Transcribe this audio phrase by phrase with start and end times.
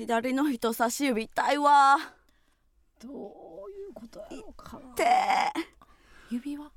[0.00, 1.98] 左の人差し指痛いわ。
[3.02, 3.14] どうい
[3.90, 4.94] うことやろうかな。
[4.94, 5.04] て
[6.30, 6.70] 指輪。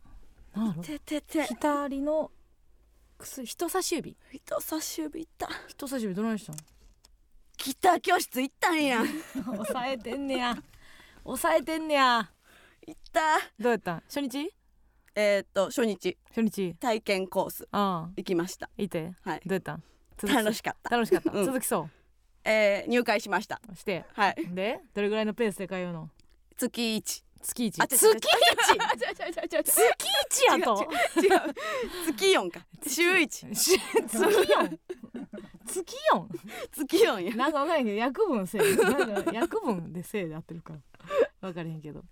[0.82, 2.32] ててて左の
[3.18, 4.18] 薬人差し指？
[4.30, 5.50] 人差し指痛い。
[5.70, 6.58] 人差し指どないしたん？
[7.58, 9.02] ギター教室行ったんや。
[9.46, 10.58] 抑えてんねや。
[11.24, 12.30] 抑えてんねや。
[12.86, 13.22] 行った
[13.58, 14.04] どうやったん？
[14.10, 14.54] 初日？
[15.16, 16.18] えーっと初日。
[16.28, 16.76] 初日？
[16.76, 18.12] 体験コースああ。
[18.18, 18.70] 行きました。
[18.78, 19.14] いて。
[19.22, 19.42] はい。
[19.46, 19.80] どうやった
[20.28, 20.90] 楽しかった。
[20.90, 21.46] 楽しかった、うん。
[21.46, 21.88] 続きそ
[22.46, 23.62] えー入会しました。
[23.72, 24.06] うして。
[24.14, 24.36] はい。
[24.54, 26.10] でどれぐらいのペースで通うの？
[26.58, 27.24] 月一。
[27.42, 27.82] 月一。
[27.82, 28.20] あ月一？
[28.20, 28.28] 月
[30.30, 30.46] 一？
[30.46, 30.88] やと。
[31.18, 31.54] 違う。
[32.08, 32.66] 月四か。
[32.88, 33.38] 週一。
[33.38, 34.80] し月四。
[35.66, 36.30] 月四。
[36.72, 37.36] 月四や。
[37.36, 41.48] なんかわからへんけど約分せいなんか約分でせいで合ってるから。
[41.48, 42.04] わからへんけど。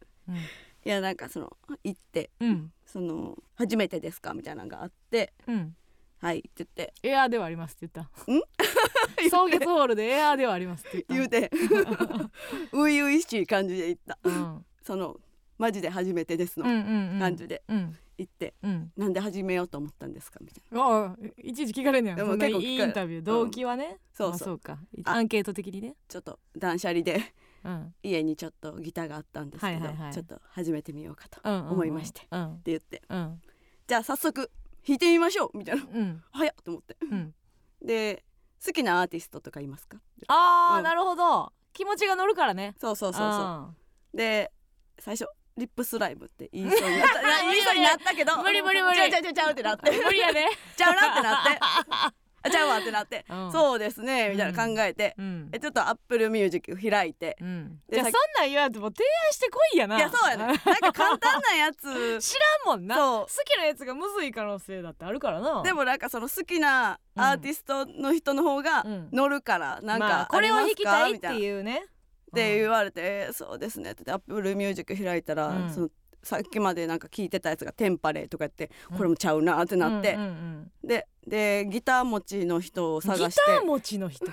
[0.84, 2.74] いやなんかその行ってうんうん。
[2.86, 4.34] その初めてですか？
[4.34, 5.34] みたいなのがあって。
[5.48, 5.76] うん
[6.22, 6.94] はいって言って。
[7.02, 8.12] エアーではありますって言った。
[9.28, 11.40] 草月ホールでエアーではありますって言った。
[11.40, 11.52] 言うて。
[12.72, 14.20] 初々しい感じで行った。
[14.24, 14.66] うん。
[14.84, 15.20] その
[15.58, 16.66] マジで初めてですの。
[16.66, 17.20] うんうんうん。
[17.20, 17.64] 感じで。
[17.68, 18.54] うん行って。
[18.62, 18.92] うん。
[18.96, 23.24] なんで始めようと思ったんですかみたいああいちいち聞かれんねやでも結構聞かれいインタビュー。
[23.24, 24.30] 動機はね、そうそう。
[24.30, 24.80] まあそうか。
[25.06, 25.96] あアンケート的にね。
[26.08, 27.20] ちょっと断捨離で。
[27.64, 27.94] うん。
[28.04, 30.14] 家にちょっとギターがあったんですけど、はいはいはい。
[30.14, 31.72] ちょっと始めてみようかとうんうんうん。
[31.72, 33.02] 思いまして、ってうん言って。
[33.10, 33.42] うん。
[33.88, 34.52] じゃあ早速
[34.88, 35.84] 弾いてみましょうみたいな。
[35.84, 36.24] うん。
[36.32, 36.98] 早っと思って。
[37.02, 37.34] うん。
[37.82, 38.24] で
[38.66, 39.98] 好きなアーティストとかいますか？
[40.28, 40.84] ああ、うん。
[40.84, 41.52] なるほど。
[41.74, 42.76] 気持ちが乗るからね。
[42.80, 43.30] そうそうそうそう。
[43.30, 43.70] あ
[44.14, 44.52] で
[45.00, 45.26] 最初
[45.58, 47.22] RIP SLYME って言いそうになった。
[47.44, 48.38] 言いそうになったけど。
[48.42, 48.98] 無理無理無理。
[48.98, 49.92] ちゃうちゃうちゃうってなって。
[49.92, 50.46] ー 無理やで、
[50.78, 51.58] ちゃうなってなって。
[51.62, 52.14] あ
[52.50, 53.52] ちゃうわってなって、うん。
[53.52, 55.50] そうですねみたいな考えて、うん。
[55.52, 59.98] えちょっと Apple Music 開いて、うん、じゃあそんなん言わんともう提案してこいやな。
[59.98, 60.46] いやそうやね。
[60.48, 62.20] なんか簡単なやつ。
[62.22, 62.96] 知らんもんな。
[62.96, 63.26] そう。
[63.26, 65.62] 好きなやつがむずい可能性だってあるからな。
[65.64, 69.10] でもなんかその好きなアーティストの人の方がうん。
[69.12, 71.86] 乗るからなんまかあこれを弾きたいってういうね
[72.32, 73.92] って言われて、えーそうですね。
[73.92, 75.70] って言って Apple Music 開いたら、うん。
[75.70, 75.90] その
[76.24, 78.98] さっきまでなんか聞いてたやつが Tempalay とか言ってうん。
[78.98, 80.72] これもちゃうなってなって、うんうん。
[80.88, 84.26] ででギター持ちの人をうん、探しギター持ちの人。
[84.26, 84.32] て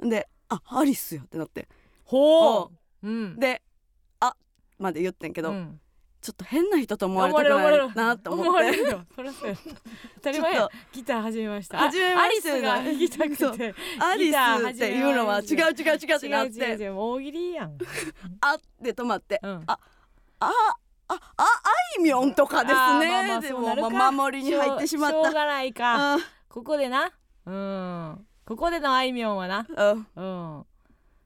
[0.00, 1.68] であアリスよってなって。
[2.04, 2.70] ほう、
[3.02, 3.62] うん、で
[4.20, 4.34] あ
[4.78, 5.80] まで言ってんけど、うん。
[6.20, 8.72] ちょっと変な人と思われたくないなと思って。
[9.16, 11.78] 当たり前ギター始めました。
[11.78, 13.74] 始めまアリスが弾きたくて。
[14.00, 17.78] アリスっていうのは違う違う違うってなっ違う違うて違う大喜利やん、
[18.40, 19.38] あって止まって。
[19.42, 19.78] うん、あ
[20.40, 20.52] あ
[21.08, 21.46] あああ
[21.98, 23.90] いみょんとかですね、まあまあでそうなるか。
[23.90, 26.18] も、まあ、守りに入ってしまっしょうしょうがないか。
[26.48, 27.10] ここでな。
[27.46, 28.26] うん。
[28.44, 29.66] ここでのあいみょんはな。
[29.68, 30.06] うん。
[30.16, 30.66] うん。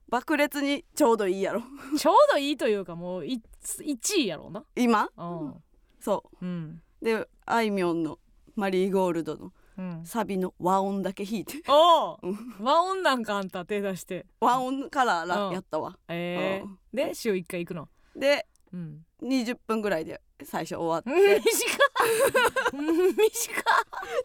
[0.09, 1.62] 爆裂にちょうどいいやろ。
[1.98, 4.65] ちょうどいいというかもうい1位やろうな。
[4.76, 5.09] 今？
[5.16, 5.54] うん。
[6.00, 6.44] そう。
[6.44, 6.81] ん。
[7.00, 8.19] うであいみょんの
[8.54, 10.04] 「マリーゴールド」のうん。
[10.04, 11.62] サビの和音だけ弾いて。
[11.69, 12.56] おおうん。
[12.60, 14.26] 和音なんかあんた手出して。
[14.38, 16.78] 和音からやったわ、えうん。
[16.94, 17.88] ー、で週1回行くの。
[18.15, 21.43] でうん20分ぐらいで最初終わっ短てっ。
[22.72, 23.65] 短っ。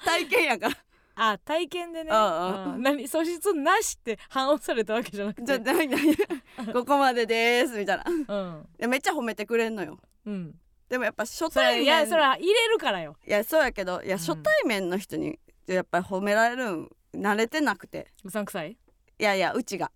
[0.05, 0.77] 体験やから。
[1.19, 2.11] あ体験でね。
[2.11, 2.73] うんうん。
[2.75, 2.81] うん。
[2.83, 5.45] 何素質なしって反応されたわけじゃなくて。
[5.45, 6.15] じゃないない
[6.73, 8.03] ここまでですみたいな。
[8.07, 8.11] う
[8.47, 8.67] ん。
[8.77, 9.99] でめっちゃ褒めてくれんのよ。
[10.25, 10.55] うん。
[10.89, 11.83] でもやっぱ初対面。
[11.83, 13.15] いやそれは入れるからよ。
[13.25, 14.19] いやそうやけどいやうん。
[14.19, 18.07] 初対面の人にやっぱり褒められるん慣れてなくて。
[18.23, 18.77] うさんくさい？
[19.19, 19.91] いやいやうちが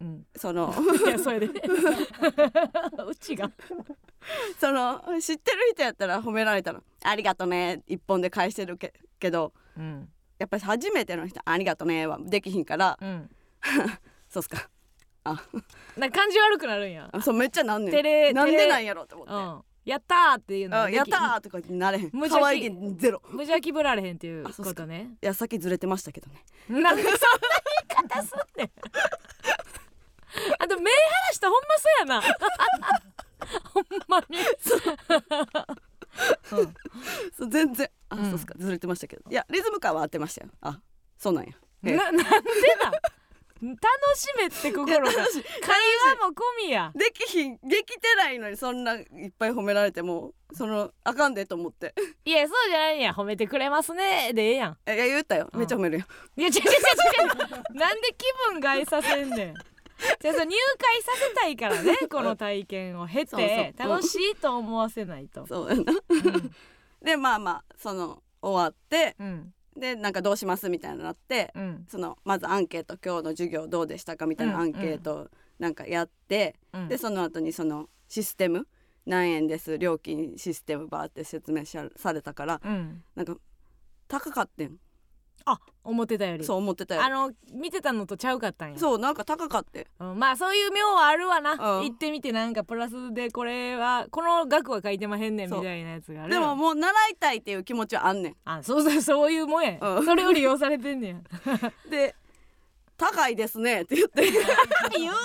[0.00, 0.26] うん。
[0.36, 0.74] その。
[1.06, 1.46] いやそれで。
[3.06, 3.50] うちが。
[4.58, 9.52] その知ってる人やったら褒められたら「ありがとね」一本で返してるけけど。
[9.76, 10.08] うん。
[10.38, 12.98] やっぱり初めての人「ありがとね」はできひんから。
[13.00, 13.30] うん
[14.28, 14.68] 「そうっすか。
[15.24, 15.42] あ。
[15.96, 17.08] な感じ悪くなるんや。
[17.12, 18.34] あそうめっちゃなんねん。
[18.34, 19.32] なんでなんやろって思って。
[19.32, 19.36] う。
[19.36, 19.62] ん。
[19.86, 22.10] やったーっていうのやったーとかなれへん。
[22.12, 22.96] 無邪気。
[22.96, 23.22] ゼロ。
[23.28, 23.72] 無邪気。
[23.72, 25.12] ぶられへんっていうことね。
[25.22, 26.44] いやさっきずれてましたけどね。
[26.68, 27.18] なんでそんな
[27.94, 28.70] 言い方すんねん
[30.58, 32.20] あと目離したほんまそうやな。
[33.72, 34.38] ほんまに。
[34.38, 34.42] う。
[34.42, 34.44] ん。
[37.36, 37.90] そう全然。
[38.08, 38.24] あ、うん。
[38.26, 38.54] そうっすか。
[38.58, 39.22] ずれてましたけど。
[39.30, 40.50] いやリズム感は合ってましたよ。
[40.60, 40.80] あ
[41.18, 41.50] そうなんや。
[41.84, 41.96] ええ。
[41.96, 42.32] ななんでなん？
[43.58, 43.72] 楽
[44.16, 45.12] しめって心が。
[45.12, 45.22] 会話も
[46.34, 46.92] 込みや。
[46.94, 47.56] できひん。
[47.62, 49.06] できてないのにそんないっ
[49.38, 51.94] ぱい褒められてもそのあかんでと思って。
[52.24, 53.00] いやそうじゃないん。
[53.00, 54.32] や褒めてくれますね。
[54.34, 54.78] でええやん。
[54.86, 55.48] えいや言ったよ。
[55.52, 56.04] うんめっちゃ褒めるよ、
[56.36, 56.70] いや違う違う違う違
[57.74, 57.78] う。
[57.78, 59.54] なんで気分害させんねん
[60.20, 65.46] じゃあその入会させたいからね この体験を経て楽しいと思わせないと。
[65.48, 65.92] そうやな。
[67.02, 69.52] でまあまあその終わってうん。
[69.76, 71.86] でなんかどうしますみたいになってうん。
[71.88, 76.88] そのまずアンケート今日の授業どうでしたかみたいなうんアンケートなんかやって、うん。
[76.88, 78.68] でその後にそのシステム
[79.06, 83.02] 何円です料金システムバーって説明されたからうん。
[83.14, 83.36] なんか
[84.08, 84.78] 高かってん
[85.46, 86.44] あ思ってたより。
[86.44, 88.78] そう思ってたよあの見てたのとちゃうかったんや。
[88.78, 91.58] そうなんか高かってうん、まあそういう妙はあるわな、うん。
[91.84, 95.64] 行ってみてなんかプラスでこれはこの額は書いてまへんねんみそう。
[95.64, 96.32] たいなやつがある。
[96.32, 100.04] でももう習いたいっていう気持ちはあんねあそうそうそういうもんや、うん。
[100.04, 101.24] それを利用されてんねんん
[101.88, 102.16] で
[102.98, 104.22] 「高いですね」って言って。
[104.98, 105.18] 言うね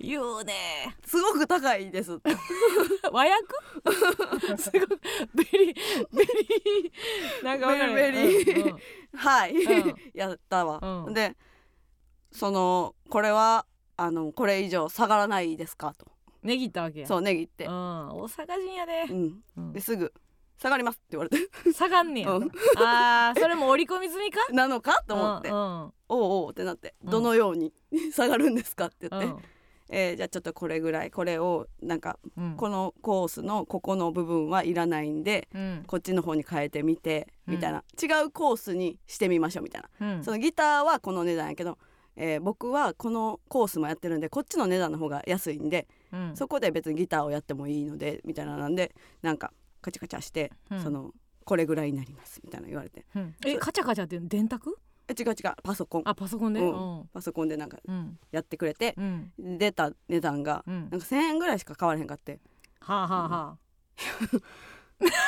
[0.00, 0.96] 言うね。
[1.06, 2.12] すごく高いです。
[3.12, 4.56] 和訳？
[4.58, 5.00] すごく。
[5.34, 5.76] ベリー
[6.12, 7.44] ベリー。
[7.44, 7.94] なんかわかる？
[7.94, 8.78] ベリベリうんうん。
[9.16, 9.94] はい、うん。
[10.14, 11.14] やったわ、うん。
[11.14, 11.36] で
[12.32, 15.94] そのこれはあのこれ以上下がらないですか？
[15.96, 16.06] と。
[16.42, 17.00] ねぎったわけ？
[17.00, 17.66] やそうネギって。
[17.66, 19.02] うん、大阪人やで。
[19.10, 19.42] う、ん。
[19.56, 19.72] うん。
[19.72, 20.12] ですぐ
[20.58, 21.72] 下がりますって言われて。
[21.72, 22.50] 下がんねや、うん。
[22.76, 24.40] あーそれも織り込み済みか？
[24.52, 25.02] なのか？
[25.06, 25.56] と思って、うん。
[25.56, 27.10] おうおうってなって、うん。
[27.10, 27.72] どのように
[28.12, 28.86] 下がるんですか？
[28.86, 29.38] って言って、うん
[29.90, 32.56] えーじゃあちょっとこれぐらいこれをなんかうん。
[32.56, 35.84] このコースのここの部分はいらないんでうん。
[35.86, 40.24] こっちの方に変えてみてみたいな、違うコースにしてみましょうみたいな、うん。
[40.24, 41.78] そのギターはこの値段やけど、
[42.16, 46.36] えー僕はこのコースもやってるんでこっちの値段の方が安いんで、うん。
[46.36, 49.52] そこで別にギターをやってもいいのでみたいななんでなんか
[49.82, 50.82] カチャカチャして、うん。
[50.82, 51.12] その
[51.44, 53.04] これぐらいになりますみたいな言われて。
[53.14, 53.34] うん。
[53.44, 54.78] えカチャカチャって電卓？
[55.08, 56.02] え違う違うパソコン。
[56.06, 56.60] あパソコンで？
[56.60, 56.70] ううん。
[57.00, 58.18] んパソコンでなんかうん。
[58.30, 59.32] やってくれてう、ん。
[59.58, 60.74] 出た値段がうん。
[60.90, 62.40] なんか1,000円ぐらいしか変わらへんかって。
[62.80, 63.58] はあはあはあ。
[64.96, 65.20] 感じ悪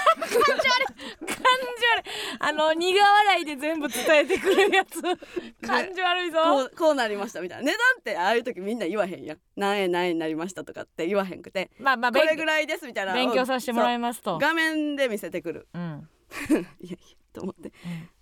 [0.55, 2.05] い感じ悪い。
[2.39, 5.03] あの苦笑いで全部伝えてくれるやつ。
[5.67, 6.39] 感じ悪いぞ。
[6.43, 7.41] こうこうなりました。
[7.41, 9.39] みたいな値段ってああいう時みんな言わへんやん。
[9.57, 13.13] 何円何円になりましたとかって言わへんくてまあまあこれぐ勉らいですみたいな。
[13.13, 14.39] 勉強させてもらいますと。
[14.39, 15.69] 画面で見せてくる。
[15.75, 16.09] うん。
[16.81, 16.97] いやいや
[17.33, 17.73] と思って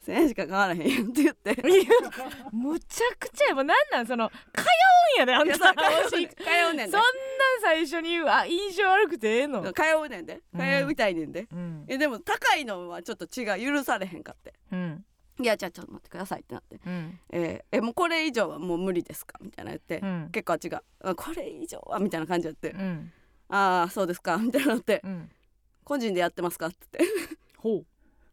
[0.06, 1.56] 1,000円しか変わらへんやんって言って。
[2.52, 3.54] むちゃくちゃや。
[3.54, 4.06] もうなんなん？
[4.06, 4.34] その通
[5.16, 5.54] うんやであんた。
[5.54, 5.60] 通
[6.70, 7.10] うねんそんなん
[7.62, 9.62] 最初に言うあ印象悪くてええの。
[9.72, 10.40] 通うねんで。
[10.52, 10.60] うん。
[10.86, 11.84] 通いたいねんで、うん。
[11.88, 14.54] えでも高いのはちょっと違う許されへんかって。
[14.72, 15.04] うん。
[15.40, 16.78] いやじゃあちょっと待ってくださいってなって。
[16.86, 17.18] うん。
[17.30, 19.38] えーえもうこれ以上はもう無理ですか？
[19.40, 20.28] みたいな言って、うん。
[20.32, 21.98] 結構あっちがあこれ以上は？
[21.98, 23.12] みたいな感じやって、うん。
[23.48, 24.36] ああそうですか。
[24.38, 25.00] みたいになって。
[25.04, 25.30] うん。
[25.84, 26.66] 個人でやってますか？
[26.68, 27.36] って言って。
[27.58, 27.86] ほう。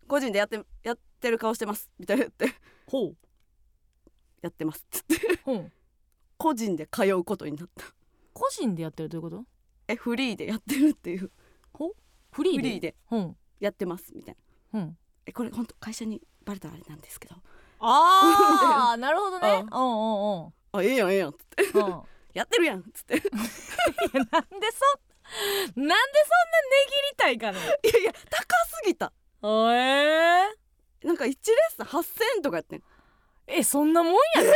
[0.07, 1.89] 個人でやってやってる顔してます。
[1.99, 2.55] みたいな言って。
[2.87, 3.17] ほう。
[4.41, 4.85] やってます。
[4.97, 5.41] って言って。
[5.43, 5.71] ほう。
[6.37, 7.85] 個人で通うことになった。
[8.33, 9.43] 個人でやってるということ？
[9.87, 11.31] えフリーでやってるっていう。
[12.31, 12.57] フリーで？
[12.57, 12.95] フリーで。
[13.05, 13.35] ほう。
[13.59, 14.11] やってます。
[14.15, 14.37] みたい
[14.73, 14.79] な。
[14.79, 14.95] ほう。
[15.25, 17.35] えこれ本当会社にバレたらあれなんですけど。
[17.79, 19.49] ああ なるほどね。
[19.49, 19.57] うん。
[19.59, 21.29] うんうあええやんええやん。
[21.29, 22.01] っつってうん。
[22.33, 22.79] やってるやん。
[22.79, 23.15] っつって。
[23.15, 23.29] い いや
[24.13, 24.69] なんでそなんで
[25.75, 25.91] そんな値切
[27.11, 29.11] りたいかねやいや高すぎた。
[29.41, 30.47] おえ
[31.03, 31.35] なんか1レッ
[31.75, 32.83] スン8000円とかやってん。
[33.47, 34.53] えそんなもんやで。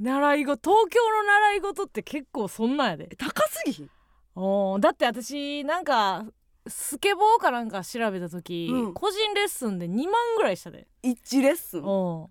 [0.00, 3.08] 習い事東京の習い事って結構そんなんやで。
[3.10, 3.90] え高すぎひん。
[4.34, 6.24] おーだって私なんか
[6.66, 8.94] スケボーかなんか調べた時、うん。
[8.94, 10.86] 個人レッスンで2万ぐらいしたで。
[11.02, 11.84] 1レッスン？
[11.84, 12.30] お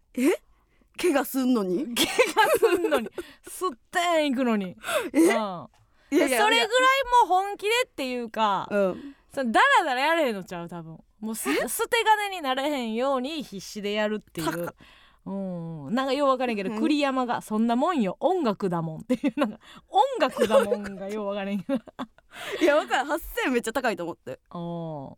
[0.99, 1.95] 怪我すんのに？
[1.95, 2.05] 怪
[2.35, 3.09] 我すんのに。
[3.47, 4.75] すってん行くのに。
[5.13, 5.19] え？
[5.19, 5.27] うん。
[5.27, 5.69] いや
[6.11, 6.67] それぐらいも
[7.25, 9.15] う本気でっていうか、うん。
[9.33, 14.73] そのダラダラやれへんのちゃう多分もうす捨て金になれへんように必死でやるっていう。
[15.23, 16.79] うん、なんかよう分からんけど、うん。
[16.79, 18.17] 栗山が「そんなもんよ。
[18.19, 21.75] 音楽だもん」っていうなんか音楽だもんがよう分からんけど。
[22.59, 23.07] いやわからん。
[23.07, 24.39] 8000円めっちゃ高いと思って。
[24.49, 25.17] お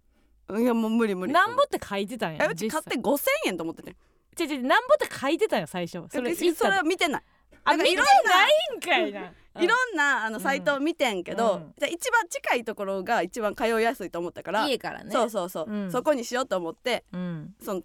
[0.60, 1.32] いやもう無理無理。
[1.32, 3.96] なんぼって書いてたんやえうち買って5000円と思ってて
[4.36, 6.06] ちょちょなんぼって書いてたんよ最初。
[6.10, 7.24] それそれそれは見てない
[7.66, 8.48] あ見てなんかいろんな。
[8.48, 9.34] いんかいな。
[9.62, 11.74] いろんなあのサイトを見てんけど、うん。
[11.78, 15.12] じゃあ一番近いところが一番通いやすいと思ったから、家からね。
[15.12, 15.92] そうそうそう、うん。
[15.92, 17.54] そこにしようと思ってうん。
[17.62, 17.82] その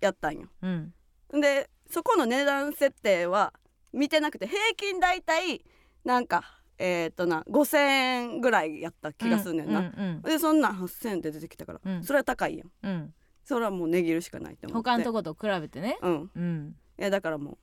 [0.00, 0.48] やったんよ。
[0.62, 0.94] うん。
[1.40, 3.52] でそこの値段設定は
[3.92, 5.64] 見てなくて平均大体
[6.04, 6.44] なんか
[6.78, 12.02] えっ、とな5,000円ぐらいやった気がすんねんな、うんうんでそんなん8,000円って出てきたから、うん。
[12.02, 13.14] それは高いやんうん。
[13.44, 14.90] それはもう値切るしかないって思って。
[14.90, 15.98] 他のとこと比べてね。
[16.02, 16.30] うん。
[16.34, 16.76] うん。
[16.98, 17.58] いやだからもう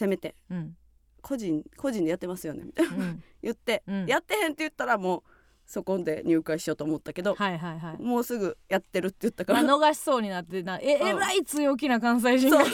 [0.00, 0.34] せめて。
[0.50, 0.76] うん。
[1.20, 2.62] 個人個人でやってますよね。
[2.64, 3.22] みたいなうん。
[3.42, 4.06] 言って、うん。
[4.06, 5.22] やってへんって言ったらもう
[5.66, 8.02] そこで入会しようと思ったけど、はいはいはい。
[8.02, 11.08] もうすぐやってるって言ったかまあ、ら、逃しそうになってなえうん。
[11.08, 12.70] えらい強気な関西人が来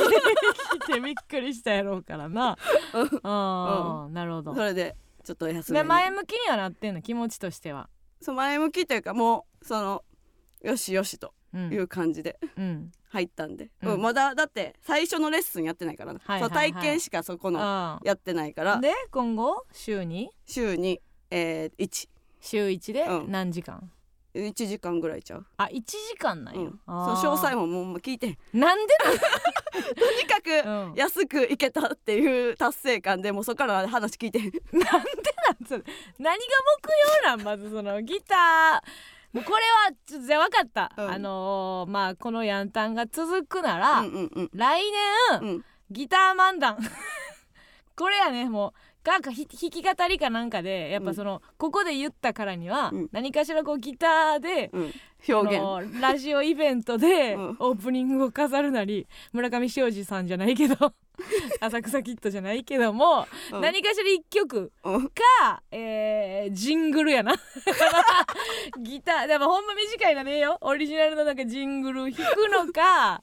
[0.86, 2.56] てびっくりしたやろうからな。
[3.22, 4.54] ああなるほど。
[4.54, 5.78] それでちょっと休み。
[5.78, 7.88] で前向きにはなってんの気持ちとしては。
[8.20, 10.04] そう前向きというかもうその
[10.62, 11.28] よしよしと。
[11.28, 12.92] うんいう感じでうん。
[13.08, 13.92] 入ったんで、うん。
[13.94, 16.72] うんまだだって最初のレッスンやってないからな、はいはいはい。
[16.72, 18.74] 体験しかそこのあやってないから。
[18.76, 21.00] あで今後週に週に、
[21.30, 22.08] えー、1
[22.40, 23.30] 週1でうん。
[23.30, 23.90] 何時間、
[24.34, 28.30] 1時間ぐらいちゃう、あ1時間なんや、うん、詳細ももう聞いて。
[28.30, 28.94] んとなんで？
[30.22, 30.40] にか
[30.92, 34.38] く安く行けたっていう達成感でもうそこから話聞いて。
[34.40, 35.82] んなんでなんそれ？
[36.18, 36.44] 何が
[36.82, 37.42] 目標なん？
[37.42, 41.10] まずそのギターもうこれはちょっとじゃあ分かった、うん。
[41.10, 44.50] あのーまあこのヤンタンが続くなら、うんうんうん。
[44.54, 44.82] 来
[45.40, 45.64] 年、うん。
[45.90, 46.78] ギター漫談。
[47.96, 53.08] これやねもうなんかひ弾き語りかなんかでやっぱその、ここで言ったからには、うん。
[53.12, 54.92] 何かしらこうギターで、うん。
[55.28, 56.00] 表現。
[56.00, 57.56] ラジオイベントでうん。
[57.60, 60.92] オープニングを飾るなり村上庄司さんじゃないけど
[61.60, 63.60] 浅草キッドじゃないけども、うん。
[63.60, 65.08] 何かしら一曲うん。
[65.08, 67.34] か、えージングルやな。
[68.78, 73.22] ギターでもほんま短いなねよオリジナルのなんかジングル弾くのか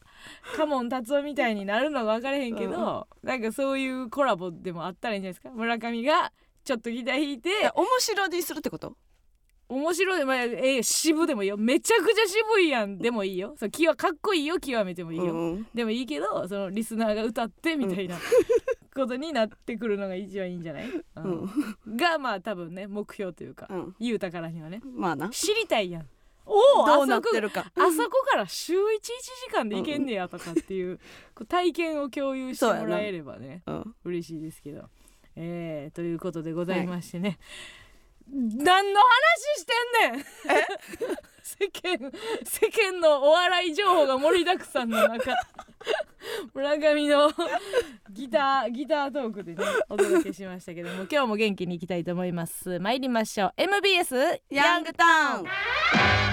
[0.55, 5.49] カモン達夫みたいになるのか分からへんけど、なんかそういうコラボでもあったらいいんじゃないですか。
[5.51, 6.31] 村上が
[6.63, 7.49] ちょっとギター弾いて。
[7.49, 8.95] え面白にするってこと？
[9.73, 11.57] 面白い、まあえー渋でもいいよ。
[11.57, 13.55] めちゃくちゃ渋いやんでもいいよ。
[13.57, 14.59] そう極かっこいいよ。
[14.59, 18.17] 極めてもいいよ、うんでもいいけどそのリスナーが歌ってみたいな
[18.93, 21.93] ことになってくるのが一番いいんじゃない、ううん。
[21.93, 23.95] んがまあ多分ね目標というか、うん。
[23.99, 24.79] 言うたからにはね。
[24.83, 25.29] まあな。
[25.29, 26.07] 知りたいやん。
[26.45, 27.71] おおどうなあそこってるか。
[27.75, 30.99] あそこから週11時間でいけんねやとかっていう,、
[31.47, 33.95] 体験を共有してもらえればねうん。
[34.03, 34.89] 嬉しいですけど。
[35.35, 37.39] えー、ということでございましてね、
[38.31, 40.25] 何の話してんねん。
[41.43, 42.11] 世間
[42.45, 45.35] 世間のお笑い情報が盛りだくさんの中。
[46.53, 47.31] 村上の
[48.09, 52.79] ギターギタートークでねお届けしましたけども今日も元気にいきたいと思います。
[52.79, 53.53] 参りましょう。
[53.57, 56.32] MBS ヤングタウン。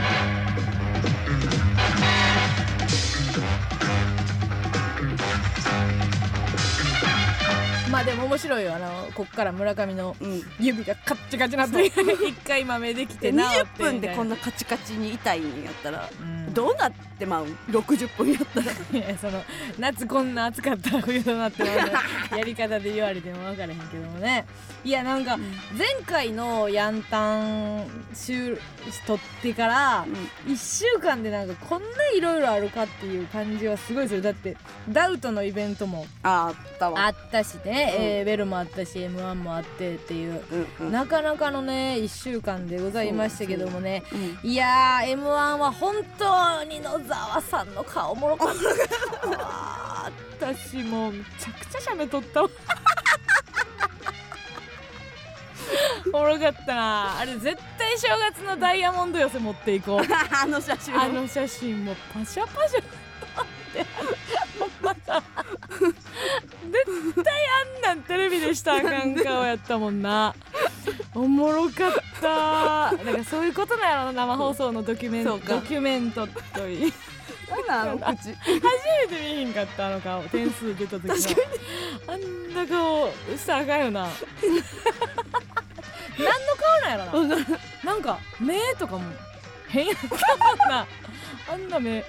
[8.00, 10.42] あでも面白いよあのこっから村上のうん。
[10.58, 11.84] 指がカッチカチなって。
[11.86, 13.82] 一回豆できてで治って。
[13.82, 16.52] 20分でこんな、なカチカチに痛いんやったらうん。
[16.54, 17.46] どうなってまう？
[17.46, 18.72] ん60分やったら。
[19.06, 19.42] いやその
[19.78, 21.76] 夏こんな暑かったら冬となってまう
[22.32, 22.38] の。
[22.38, 24.46] やり方で言われても分からへんけどもね
[24.82, 25.36] いやなんか
[25.76, 28.58] 前回のヤンタン週
[29.06, 30.06] 撮ってから
[30.46, 34.22] 1週間でなんかこんないろいろあるかっていう感じはすごいする。
[34.22, 34.56] だって
[34.88, 37.06] ダウトのイベントもああったわ。
[37.06, 38.04] あったしね、うん。
[38.04, 40.42] えーベルもあったし m 1もあってっていう。
[40.80, 40.92] うんうん。
[40.92, 44.02] なかなかのね1週間でございましたけどもね。
[44.42, 44.50] うん。
[44.50, 50.10] いやー m 1は本当に野沢さんの顔おもろかった
[50.40, 52.48] 私もうめちゃくちゃ喋っとったわ
[56.12, 57.18] おもろかったな。
[57.18, 60.00] あれ絶対正月のダイヤモンド寄せ持っていこう。
[60.34, 61.00] あの写真。
[61.00, 62.80] あの写真もパシャパシャ。
[62.80, 62.84] っ
[63.72, 63.86] て
[64.58, 65.22] ほんまさ
[66.70, 67.34] 絶対
[67.86, 70.34] あんなんテレビでしたらあかん顔やったもんな。
[71.14, 72.96] おもろかった。
[72.96, 75.38] だからそういうことなんやろな生放送のドキュメント。
[75.38, 76.92] ドキュメントといい。
[77.68, 78.34] なんあの口。
[78.34, 78.60] 初め
[79.08, 80.22] て見ひんかったあの顔。
[80.24, 81.14] 点数出た時の。
[81.14, 81.40] 確か
[82.08, 84.08] あんな顔したらあかんよな
[86.96, 87.36] なんやろな。
[87.84, 89.02] なんか目とかも
[89.68, 89.96] 変やっ
[90.58, 90.86] たな。
[91.52, 92.04] あんな目。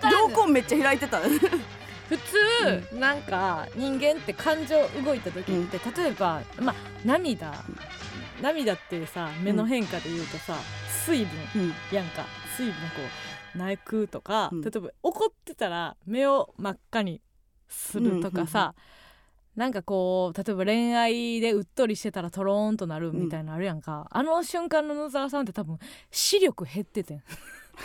[0.00, 1.20] 瞳孔めっちゃ開いてた。
[1.20, 7.54] 普通、なんか人間って感情動いた時って、例えばまあ涙。
[8.42, 10.56] 涙ってさ目の変化で言うとさ、
[11.04, 11.38] 水分。
[11.56, 11.74] うん。
[11.92, 12.24] やんか。
[12.56, 12.78] 水分こ
[13.54, 14.62] う泣くとか、うん。
[14.62, 17.20] 例えば怒ってたら目を真っ赤に
[17.68, 18.74] するとかさ、
[19.56, 25.78] なんかこう例えば恋愛でうっとりしてたらトローンとなるみたいなのあるやんか、あの瞬間の野沢さんって多分
[26.10, 27.20] 視力減ってて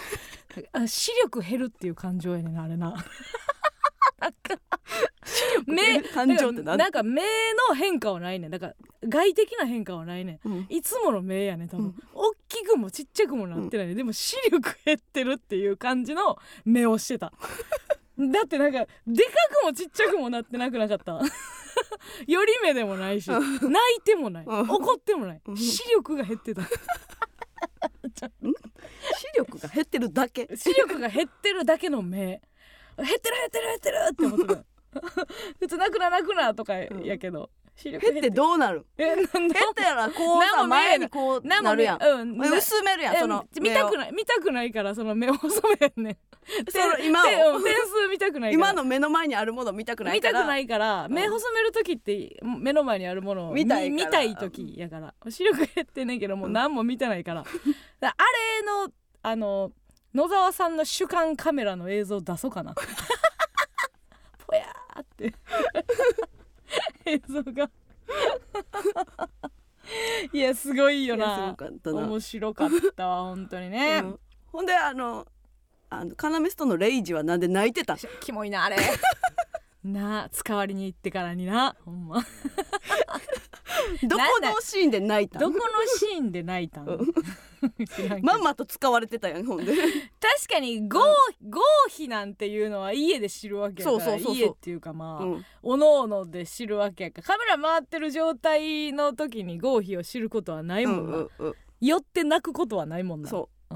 [0.88, 2.95] 視力減るっていう感情やねんなあれな。
[4.19, 4.57] なんか
[5.67, 6.91] 目感情ってなん？
[6.91, 7.22] か目
[7.69, 8.51] の変化はないねん。
[8.51, 8.75] だから
[9.07, 10.48] 外的な変化はないねん。
[10.48, 10.65] うん。
[10.69, 11.95] いつもの目やね多分、うん。
[12.13, 17.34] 大きくもちっちゃくもなってないね、でも視力減ってるっていう感じの目をしてた
[18.17, 19.31] だってなんかでか
[19.62, 21.19] くもちっちゃくもなってなくなかった。
[22.27, 23.43] より目でもないし泣
[23.98, 24.45] いてもない。
[24.45, 24.69] うん。
[24.69, 25.41] 怒ってもない。
[25.45, 25.57] うん。
[25.57, 26.62] 視力が減ってた。
[26.65, 26.69] 視
[29.38, 30.50] 力が減ってるだけ？
[30.55, 32.41] 視力が減ってるだけの目。
[32.98, 34.65] 減ってる減ってる減ってるって思ってる
[35.60, 38.86] 普通泣くな泣くなとかやけど、視力減ってどうなる？
[38.98, 39.29] えなんだ？
[39.32, 42.03] 減ったらこうさ前にこうなるやん。
[42.03, 46.17] うんな薄めるやんえその見たくいない見たくないからその目を細めんねん。
[46.72, 50.34] その今点数見たくない今の目の前にあるもの見たくないから。
[50.34, 55.13] 見たくないから目細める時って目の前にあるものを見たい見たい時やから。
[55.29, 57.44] 視力減ってんねんけどもう何も見てないから。
[57.44, 57.53] だか
[58.01, 58.24] らあ
[58.62, 58.89] れの
[59.22, 59.72] あの
[60.13, 62.74] 野沢さんの主観カメラの映像出そうかな。
[64.48, 65.34] ぽやーって
[67.05, 67.70] 映像が。
[70.34, 71.55] いやすごいよな。
[71.84, 74.20] 面白かったわ本当にね、うん。
[74.48, 75.27] ほんであの
[75.89, 77.98] あのカナメストのレイジはなんで泣いてた？
[78.20, 78.77] キモいなあれ。
[79.84, 82.25] なあ使わりに行ってからになほんま
[84.07, 85.62] どこのシーンで泣いたどこの
[85.98, 86.84] シーンで泣いた
[88.22, 88.41] まん。
[88.41, 89.74] まと使われてたやんほんで。
[89.74, 89.84] 確
[90.53, 95.45] かに合合否なんていうのは家で知るわけやから家っていうかまあ、うん。
[95.63, 97.24] おのおので知るわけやから。
[97.27, 103.75] カメラ回ってる状態の時に合否を知ることはないうんもんな、うんうん寄って泣くことはないもんな、そう。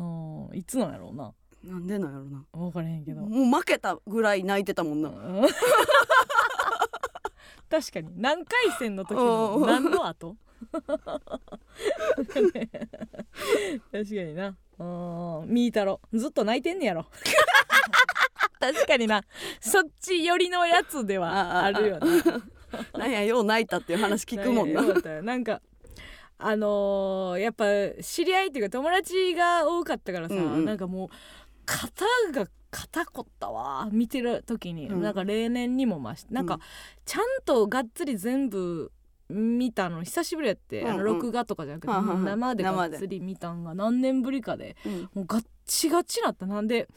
[0.56, 1.34] ん、いつなんやろうな。
[1.66, 2.46] うなんでなんやろな。
[2.54, 5.10] 分からへんけど、もう負けたぐらい泣いてたもんな。
[5.10, 5.46] うん
[7.70, 8.10] 確かに。
[8.18, 10.36] 何回戦の時のうん何の後？
[10.72, 10.92] 確
[13.92, 14.56] かにな。
[14.80, 14.84] う
[15.46, 16.02] んみーたろ。
[16.14, 17.06] ずっと泣いてんねやろ。
[18.60, 19.24] 確かにな。
[19.62, 22.24] そっち寄りのやつではあるよね。
[22.98, 24.82] なんやよう泣いたっていう話聞くもんな。
[24.82, 25.10] よかった。
[25.10, 25.62] よなんか
[26.38, 27.66] あのーやっぱ
[28.02, 30.66] 知り合いっていうか友達が多かったからさ、うんうん。
[30.66, 31.10] なんかもう
[31.66, 35.02] 肩が肩こったわ見てる時に、うん。
[35.02, 36.60] なんか例年にも増してなんか、うん
[37.06, 38.92] ちゃんとがっつり全部
[39.30, 41.04] 見たの久しぶりやって、うんうん。
[41.04, 45.10] 録画とかじゃなくて、はいはいはい生でがっつり見たんが何年ぶりかでうん。
[45.14, 46.46] もうガッチガチなった。
[46.46, 46.88] なんで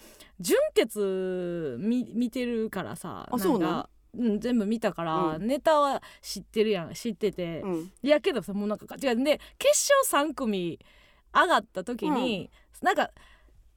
[0.41, 5.47] 純潔見見てるからさあそうなんかうん、全部見たから、うん。
[5.47, 7.93] ネタは知ってるやん知ってて、うん。
[8.03, 10.79] いやけどさもうなんか違うで決勝3組
[11.35, 12.51] 上がった時に、
[12.83, 13.11] なんか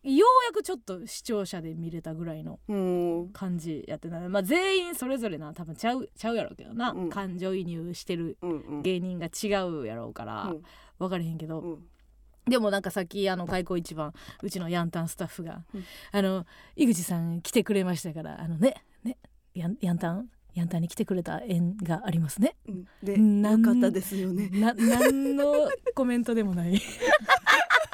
[0.05, 3.29] ようやくちょっと視聴者で見れたぐらいのうん。
[3.33, 7.09] 感じやってな、まあ、全員それぞれな多分ちゃうちゃうやろうけどな、うん。
[7.09, 8.38] 感情移入してる
[8.83, 10.63] 芸人が違うやろうから、うん。
[11.00, 11.83] 分かれへんけど、うん。
[12.47, 15.83] でもなんかさっきあの開口一番うちのヤンタンスタッフが「うん。
[16.12, 16.45] あの
[16.75, 19.17] 井口さん来てくれましたからあのねね
[19.55, 20.29] ヤンヤンタン？
[20.53, 22.85] ヤンタンに来てくれた縁がありますね」うん。
[23.01, 24.50] でなかったですよね。
[24.53, 26.79] な何のコメントでもない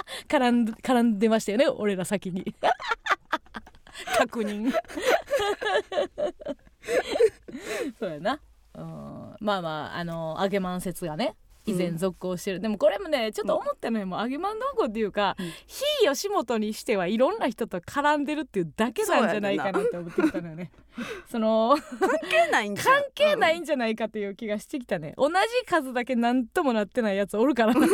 [0.28, 2.56] 絡ん絡んでましたよね俺ら先に。
[4.18, 4.72] 確認。
[8.00, 8.40] そうやな。
[8.74, 9.36] うん。
[9.40, 11.36] まあまああの揚げまん説がね。
[11.66, 15.46] 以前続行してる、でもこれもねちょっと思ったのよ、もう揚げまんどこっていうか、うん。
[15.68, 20.72] 非吉本にしてはいろんな人と絡んでるっていうだけなんじゃないかなって思ってきたのよね。
[21.32, 22.96] その関係ないんじゃん。
[22.96, 25.14] 関係ないんじゃないかという気がしてきたね。
[25.18, 27.88] 同じ数だけ何ともなってないやつおるからね。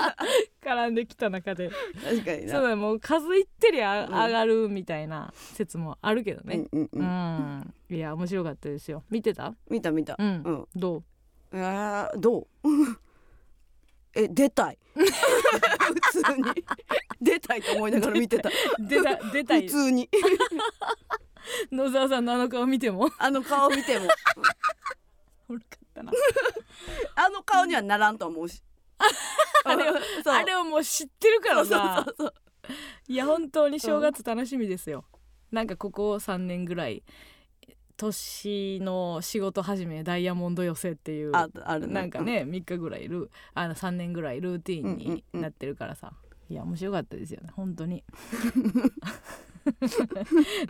[0.62, 1.70] 絡んできた中で。
[2.02, 2.52] 確かにな。
[2.52, 6.66] そうだもう数いってりゃうん上がるみたいな説もあるけどね。
[6.72, 7.96] うんうんう、ん。
[7.96, 9.04] いや面白かったですよ。
[9.10, 9.54] 見てた？
[9.68, 10.16] 見た見た。
[10.18, 10.66] うん、うん。
[10.74, 11.04] どう？
[11.52, 12.68] えーどう？
[14.14, 14.78] え出たい。
[14.94, 15.04] 普
[16.22, 16.44] 通に。
[17.20, 18.50] 出たいと思いながら見てた。
[18.78, 19.62] 出た出たい。
[19.62, 20.08] 普通に。
[21.72, 23.10] 野沢さんのあの顔見ても？
[23.18, 24.08] あの顔見ても。
[25.48, 26.12] おるかったな。
[27.16, 28.62] あの顔にはならんと思うし。
[29.64, 29.94] あれを
[30.26, 31.64] あれをもう知ってるからな。
[31.64, 32.34] そうそうそう
[33.08, 35.04] いや本当に正月楽しみですよ、
[35.50, 37.02] なんかここ3年ぐらい
[38.00, 41.92] 年の仕事始めダイヤモンド寄せっていうああるね。
[41.94, 45.40] なんかね3日ぐらいルあの3年ぐらいルーティンうんうんにうん。
[45.42, 46.12] なってるからさ、
[46.48, 48.02] いや面白かったですよね本当に。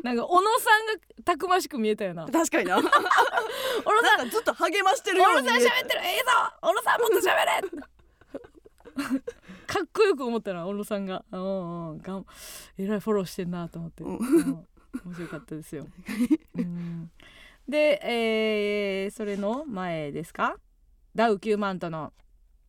[0.02, 0.92] なんか小野さんが
[1.24, 2.26] たくましく見えたよな。
[2.26, 2.76] 確かにな。
[2.78, 2.88] 小野
[4.18, 6.24] さんずっと励ましてるよ小野さん喋ってるええぞ
[6.60, 9.20] 小野さんもっと喋れ
[9.66, 11.24] かっこよく思ったな小野さんが。
[11.30, 12.26] うんうんがん
[12.78, 14.16] えらいフォローしてんなと思って、うん。
[14.16, 14.66] うん
[15.04, 15.86] 面白かったですよ、
[16.58, 17.10] うん、
[17.70, 20.56] で、えーそれの前ですか？
[21.14, 22.12] ダウ9万との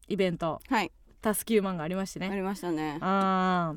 [0.08, 0.60] イベント。
[0.68, 0.92] はい。
[1.22, 2.30] タス9万がありましてね。
[2.32, 2.98] ありましたね。
[3.02, 3.76] あ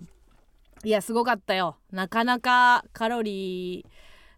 [0.82, 0.86] ー。
[0.86, 1.76] いやすごかったよ。
[1.90, 3.86] なかなかカロリー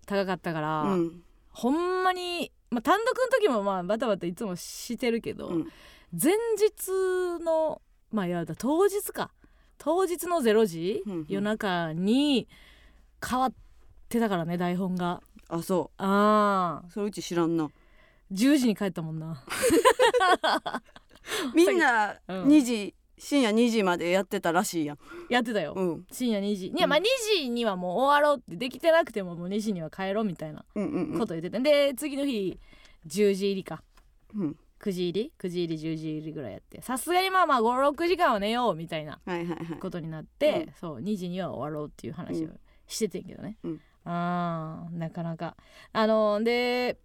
[0.07, 1.23] 高かったから、うん。
[1.51, 5.69] ほんまに、まあ、単独の時もまあバタバタいつもしてるけど、うん。
[6.13, 9.33] 前日のまあいやだ当日か。
[9.79, 11.27] 当日の0時、うんうん。
[11.29, 12.49] 夜中に
[13.29, 13.53] 変わっ
[14.09, 16.89] てたからね台本があそあー。
[16.89, 17.69] うそれうち知らんな。
[18.33, 19.45] 10時に帰ったもんな。
[21.55, 22.45] みんなうん。
[22.49, 24.99] 2時深夜2時までやってたらしいやん。
[25.31, 26.07] やってたよ、うん。
[26.13, 26.67] 深夜2時。
[26.69, 27.03] いやまあ2
[27.41, 30.65] 時にはもう終わろうってできてなくてももう2時には帰ろうみたいな
[31.19, 32.59] こと言ってて、で次の日
[33.07, 33.83] 10時入りか。
[34.35, 34.57] うん。
[34.79, 36.83] 9時入り？9時入り10時入りぐらいやって。
[36.83, 39.19] さすがにまあまあ56時間は寝ようみたいな
[39.81, 40.73] ことになって、うん。
[40.75, 42.51] そう2時には終わろうっていう話を
[42.87, 45.57] しててんけどね、うんあーなかなか。
[45.93, 46.97] あので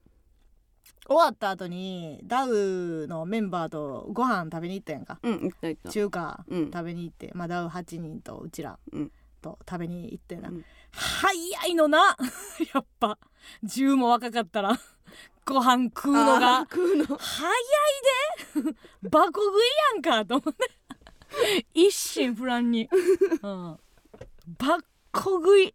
[1.08, 5.20] 終わった後にダウのメンバーとご飯食べに行ったやんか。
[5.24, 5.90] うん行った行った。
[5.90, 6.72] 中華うん。
[6.72, 9.12] 食べに行って、まあ、ダウ8人とうちらうん。
[9.42, 10.66] と食べに行ってな、うん。
[10.92, 12.16] 早いのな。
[12.74, 13.18] やっぱ。
[13.64, 14.80] 10も若かったら。
[15.44, 16.62] ご飯食うのが。
[16.62, 17.18] 食うの。
[17.18, 18.76] 早いで。
[19.10, 19.60] バコ食い
[19.96, 20.26] やんか。
[20.26, 20.82] と思って。
[21.74, 23.80] 一心不乱に、うん、バ
[24.78, 25.74] ッコ食い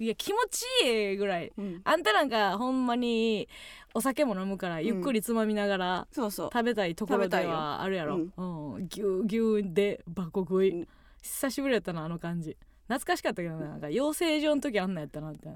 [0.00, 1.52] いや気持ちいいぐらい。
[1.56, 1.80] うん。
[1.84, 3.48] あんたなんかほんまに
[3.94, 6.50] お酒も飲むからゆっくりつまみながらそうそう。
[6.52, 10.88] 食べたいところではあるやろ、ううん、ぎゅうぎゅうでバコ食い、うん。
[11.22, 12.56] 久しぶりやったなあの感じ。
[12.86, 15.48] 懐かしかったけどななんか養成所の時あんなんやったなって。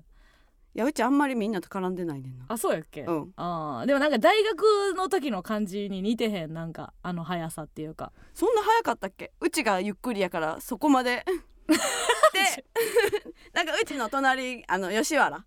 [0.74, 2.46] いやうちあんまりみんなと絡んでないねんな。
[2.48, 3.32] あそうやっけ、うん。
[3.36, 3.86] あー。
[3.86, 8.10] でもなんか大学の時の感じに似てへんなんかあの速さっていうか。
[8.32, 9.32] そんな早かったっけ？
[9.40, 11.26] うちがゆっくりやからそこまで
[11.68, 11.74] で
[13.52, 15.44] なんかうちの隣あの吉原。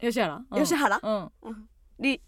[0.00, 1.00] 吉原、うん、吉原？
[1.02, 1.10] う
[1.50, 1.68] ん。
[1.98, 2.20] り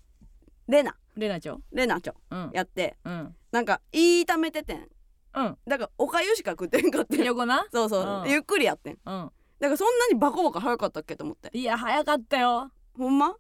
[0.67, 0.97] レナ。
[1.17, 1.63] レナちゃん？
[1.73, 2.51] レナちゃんうん。
[2.53, 2.97] やって。
[3.05, 3.35] うん。
[3.51, 4.89] なんか言いためててん。
[5.35, 5.59] うん。
[5.67, 7.25] だからおかゆしか食ってんかってん。
[7.25, 7.67] 横な？
[7.73, 8.31] そうそう、うん。
[8.31, 8.93] ゆっくりやってん。
[8.95, 8.99] うん。
[9.05, 11.17] だからそんなにバコバコ早かったっけ？
[11.17, 11.51] と思って。
[11.53, 12.71] いや早かったよ。
[12.97, 13.29] ほんま？
[13.29, 13.35] うん。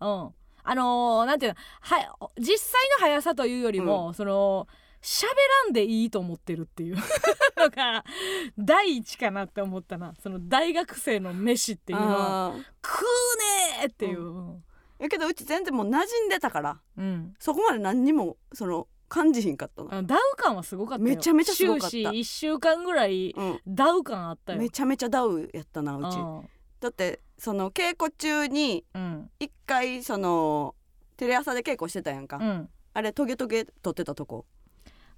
[0.70, 4.66] あのー、なんていうのは実際の速さというよりも、その
[5.08, 5.24] 喋
[5.64, 6.96] らんでいいと思ってるっていう。
[7.56, 8.04] のが
[8.58, 10.14] 第一かなって思ったな。
[10.22, 14.64] その大学生の飯っていうのは食うねーっていう、うん。
[14.98, 17.34] やけどうち全然もう馴染んでたからうん。
[17.38, 21.08] そこまで何にもその感じひんかったの、あのダウ感はすごかったよ。
[21.08, 21.88] めちゃめちゃすごかった。
[21.88, 24.58] 終始1週間ぐらいうん、ダウ感あったよ。
[24.58, 26.18] めちゃめちゃダウやったなうち。
[26.80, 29.30] だってその稽古中にうん。
[29.40, 30.74] 一回その
[31.16, 32.68] テレ朝で稽古してたやんか、うん。
[32.92, 34.44] あれトゲトゲ撮ってたとこ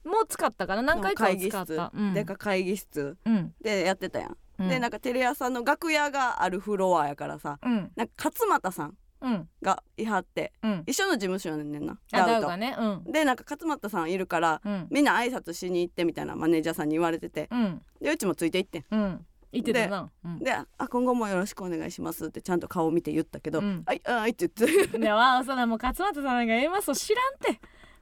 [0.04, 0.82] もう使ったかな？
[0.82, 1.50] 何回かは会議室。
[1.50, 2.14] 使った、うん。
[2.14, 3.16] でか会議室。
[3.24, 3.54] うん。
[3.60, 4.68] でやってたやん、うん。
[4.68, 7.90] でなんかテレ朝の楽屋があるフロアやからさうん。
[7.96, 9.48] なんか勝俣さんうん。
[9.60, 10.82] がいはってうん。
[10.86, 12.74] 一緒の事務所やねんなあダウとがね。
[12.78, 13.12] うん。
[13.12, 14.86] でなんか勝俣さんいるからうん。
[14.90, 17.82] みんな挨拶しに行ってみたいなマネージャーさんに言われててうん。
[18.00, 18.84] でうちもついて行ってん。
[18.90, 19.26] うん。
[19.52, 20.10] 言ってたな。
[20.24, 20.38] うん。
[20.38, 23.82] で「あ今後もよろしくお願いします」ってちゃんと顔見て言ったけど「うん。
[23.84, 24.98] はいあはい」って言って。
[24.98, 27.60] でわそらもう勝俣さんなんか A マスを知らんて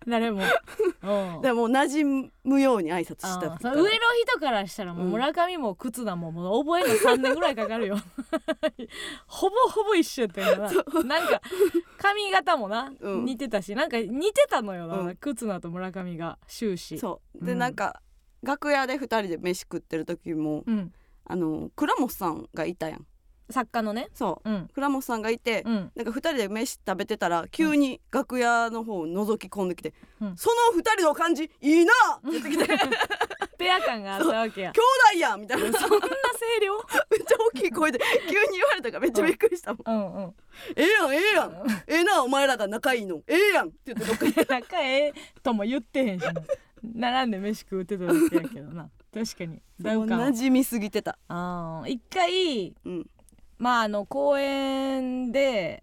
[0.08, 0.42] 誰も。
[1.02, 1.42] うん。
[1.42, 3.88] でもう馴染むように挨拶した上の
[4.26, 5.12] 人からしたらもううん。
[5.12, 7.96] 村上も靴田ももう覚えるの3年ぐらいかかるよ。
[9.26, 11.02] ほぼほぼ一緒やったよな。
[11.04, 11.40] なんか
[11.98, 13.24] 髪型もな、うん。
[13.24, 15.16] 似てたしなんか似てたのよな、うん。
[15.16, 16.98] 靴田と村上が終始。
[16.98, 17.44] そう。
[17.44, 17.58] で、うん。
[17.58, 18.02] なんか
[18.42, 20.92] 楽屋で2人で飯食ってる時もうん、
[21.24, 23.06] あの倉本さんがいたやん
[23.50, 24.08] 作家のね。
[24.14, 24.50] そう。
[24.50, 24.68] うん。
[24.74, 25.92] 倉本さんがいて、うん。
[25.94, 30.36] なんか2人で飯食べてたら急に楽屋の方を覗き込んできて「うん。
[30.36, 31.92] その2人の感じいいな!」
[32.28, 32.96] って言ってきて「兄 弟
[33.58, 34.72] ペア感があったわけや。
[35.16, 35.64] やん!」みたいな。
[35.64, 36.76] めっちゃそんな声量？
[36.78, 39.82] 大きい声で急に言われたからめっちゃびっくりしたもん。
[39.86, 40.34] うんうん
[40.76, 41.66] 「ええやんええやん。
[41.86, 43.22] ええなお前らが仲いいの。
[43.26, 46.24] ええやん!」って言ってどっかに 仲ええとも言ってへんし
[46.84, 48.88] な並んで飯食うてただけやけどな。
[49.12, 49.60] 確かに。
[49.80, 51.18] 馴染みすぎてた。
[51.28, 53.10] あー一回うん
[53.58, 55.82] まああの公演で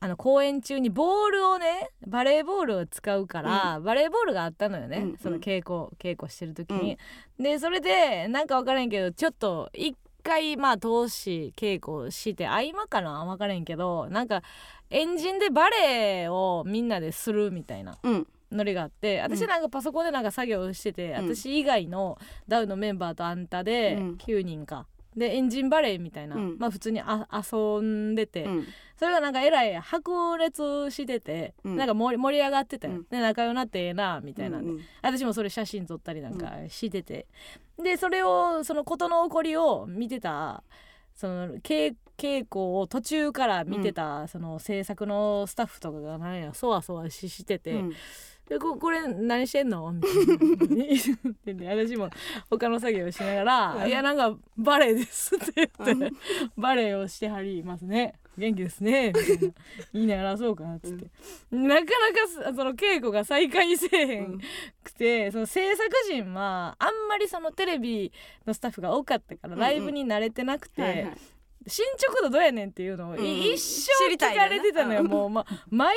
[0.00, 6.98] あの公演中にボールをねバレーボールを使うから、バレーボールがあったのよね、うんその稽古稽古してる時に。
[7.38, 14.42] でそれでなんか分からんけどちょっと一回まあ通し稽古して合間かな分からんけどなんか
[14.90, 18.26] エンジンでバレーをみんなでするみたいなうん。
[18.52, 21.34] ノリがあって私なんかパソコンでなんか作業してて、うん。
[21.34, 24.10] 私以外のダウのメンバーとあんたでうん。
[24.16, 24.86] 9人か。
[25.16, 26.56] でエンジンバレーみたいな、うん。
[26.58, 28.66] まあ普通にあ遊んでて、うん。
[28.96, 31.76] それがなんかえらい白熱してて、うん。
[31.76, 33.06] なんか盛り盛り上がってたよ、うん。
[33.10, 37.26] で仲良くなってええなみたいなんで、うんうん私もそれ写真撮ったりなんかしてて、
[37.82, 40.62] でそれをその事の起こりを見てた
[41.14, 47.82] その稽稽古を途中から見てた、その制作のスタッフとかがなんやそわそわししてて。
[48.48, 49.90] うんでここれ何してんの？
[49.92, 51.70] みたいな。
[51.74, 52.10] 私も
[52.50, 53.88] 他の作業をしながら「うん。
[53.88, 56.16] いやなんかバレエです」って言って、うん。
[56.56, 58.14] バレエをしてはりますね。
[58.36, 59.54] 元気ですね」 みたいな。
[59.94, 61.06] 言いながらそうかなっつって、
[61.52, 61.88] なかなか
[62.28, 64.38] すその稽古が再開せえへん
[64.82, 68.12] くて、その制作陣はあんまりそのテレビ
[68.44, 71.08] のスタッフが多かったからうんうんライブに慣れてなくて、
[71.66, 75.96] 進捗度どうやねんっていうのを、いうん一知生聞かれてたのよ、うんもう、ま、 毎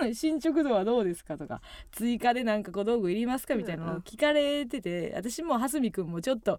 [0.00, 1.60] 分進捗度はどうですかとか
[1.92, 6.58] 追加でなんか小道具いりますかみたいなのを聞かれてて私も蓮見くんもちょっと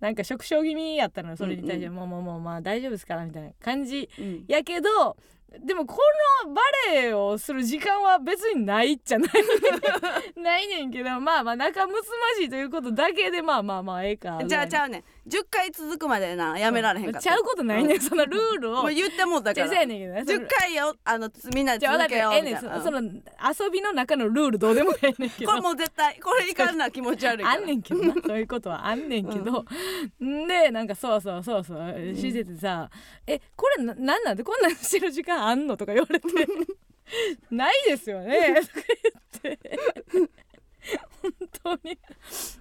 [0.00, 4.44] なんか縮小気味やったのよそれに対して、うんもうもうもうまあ大丈夫ですからみたいな感じうん。
[4.48, 5.16] やけど
[5.60, 5.98] でもこ
[6.46, 6.62] のバ
[6.92, 9.30] レエをする時間は別にないっちゃない
[10.40, 12.02] ないねんけどまあまあ仲睦ま
[12.38, 15.04] じいということだけでまあまあまあええかじゃあちゃううねん。
[15.28, 17.20] 10回続くまでなやめられへんかった。
[17.20, 18.00] ちゃうことないねん。
[18.00, 18.86] そのルールを。
[18.88, 19.72] 言ってもうたから。
[19.72, 20.14] やねんけど。
[20.14, 22.32] ねその10回よあのみんなで続けよう。
[22.34, 22.48] みた。
[22.48, 25.50] いなそその遊びの中のルールどうでもええねんけど。
[25.50, 29.64] これもう絶対これいかんな気持ち悪いあんねんけどなそういうことはあんねんけど、
[30.20, 30.46] ん。
[30.48, 32.14] でなんかそうそうそうそう。
[32.16, 32.90] しててさ
[33.26, 36.28] 「えこれななんなんでこんなんしてる時間あんの?」とか言われて
[37.50, 38.72] 「ないですよね」とか
[39.42, 39.78] 言って
[41.22, 41.98] 本当に。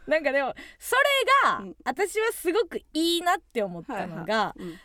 [0.08, 1.76] なんかでもそれが、うん。
[1.84, 4.68] 私はすごくいいなって思ったのが、うん。
[4.70, 4.76] 8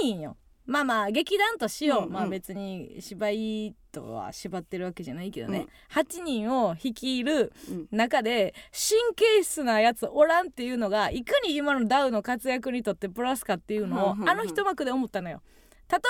[0.00, 0.36] 人よ。
[0.66, 2.12] まあまあ劇団としよう、うんうん。
[2.12, 7.88] まあ別に芝居とは縛ってるわけじゃないけどね、8人を率いるうん。
[7.90, 14.28] 中で神経質なやつおらんっていうのがいかに今のダウの活躍にとってプラスかっていうのをうんうんうん。
[14.28, 15.42] あの一幕で思ったのよ。
[15.90, 16.00] 例え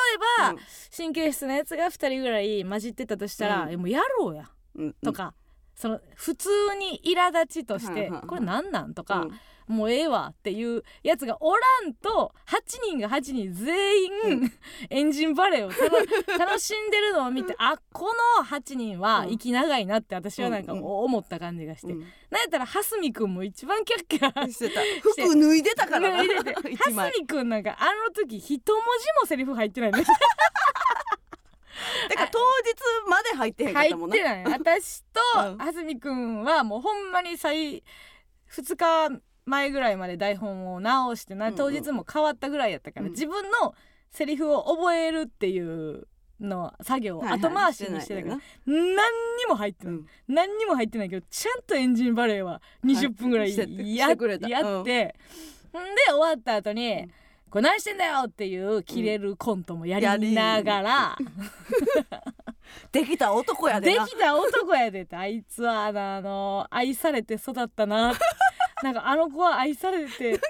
[0.43, 0.59] ば、うん。
[0.97, 3.73] 神経質なやつが2人ぐらい混じってたとしたら、うん。
[3.73, 4.51] えもうやろうや。
[4.75, 4.95] うん。
[5.03, 5.35] とか、
[5.75, 8.95] その普通に苛立ちとして、これなんなん？
[8.95, 14.53] とか、うんもうええわっていうやつがおらんと8人が8人全員、
[14.91, 22.01] エンジンバレーを楽 楽しんでるのを見てあこの8人は息長いなって私はなんかうんうん思った感じがして、うん。
[22.01, 26.25] なんやったら蓮見くんも一番キャッキャしてた服脱いでたからな。
[26.25, 26.41] 蓮
[27.21, 30.05] 見 くんなんかあの時一文字もセリフ入ってないね。
[32.09, 34.17] だから当日まで入ってへんかっ入たもんな。
[34.17, 34.45] ってない。
[34.45, 35.59] 私とうん。
[35.59, 37.83] 蓮見くんはもうほんまに最
[38.51, 41.59] 2日前ぐらいまで台本を直してなうんうん。
[41.59, 43.13] 当日も変わったぐらいやったから、うん。
[43.13, 43.75] 自分の
[44.11, 46.07] セリフを覚えるっていう
[46.41, 50.07] の作業をはいはい後回しにしてたから、な何にも入ってない、うん。
[50.29, 53.57] 何にも入ってないけどちゃんとエンジンバレーは20分ぐらい
[53.97, 54.49] や,、してくれた。
[54.49, 55.15] やって、んで
[56.11, 57.13] 終わった後にうん
[57.51, 61.19] 「これ何してんだよ!」っていうキレるコントもやりながら、
[62.93, 64.05] できた男やでな。
[64.05, 68.15] できた男やでってあいつはあのあの愛されて育ったな
[68.83, 70.41] なんかあの子は愛されて、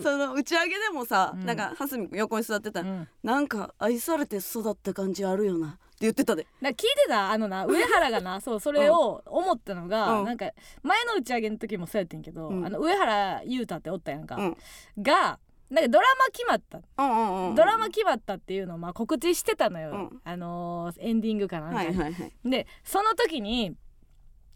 [0.00, 1.46] その打ち上げでもさ、うん。
[1.46, 6.42] なんか蓮見君横に座ってたら、うん、なんか愛されて育った感じあるよなって言ってたで。
[6.42, 10.24] だから聞いてたあのな 上原がなそうそれを思ったのが、うん。
[10.24, 10.50] なんか
[10.82, 12.66] 前の打ち上げの時もそうやってんけど、うん。
[12.66, 14.56] あの上原優太っておったやんか、うん。
[14.98, 15.38] が
[15.70, 16.80] なんかドラマ決まった。
[16.98, 17.54] うんうんうん。
[17.54, 20.20] ドラマ決まったっていうのをまあ告知してたのよ、うん。
[20.24, 22.32] あのーエンディングかなんかに、はいはいはい。
[22.44, 23.76] でその時に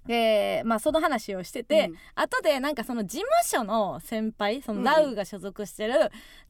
[0.09, 1.97] えーまあその話をしてて、うん。
[2.15, 4.85] 後でなんかその事務所の先輩そのうん。
[4.85, 5.95] ダウが所属してる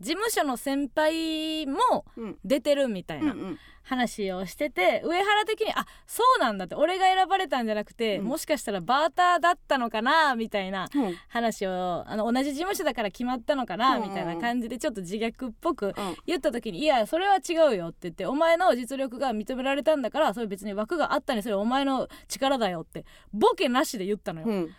[0.00, 1.78] 事務所の先輩も
[2.16, 2.38] うん。
[2.44, 3.32] 出てるみたいな。
[3.32, 8.24] うんうん話をしてて、上原的にあそうなんだって俺が選ばれたんじゃなくて、うん。
[8.24, 11.14] もしかしたらバーターだったのかなみたいなうん。
[11.28, 15.94] 話をあの同じ事務所だから決まったのかな、みたいな感じでちょっと自虐っぽくうん。
[16.26, 24.46] 言った時に「いやそれは違うよ」って言って「お前の実力が認められたんだからそれ別に枠があったにそれお前の力だよ」ってボケなしで言ったのよ。
[24.48, 24.74] うん。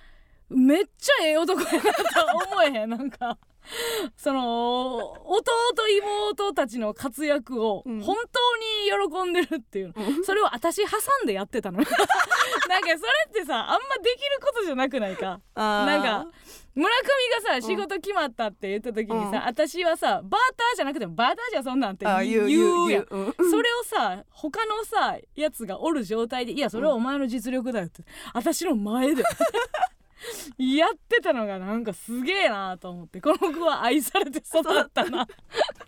[0.49, 3.37] めっちゃええ男やなと思えへんなんか
[4.17, 5.51] その弟
[5.87, 8.01] 妹たちの活躍をうん。
[8.01, 10.23] 本当に喜んでるっていうの、うん。
[10.23, 11.77] それを私挟んでやってたの。
[11.79, 12.97] なんかそれ
[13.29, 15.39] ってさあんまできることじゃなくないか。
[15.55, 16.27] なんか
[16.75, 17.03] 村上
[17.43, 17.61] がさん。
[17.61, 19.45] 仕事決まったって言った時にさ、うん。
[19.45, 23.07] 私はさバーターじゃなくてもバーターじゃそんなんって言言ううやん。
[23.09, 23.33] うん。
[23.49, 29.23] それをさ他のさやつがおる状態でいやそれはお前の実力だよって、私の前で
[30.57, 35.27] やってたのがなんかすげえなと思ってこの子は愛されて育ったなっ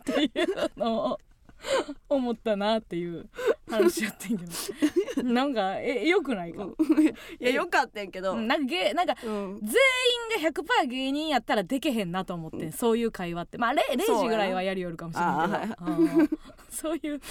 [0.03, 1.19] ていうのを
[2.09, 3.27] 思ったなっていう
[3.69, 4.51] 話やってんけど。
[5.23, 6.73] なんかえよくないか、うん。
[7.03, 9.59] いやよかったんけど、うんなんかげなんかうん。
[9.61, 9.69] 全
[10.39, 10.49] 員が
[10.83, 12.71] 100%芸人やったらでけへんなと思って、うん。
[12.71, 13.57] そういう会話って。
[13.57, 15.85] まあ 0, そうやな時ぐらいはやりよるかもしれないけど。
[15.85, 16.29] はいうん
[16.69, 17.21] そういう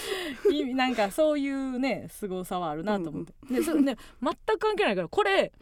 [0.51, 5.53] 意味なんかそういうね凄さはあるなと思って、でそれね全く関係ないからこれ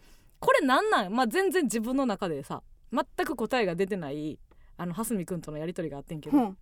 [0.46, 1.12] これなんなん？
[1.12, 2.62] まあ全然自分の中でさ
[2.94, 4.38] 全く答えが出てない
[4.78, 6.58] あの蓮見くんとのやり取りがあってんけど、うん。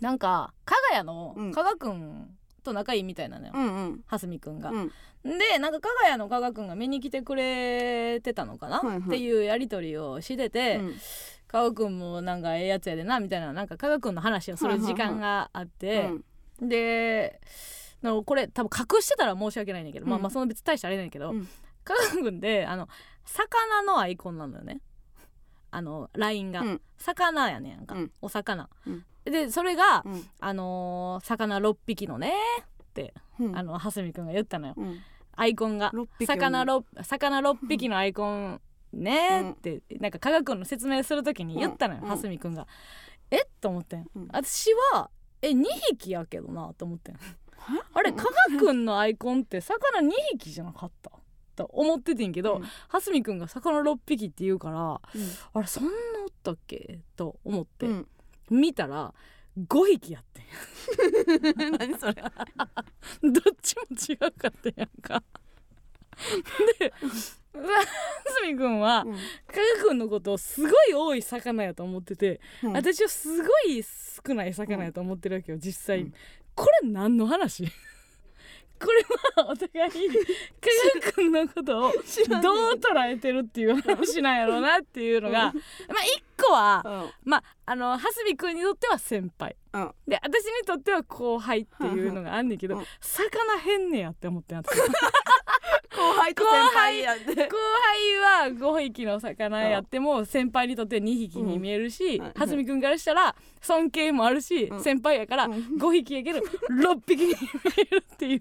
[0.00, 1.52] なんか加賀屋のうん。
[1.52, 4.00] 加賀くんと仲いいみたいなのよ、うんうん。
[4.06, 4.70] 蓮見くんが。
[4.70, 4.92] うん。
[5.24, 8.98] でなんか加賀屋の加賀くんが見に来てくれてたのかな、はいはい。
[8.98, 10.94] っていうやり取りをしてて、うん。
[11.46, 13.54] 加賀くんもなんかええやつやでなみたいな。
[13.54, 16.10] なんか加賀くんの話をする時間があって、
[16.60, 17.40] で
[18.02, 20.22] これ多分隠してたら申し訳ないねんだけど、まあうん。
[20.24, 21.48] まあその別に大したあれないんだけど、うん
[21.94, 22.88] 加賀くんってあの
[23.24, 24.80] 魚のアイコンなのよね。
[25.70, 26.80] あの LINE が、うん。
[26.96, 28.12] 魚やねんか、うん。
[28.22, 29.04] お魚、うん。
[29.24, 30.26] でそれが、うん。
[30.40, 32.32] あのー魚6匹のね
[32.72, 33.56] って、うん。
[33.56, 34.74] あの蓮見くんが言ったのよ。
[34.76, 34.98] うん。
[35.36, 35.92] アイコンが。
[36.26, 38.60] 魚六魚六匹のアイコン
[38.94, 39.50] ねうん。
[39.52, 42.08] って、なんか科学の説明するときに言ったのよ、うん。
[42.08, 42.66] 蓮見くんが。
[43.30, 43.42] え？
[43.42, 44.28] っと思ってん、うん。
[44.32, 45.10] 私は
[45.42, 47.18] え2匹やけどなと思ってん。
[47.92, 48.24] あれ科
[48.58, 51.10] 学のアイコンって魚2匹じゃなかった？
[51.58, 52.62] と思っててんけど、うん。
[52.88, 55.00] 蓮見くんが魚6匹って言うからうん。
[55.54, 55.90] あれそんな
[56.22, 57.00] おったっけ？
[57.16, 58.08] と思って、うん。
[58.50, 59.12] 見たら
[59.58, 61.72] 5匹やってん。
[61.78, 62.14] 何それ。
[62.22, 65.22] どっちも違うかったやんか。
[66.78, 66.92] で
[67.52, 69.14] 蓮見くんはうん。
[69.14, 69.20] 加
[69.82, 72.72] 賀くんのことをすごい多い魚やと思ってて、うん。
[72.72, 76.14] 私はすごい少ない魚やと思ってるわけよ実際、うん。
[76.54, 77.64] これ何の話？
[78.80, 81.92] これはお互い加賀くんのことを
[82.42, 82.72] ど。
[82.72, 85.52] う捉えてるっていう話なんやろうなっていうのが、まあ
[86.16, 87.30] 一個はうん。
[87.30, 89.56] まああの蓮見くんにとっては先輩。
[89.72, 89.92] ううん。
[90.06, 92.84] で私にとっては後輩っていうのがあんねんけど、うん。
[93.00, 94.86] 魚変ねやって思ってん私後
[95.98, 102.22] 輩と先輩やって後輩は5匹の魚やっても先輩にとって2匹に見えるし、うん。
[102.24, 102.32] はい。
[102.36, 104.80] 蓮見君からしたら尊敬もあるし、うん。
[104.80, 105.52] 先輩やからうん。
[105.78, 106.44] 5匹やけど6
[107.06, 107.34] 匹に見
[107.78, 108.40] えるっていう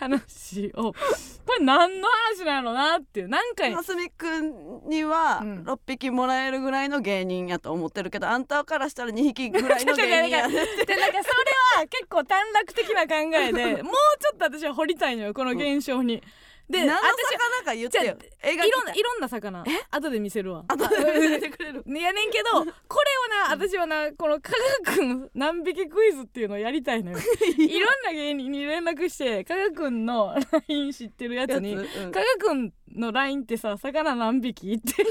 [0.00, 0.92] 話を。
[0.92, 3.28] これ何の話なのなっていう。
[3.28, 5.64] なんかにますみくんにはうん。
[5.64, 10.54] 6匹もらえるぐらいの芸人やと思ってるけどあんたからしたら2匹ぐらいの 芸人やね。
[10.86, 11.28] でなんかそ
[11.76, 16.22] れは結構短絡的な考えで もうちょっと私は掘りたいのよこの現象に。
[16.70, 18.04] で何の私魚か言ってよ。
[18.04, 20.64] いろんないろんな魚後で見せるわ。
[20.68, 21.82] あとで見せてくれる。
[21.86, 24.52] ねやねんけどこれをな私はなこの科
[24.86, 27.18] 学の何匹クイズっていうのをやりたいのよ。
[27.58, 30.36] いろんな芸人に連絡して加賀くんの
[30.68, 32.12] LINE 知ってるやつにやつうん。
[32.12, 35.04] 加賀くんの LINE ってさ魚何匹って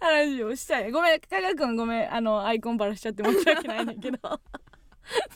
[0.00, 0.92] 話をしたい。
[0.92, 4.18] ごめん加賀くんごめんあのアイコンバラしちゃって申し訳ないねんだけど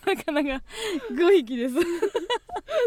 [0.04, 0.62] 魚が
[1.10, 1.74] 5匹です。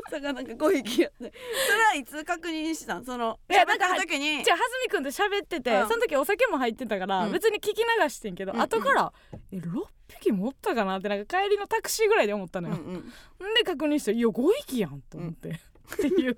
[0.09, 3.05] 魚が5匹やってそれはいつ確認したん？
[3.05, 4.43] そのいやなんかる時に？
[4.43, 5.87] じゃあはずみくんと喋ってて、うん。
[5.87, 7.31] その時お酒も入ってたから、うん。
[7.31, 9.13] 別に聞き流してんけど、うん後から
[9.51, 9.85] 「え6
[10.19, 13.51] 匹持ったかな?」ってなんか帰りのタクシーぐらいで思ったのよ、うんうん。
[13.51, 15.59] んで確認して「いや5匹やん」と思って、
[15.93, 16.37] っていう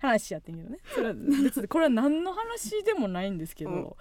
[0.00, 0.78] 話やってんけどね。
[0.94, 3.94] それは別にこれは何の話でもないんですけど、うん。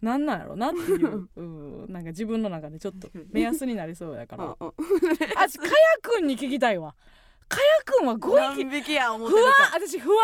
[0.00, 4.56] なんなんやろなっていう、 うん、なんか自分の中でちょっと目安になりそうやから。
[5.36, 5.72] あちかや
[6.02, 6.94] くんに聞きたいわ。
[7.48, 10.18] かやくんは5匹何匹や思って不安るか私不安。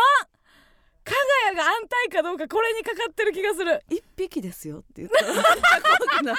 [1.03, 3.83] 加賀谷が安泰かどうかこれにかかってる気がする。
[3.89, 6.35] 1匹ですよって言ったら怖くない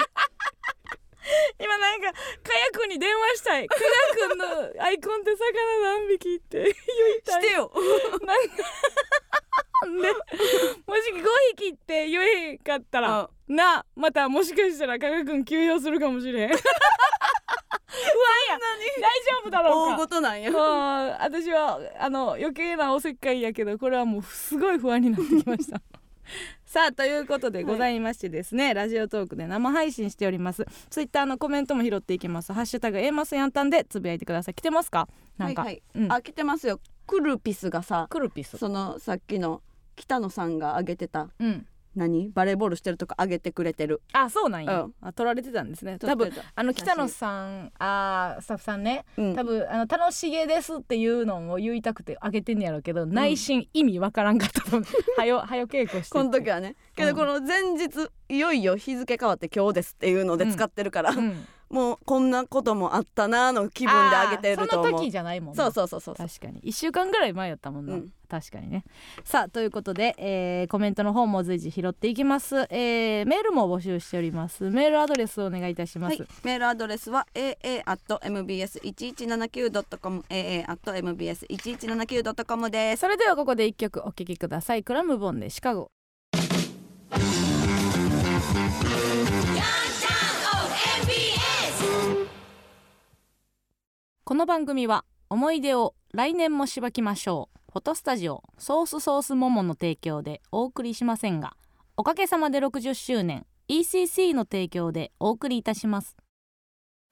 [1.59, 2.19] 今なんか加
[2.73, 3.69] 谷くんに電話したい。
[3.69, 4.39] 加賀くん
[4.79, 6.63] のアイコンって魚何匹って。
[6.65, 6.75] 言い
[7.25, 7.43] たい。
[7.43, 7.73] してよ
[8.25, 8.55] なんか
[9.87, 11.25] でもし5
[11.57, 16.49] 匹って言えへんかったらなまたもしかしたら加賀くん休養するかもしれへん。
[16.49, 16.59] 不安
[18.51, 18.59] や。
[19.01, 20.51] 大丈夫だろう大となんや。
[20.53, 25.81] 私はあの余計なおせっかいやけどこれはもうすごい不安になってきました
[26.67, 30.67] さあということでございましてですね、ラジオトークで生配信しております。
[30.91, 32.53] ツイッターのコメントも拾っていきます。
[32.53, 34.55] ハッシュタグ A マスヤンタンでつぶやいてください。
[34.55, 35.09] 来てますか？
[35.39, 35.83] なんか、はいはい。
[35.95, 36.81] うん、あ来てますよ。
[37.07, 38.59] クルピスがさクルピス。
[38.59, 39.63] そのさっきの
[39.95, 41.67] 北野さんが上げてたうん
[41.97, 42.31] 何？
[42.31, 44.03] バレーボールしてるとこ上げてくれてる。
[44.13, 44.95] あそうなんや、うん。
[45.01, 45.99] あ撮られてたんですね。
[45.99, 49.05] 多分あの北野さんあースタッフさんね。
[49.17, 49.35] うん。
[49.35, 56.77] 多分あの楽しげですっていうのを言いたくてあげてんねやろうけど、内心意味わからんかったと思うはよはよ稽古してこの時はね。
[56.95, 57.15] けうん。
[57.15, 66.15] どこの前日いよいよ日付変わって今日ですっていうので使ってるから、うんもうこんなこともあったなーの気分で上げてるとあーその思う時じゃないもんなそうそうそうそう。
[66.15, 66.61] 確かに。
[66.63, 68.11] 1週間ぐらい前やったもんな、うん。
[68.29, 68.85] 確かにね。
[69.25, 74.71] さあということで、えーコメントの方も随時拾っていきます、えーメールも募集しております。
[74.71, 83.01] メールアドレスお願いいたします、はい、メールアドレスは aa.mbs1179.com aa.mbs1179.com です。
[83.01, 84.85] それではここで一曲お聴きください。
[84.85, 85.91] クラムボンでシカゴ
[94.29, 97.73] この番組は思い出を来年もしばきましょう。
[97.75, 101.53] フォトスタジオソースソースモモの提供でお送りしませんが
[101.97, 106.17] おかげさまで60周年 ECC の提供でお送りいたします。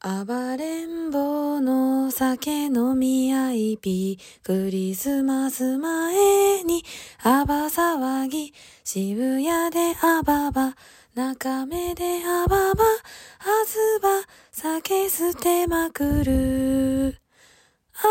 [0.03, 6.83] 暴れん坊の酒飲み合いびクリスマス前に
[7.22, 10.74] アバ騒ぎ渋谷でアババ。
[11.14, 12.96] 中目でアババは
[13.66, 14.09] ずば
[14.50, 17.20] 酒捨てまくる。
[17.94, 18.03] ア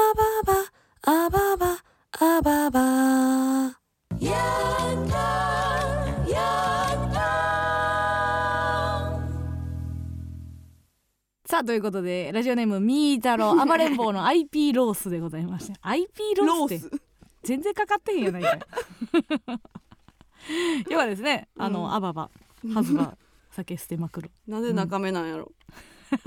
[0.46, 1.84] ババアババ
[2.38, 2.80] アババ。
[4.22, 5.18] やった
[6.32, 6.40] や
[7.10, 7.20] った。
[11.46, 16.98] さあということでラジオネームみーたろう暴れん坊の IP ロースでございました IP ロースって
[17.44, 18.60] 全然かかってへんやないかい。
[20.90, 21.94] 要はですねあの、うん。
[21.94, 22.30] アババ
[22.74, 23.18] ハズバ
[23.52, 24.32] 酒捨てまくる。
[24.48, 25.52] なんで中目なんやろ、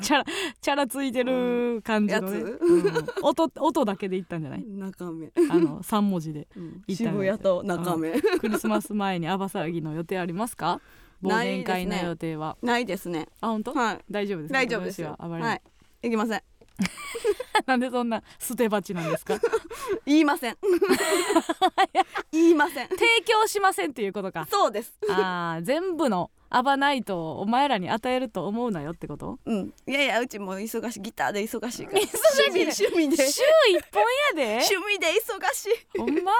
[0.00, 0.24] チャラ
[0.60, 2.40] チャラついてる感じの、ね。
[2.40, 2.94] うん。
[3.22, 4.64] 音音だけで言ったんじゃない？
[4.64, 6.82] 中目、あの3文字でうん。
[6.86, 10.80] 行った渋谷と中目、クリスマス前にアバ騒ぎの予定ありますか？
[11.22, 12.08] 忘年会のないですね。
[12.10, 13.26] 予定は、ないですね。
[13.40, 14.04] あ本当、はい。
[14.10, 15.16] 大丈夫です大丈夫ですよ。
[15.18, 15.62] 暴れんはい。
[16.02, 16.42] 行きません
[17.66, 19.38] なんでそんな捨て鉢なんですか？
[20.04, 20.56] 言いません。
[22.32, 22.88] 言いません。
[22.88, 24.46] 提供しませんっていうことか。
[24.50, 24.94] そうです。
[25.08, 29.38] あー全部のアバナイトをお前らに与えると思うなよってこと？
[29.46, 29.74] うん。
[29.86, 31.00] いやいやうちも忙しい。
[31.00, 31.98] ギターで忙しいから。
[32.00, 32.10] 忙し
[32.46, 33.16] 趣味趣味で。
[33.30, 34.02] 週一本
[34.38, 34.64] やで。
[34.70, 35.98] 趣味で忙しい。
[35.98, 36.32] ほんま？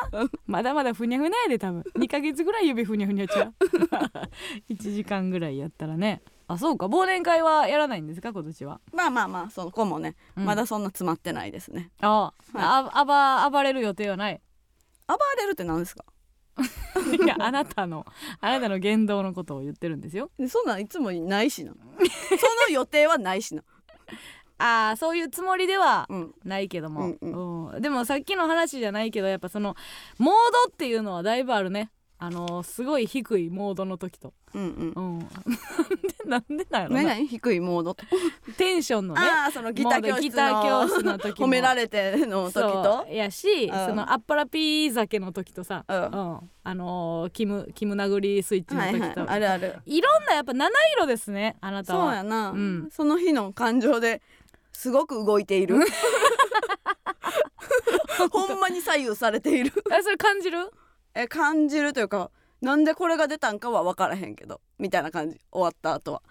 [0.46, 1.82] まだまだふにゃふにゃやで多分。
[1.96, 3.54] 2ヶ月ぐらい指ふにゃふにゃちゃう。
[4.70, 6.86] 1時間ぐらいやったらねあそうか。
[6.86, 8.32] 忘年会はやらないんですか？
[8.32, 10.44] 今年は、まあまあまあその子もね、うん。
[10.44, 11.90] まだそんな詰まってないですね。
[12.00, 13.04] ああ、あ
[13.50, 14.40] 暴暴れる予定はない？
[15.08, 16.04] 暴れるって何ですか？
[17.22, 18.06] いやあなたの
[18.40, 20.30] あなたの言動のことを言ってるんですよ。
[20.48, 21.72] そんなんいつもないしな。
[21.72, 23.62] その予定はないしな。
[24.58, 26.34] ああそういうつもりではうん。
[26.44, 27.72] ないけども、うん。
[27.72, 27.82] うん。
[27.82, 29.76] でもさっきの話じゃないけどやっぱその
[30.18, 30.34] モー
[30.66, 34.62] ドっていうのはだいぶあるねあのすごい低いモードの時と、うん
[34.96, 35.18] うん。
[35.18, 35.28] うん、
[36.24, 38.04] なんでなんでなんやろ何な々低いモードと。
[38.56, 43.68] テンションのねああそのギター教室モードギター教室のの時も褒められての時そとうやし、ん。
[43.70, 45.96] そのアッパラピー酒の時とさ、うん。
[45.96, 46.50] うん。
[46.64, 49.76] あのーキムキム殴りスイッチのはい時と、はいあるある。
[49.84, 52.06] いろんなやっぱ七色ですねあなたは。
[52.06, 52.88] そうやな、うん。
[52.90, 54.22] その日の感情で
[54.72, 55.80] すごく動いている。
[58.30, 59.72] ほんまに左右されている。
[59.92, 60.70] えそれ感じる？
[61.18, 65.40] え感じるというかなんでこれが出たんかは分からへんけどみたいな感じ。
[65.50, 66.22] 終わった後は。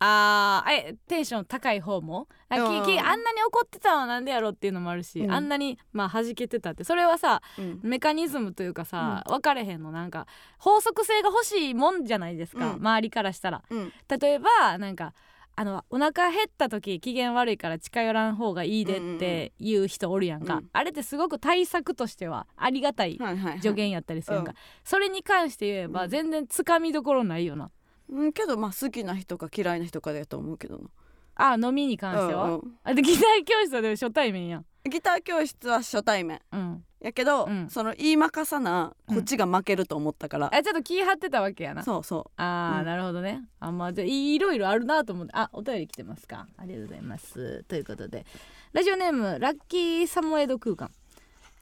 [0.00, 2.28] あーえテンション高い方も？
[2.50, 2.84] あきうん。
[2.84, 5.32] きあんなに怒ってたのはなんでやろっていうのもあるし、うん。
[5.32, 6.84] あんなにまあ弾けてたって。
[6.84, 7.80] それはさうん。
[7.82, 9.92] メカニズムというかさ、分かれへんの。
[9.92, 10.26] なんか
[10.58, 12.74] 法則性が欲しいもんじゃないですか、うん。
[12.74, 13.62] 周りからしたら。
[13.70, 13.92] うん。
[14.20, 15.14] 例えばなんか
[15.56, 20.68] あのお腹減った時機嫌悪いから近寄らん方がいいでっていう人おるやんか、うん。
[20.72, 23.60] あれってすごく対策としてはありがたいはいはいはい。
[23.60, 24.56] 助言やったりするんか、うん。
[24.82, 26.10] それに関して言えばうん。
[26.10, 27.70] 全然つかみどころないよな、
[28.08, 30.88] うんけどまあ好きな人か嫌いな人かだと思うけどな。
[31.36, 32.78] あ飲みに関しては、うんうん。
[32.82, 34.66] あでギター教室はでも初対面やん。
[34.88, 36.40] ギター教室は初対面。
[36.52, 37.68] うんやけど、うん。
[37.68, 41.82] その言いまかさなこっちが負けると思ったから、あちょっと気張ってたわけやな。
[41.82, 42.86] そうそあー、うん。
[42.86, 43.42] なるほどね。
[43.60, 45.32] あまあじゃあいろいろあるなと思って。
[45.34, 46.46] あお便り来てますか。
[46.56, 47.62] ありがとうございます。
[47.68, 48.24] ということで。
[48.72, 50.90] ラジオネームラッキーサモエド空間。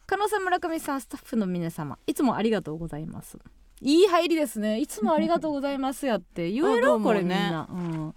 [0.06, 3.36] 加納さん村上さんスタッフの皆様いつもありがとうございます。
[3.80, 4.78] いい入りですね。
[4.78, 6.50] いつもありがとうございますやって。
[6.52, 8.14] 言える、あどうもこれみんねな、うん、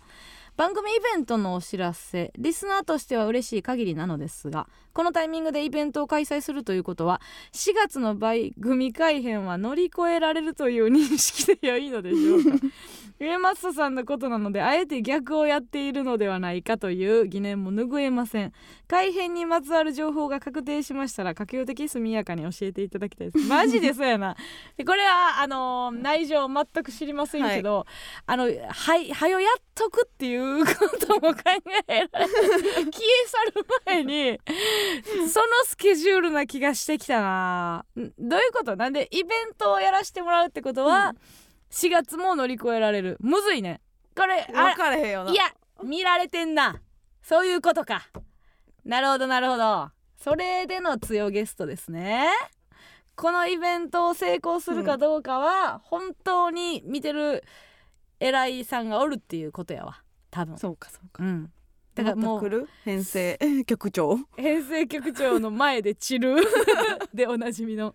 [0.56, 2.32] 番組イベントのお知らせ。
[2.38, 7.22] リスナーとしては嬉しい限りなのですがこのタイミングでイベントを開催するということは
[7.52, 12.50] 4月の番組改編は乗り越えられるという認識で良いのでしょうか？
[13.20, 18.52] 上松さんのことなのであえて逆をやっているのではないかという疑念も拭えません。
[18.88, 23.48] 改編にまつわる情報が確定しましたら可及的速やかに教えていただきたいです。
[23.48, 24.36] マジでそうやな。
[24.78, 27.86] でこれはあのー内情全く知りませんけど、
[28.26, 28.50] あのは
[28.98, 31.40] いはよやっとくっていうことも考
[31.88, 32.92] えられ 消え
[33.28, 34.40] 去る前に
[35.30, 37.86] そのスケジュールな気がしてきたな。
[37.98, 38.76] んどういうこと？
[38.76, 41.14] なんでイベントをやらせてもらうってことは、
[41.72, 43.18] 4月も乗り越えられる。
[43.20, 43.82] むずいね。
[44.16, 45.32] これう分かれへんよな。
[45.32, 45.44] いや
[45.84, 46.82] 見られてんな。
[47.22, 48.08] そういうことか。
[48.86, 49.90] なるほどなるほど。
[50.18, 52.30] それでの強ゲストですね。
[53.16, 57.44] このイベントを成功するかどうかは、本当に見てる
[58.20, 60.02] 偉いさんがおるっていうことやわ。
[60.32, 60.58] 多分。
[60.58, 61.24] そうかそうか。
[61.24, 61.52] うん
[61.96, 62.68] だからもう来る？
[62.84, 63.38] 編成？
[63.66, 64.18] 局長？
[64.36, 66.36] 編成局長の前で散る？
[67.14, 67.94] でおなじみの。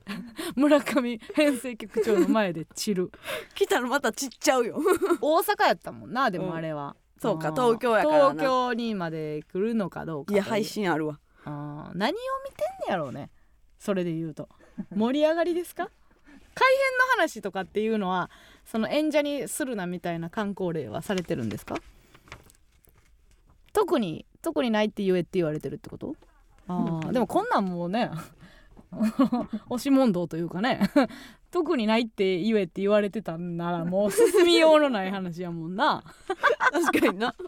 [0.56, 3.12] 村上編成局長の前で散る。
[3.54, 4.80] 来たらまたちっちゃうよ。
[5.20, 6.46] 大阪やったもんなでうん。
[6.46, 8.30] もあれは、そうかん東京やからな。
[8.32, 11.20] 東京にまで来るのかどうかいや配信あるわ。
[11.44, 11.96] あー。
[11.98, 13.30] 何を見てんねやろうね。
[13.78, 14.48] それで言うと。
[14.94, 15.90] 盛り上がりですか？
[16.54, 18.30] 改編の話とかっていうのは
[18.66, 21.76] その演者にするなみたいな観光例はされてるんですか？
[23.72, 26.14] 特に特にないって言えって言われてるってこと？
[26.68, 28.10] あーでもこんなんもうね
[29.68, 30.80] 押し問答というかね
[31.50, 36.02] 特にないって言えって言われてたんならもう進みようのない話やもんな。
[36.72, 37.34] 確かにな。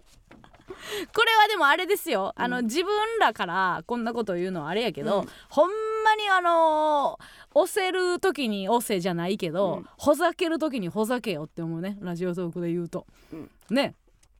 [1.14, 2.32] これはでもあれですよ。
[2.36, 5.28] あの、自分らからこんなこと言うのはあれやけど、うん。
[5.48, 5.70] ほん
[6.04, 7.24] まにあのー
[7.56, 9.86] 押せる時に押せじゃないけど、うん。
[9.96, 11.96] ほざける時にほざけよって思うね。
[12.00, 13.50] ラジオトークで言うと、うん。
[13.70, 13.94] ね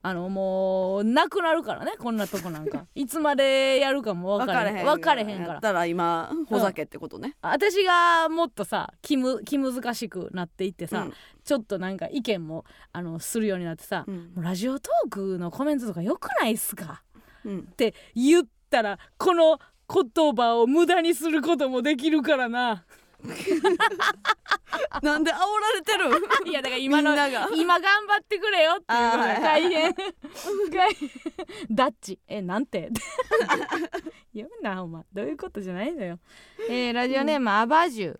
[0.07, 2.85] あのもうなくなるからねこんなとこなんか。
[2.93, 5.53] いつまでやるかも分かれへん分かれへんから。
[5.53, 11.13] やったら今ほざけってことね、私がもっとさ気む気難しくなっていってさ、うん。
[11.43, 14.15] ちょっとなんか意見もあのするようになってさ、うん。
[14.35, 17.01] もうラジオトークのコメントとかよくないっすか？
[17.43, 17.59] うん。
[17.61, 19.59] って言ったらこの
[19.91, 22.85] 言葉を無駄にすることもできるからな
[25.01, 26.05] なんで煽られてる？
[26.49, 27.11] いやだから今の
[27.55, 28.87] 今頑張ってくれよっていう
[29.41, 29.93] 大変。
[30.71, 31.09] 大変
[31.69, 32.19] ダッチ。
[32.27, 32.89] えなんて？
[34.33, 35.03] 言うなお前。
[35.13, 36.19] どういうことじゃないのよ、
[36.69, 38.19] えーラジオネーム、アバジュ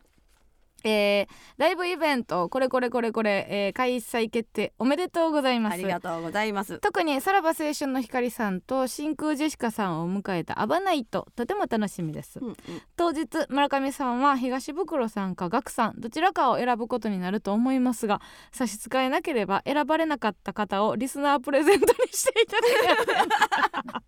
[0.85, 1.27] えー
[1.57, 5.73] ライブイベントこれこれこれこれ、えー開催決定おめでとうございます。
[5.73, 6.79] ありがとうございます。
[6.79, 12.39] 特にさらば青春の光さんと真空ジェシカさんを迎えたアバナイトとても楽しみです。
[12.39, 12.55] うんうん。
[12.95, 18.21] 当日村上さんは東袋さんかガクさんどちらかを選ぶことになると思いますが
[18.51, 22.61] 差し支えなければ選ばれなかった方をリスナープレゼントにしていただ
[23.05, 24.01] けませんか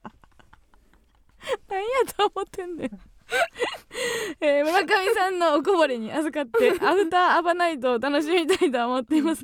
[1.70, 3.00] 何やと思ってんねん
[4.40, 9.44] えー村上さんのおこぼれに預かって アフターアバナイトを楽しみたいと思っています。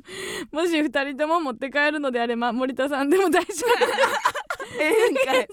[0.52, 3.52] もし二人とも持って帰るのであれば森田さんでも大丈夫。
[3.52, 3.64] です
[4.80, 5.46] ええんかいよ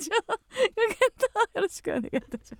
[1.61, 2.55] ろしくお願いいたします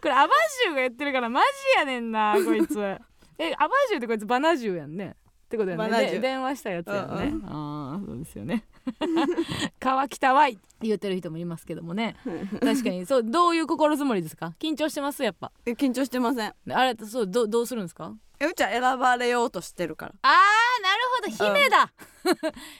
[0.00, 0.34] これアバ
[0.64, 1.46] ジュがやってるからマジ
[1.78, 2.78] やねんなこいつ。
[3.38, 5.14] えアバジュってこいつバナジュやんね
[5.46, 8.64] ってことやバナジュねで電話したやつやんね、うんああそうですよね。
[9.80, 12.16] 川北わい言ってる人もいますけどもね。
[12.60, 13.06] 確かに。
[13.06, 14.54] そうどういう心づもりですか？
[14.58, 15.22] 緊張してます？
[15.22, 15.52] やっぱ。
[15.64, 16.54] え緊張してません。
[16.70, 18.12] あれそうどどうするんですか？
[18.38, 20.14] えうちは選ばれようとしてるから。
[20.22, 21.54] あーなるほど。
[21.58, 21.92] 姫 だ、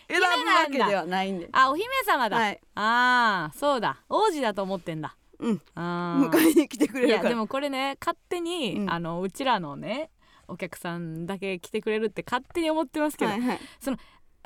[0.08, 1.48] 選ぶわけではないんで。
[1.52, 2.60] あお姫様だ、はい。
[2.74, 4.02] ああそうだ。
[4.08, 5.16] 王子だと思ってんだ。
[5.38, 5.62] うん。
[5.74, 6.30] あー。
[6.30, 7.28] 迎えに来てくれいやるから。
[7.30, 8.90] でもこれね勝手に、うん。
[8.90, 10.10] あのうちらのね
[10.48, 13.60] お客さんだけ来てくれるって勝手に思ってますけど、はいはい。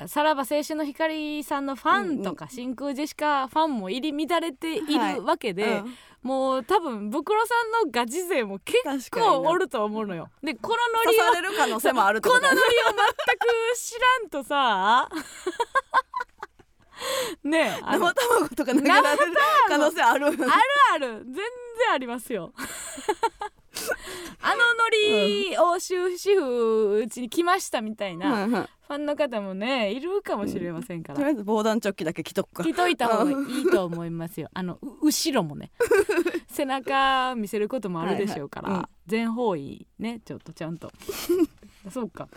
[0.07, 5.15] さらば青春の光さんのファンとか、真空ジェシカファンも入り乱れていはい。
[5.15, 5.93] るわけで、うん。
[6.23, 10.29] もう多分ブクロさんのガチ勢も結構おると思うのよ。
[10.43, 10.75] でこの
[11.05, 12.95] ノリ刺をされる可能性もあるってことこのノリを全
[13.73, 15.09] く知らんとさ
[17.43, 19.33] ねえあの生卵とか投げられる
[19.67, 20.37] 可能性あるある
[20.93, 21.07] ある。
[21.25, 21.43] 全然
[21.93, 22.53] ありますよ。
[24.41, 32.63] あのノリを終止符うちに来ましたみたいなファンの方もねいるかもしれませんから、とりあえず防弾チョッキだけ着とくか。
[32.63, 34.49] 着といた方がいいと思いますよ。
[34.53, 35.71] あのう後ろもね
[36.49, 38.85] 背中見せることもあるでしょうから、はいはい。
[38.85, 38.89] うん。
[39.07, 40.91] 全方位ねちょっとちゃんと。
[41.89, 42.27] そうか。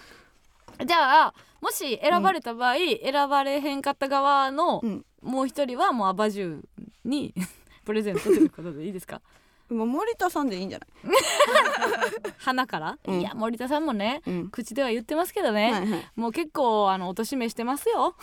[0.84, 1.34] じゃあ
[1.64, 5.04] もし選ばれた場合、選ばれへんかった側の、うん。
[5.22, 6.60] もう一人はもうアバジュ
[7.06, 7.32] に
[7.86, 9.22] プレゼントということでいいですか？
[9.70, 10.88] もう森田さんでいいんじゃない？
[12.36, 13.20] 花から、うん。
[13.20, 14.48] いや森田さんもねうん。
[14.50, 16.10] 口では言ってますけどね、はいはい。
[16.16, 18.14] もう結構あのおとしめしてますよ。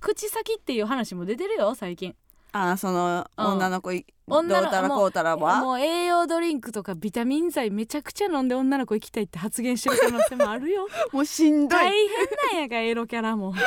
[0.00, 2.14] 口先っていう話も出てるよ最近。
[2.52, 3.46] あーそのうん。
[3.54, 5.60] 女の子いどう女のたらこうたらは？
[5.60, 10.88] もう栄養ドリンクとかビタミン剤めちゃくちゃ飲んで女の子行きたいって発言してる可能性もあるよ。
[11.12, 11.78] もうしんどい。
[11.78, 12.08] 大変
[12.52, 13.54] なんやがエロキャラも。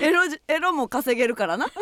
[0.00, 1.68] エロじエロも稼げるからな。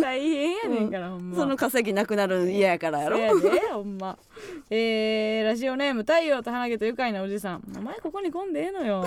[0.00, 1.36] 大変やねんから、ほんま。
[1.36, 3.16] その稼ぎなくなるの嫌やからやろ。
[3.16, 4.16] そうやでほんま。
[4.70, 7.62] えー、ラジオネーム太陽と花毛と愉快なおじさん。
[7.76, 9.04] お前ここに来んでええのよ。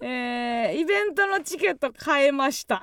[0.00, 2.80] えー、イベントのチケット買えました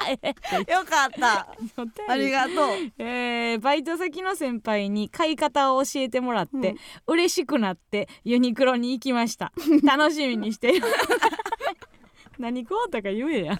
[0.70, 1.48] よかった。
[2.08, 2.56] ありがとう。
[2.98, 6.76] えーバイト先の先輩に買い方を教えてもらって、
[7.06, 9.52] 嬉しくなってユニクロに行きました。
[9.84, 10.86] 楽しみにしている
[12.38, 13.58] 何こうたか言えや。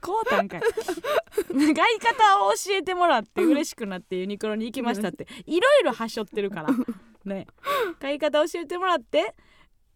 [0.00, 0.60] こうたんかい。
[0.60, 6.68] 買い方を教えてもらって嬉しくなってユニクロに行きましたっていろいろはしょってるから。
[7.24, 7.46] ね。
[8.00, 9.34] 買い方教えてもらって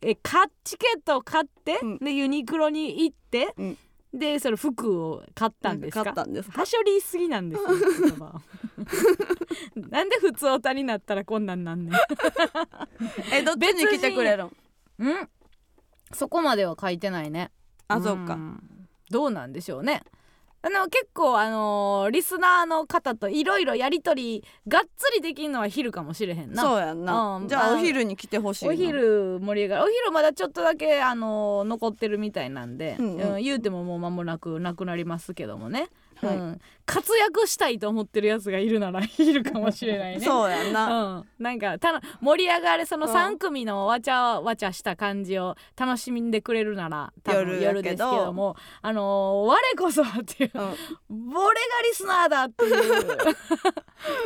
[0.01, 1.99] えかチケットを買って、うん。
[1.99, 3.79] でユニクロに行って、うん
[4.13, 6.05] でその服を買ったんですか？
[6.05, 7.69] 買ったんですはしょりすぎなんですよ
[9.91, 11.95] なんで普通オタになったらこんなんなんねん。
[13.33, 14.51] えどっちに来てくれるん
[14.99, 15.29] うん？
[16.13, 17.51] そこまでは書いてないね。
[17.89, 18.35] あそっか。
[18.35, 18.63] ん。
[19.11, 20.03] どうなんでしょうね
[20.61, 26.63] あの結構あのーリスナーの方といろいろやり取りがっつりできるのは昼かもしれへんな。
[26.63, 27.37] そうやんな。
[27.37, 27.49] うん。
[27.49, 28.73] じゃああお昼に来てほしいな。
[28.73, 33.35] お昼盛り上がるお昼まだちょっとだけあのー残ってるみたいなんで、うんうん。
[33.35, 35.89] うん言うてももう間もなくなくなりますけどもね、
[36.21, 36.37] はい。
[36.37, 40.25] うん、活躍したいと思ってるやつがいるなら いるかもしれないね。
[40.25, 41.17] そうやんな。
[41.17, 51.29] うん、なんかたの盛り上がるそのうん3組のわちゃわちゃした感じを楽しんでくれるなら多分夜ですけどもあのー我こそはっていううん。
[51.37, 52.75] 俺がリスナーだっていう。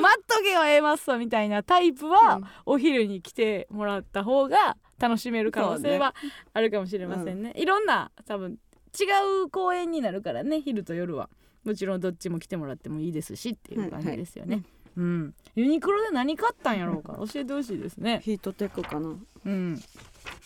[0.01, 2.45] 待っとけよ A マッソみたいなタイプは、うん。
[2.67, 6.15] お昼に来てもらった方が楽しめる可能性は
[6.55, 7.53] あるかもしれませんね。
[7.57, 8.59] いろんな多分
[8.99, 9.05] 違
[9.45, 11.29] う公演になるからね昼と夜は
[11.65, 14.65] もちろんどっちも来てもらってもいいですしっていう感じですよね、はい
[14.97, 15.35] うん。
[15.55, 17.15] ユニクロで何買ったんやろうか。
[17.33, 18.21] 教えてほしいですね。
[18.25, 19.17] ヒートテックかな。
[19.47, 19.81] うん。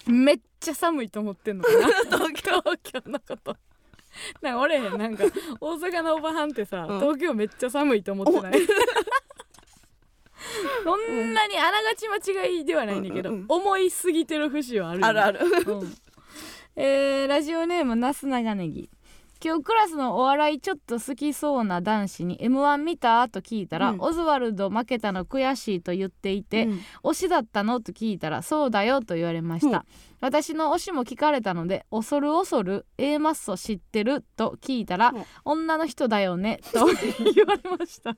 [0.06, 1.86] めっちゃ寒いと思ってんのかな。
[2.16, 2.60] 東京。
[2.60, 3.56] 東京のこと。
[4.40, 5.24] なんか俺なんか
[5.60, 7.00] 大阪のおばはんってさ、うん。
[7.00, 8.52] 東京めっちゃ寒いと思ってない？
[10.84, 15.40] そんなにあながち間違いではないんだけど、うん思いすぎてる節はあるあるある。
[15.66, 15.96] うん。
[16.76, 18.88] えーラジオネームなす長ネギ
[19.44, 23.28] 今日クラスのお笑いちょっと好きそうな男子に m 1見た？
[23.28, 24.00] と聞いたら、うん。
[24.00, 26.80] オズワルド負けたの悔しいと言っていて、うん。
[27.04, 27.80] 推しだったの？
[27.80, 29.84] と聞いたらそうだよと言われました、うん。
[30.20, 34.24] 私の推しも聞かれたので恐る恐る A マッソ知ってる？
[34.36, 35.24] と聞いたら、うん。
[35.44, 36.60] 女の人だよね？
[36.72, 36.86] と
[37.34, 38.16] 言われました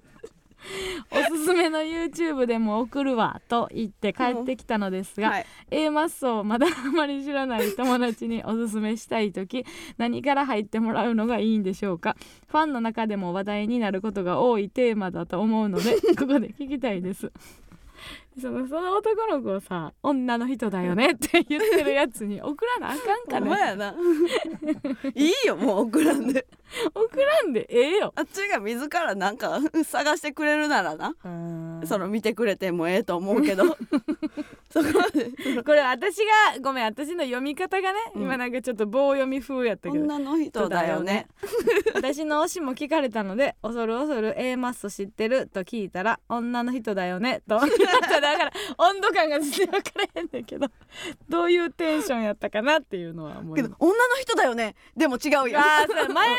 [1.11, 5.47] おすすめの YouTube でも送るわと言って帰ってきたのですが、はい。
[5.71, 9.65] A マッソをまだあまり知らない友達におすすめしたい時
[9.99, 12.17] 何から入ってもらうのがいいんでしょうか？
[12.49, 17.31] ファンの中でも話題になることが多いテーマだと思うので ここで聞きたいです
[18.41, 23.51] そのその男の子をさ「女の人だよね」って言ってるやつに送らなあかんかね。
[23.51, 23.95] やな。
[25.15, 26.47] いいよもう送らんで。
[26.95, 28.13] 送らんでええよ。
[28.15, 31.15] あっちが自らなんか探してくれるならな。
[31.85, 33.77] その見てくれてもええと思うけど
[34.71, 35.63] そこまで。
[35.63, 38.23] これ私がごめん私の読み方がね、うん。
[38.23, 40.05] 今なんかちょっと棒読み風やったけど。
[40.05, 41.27] 女の人だよね。
[41.95, 50.69] 私の推しも聞かれたので恐る恐る A マッソ知ってると聞いたら女の人だよねとだから温度感が全然分からへんねんけど
[51.29, 53.63] どういうテンションやったかなっていうのは思います。
[53.63, 54.75] けど女の人だよね。
[54.97, 55.59] でも違うよ。
[55.59, 56.37] あ前向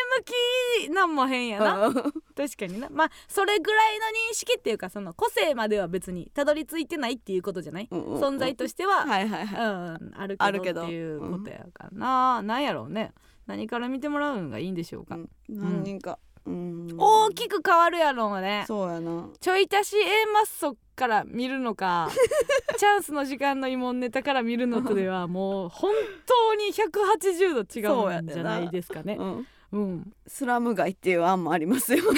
[0.86, 1.88] きなんも変やな。
[1.88, 1.94] うん。
[1.94, 2.12] 確
[2.58, 2.90] かにな。
[2.90, 10.00] まあそれぐらいの認識っていうかその個性までは別にたどり着いてないっていうことじゃない、うん存在としては、はいはいはい。
[10.02, 13.14] うん、あるけどっていうことやからな、なんやろうね。
[13.48, 15.30] 何から見てもらうのがいいんでしょうか、うん。
[15.50, 16.20] 何人か。
[16.46, 16.88] うん。
[16.98, 18.64] 大きく変わるやろうね。
[18.68, 19.30] そうやな。
[19.40, 22.10] ちょい足し A マッソから見るのか
[22.78, 25.94] チャンスの時間の慰問ネタから見るのとではもう本
[26.26, 29.18] 当に180度違うんじゃないですかね。
[29.20, 29.48] うん。
[29.72, 30.14] うん。
[30.28, 32.04] スラム街っていう案もありますよ。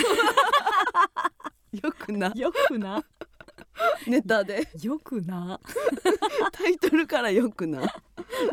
[1.72, 2.32] よくな。
[2.36, 3.04] よくな
[4.08, 4.68] ネタで。
[4.82, 5.60] よくな。
[6.52, 7.82] タイトルからよくな。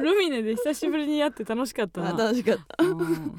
[0.00, 2.84] ルミネで久しぶりにやって楽しかったあな楽しかった。
[2.84, 3.36] うん。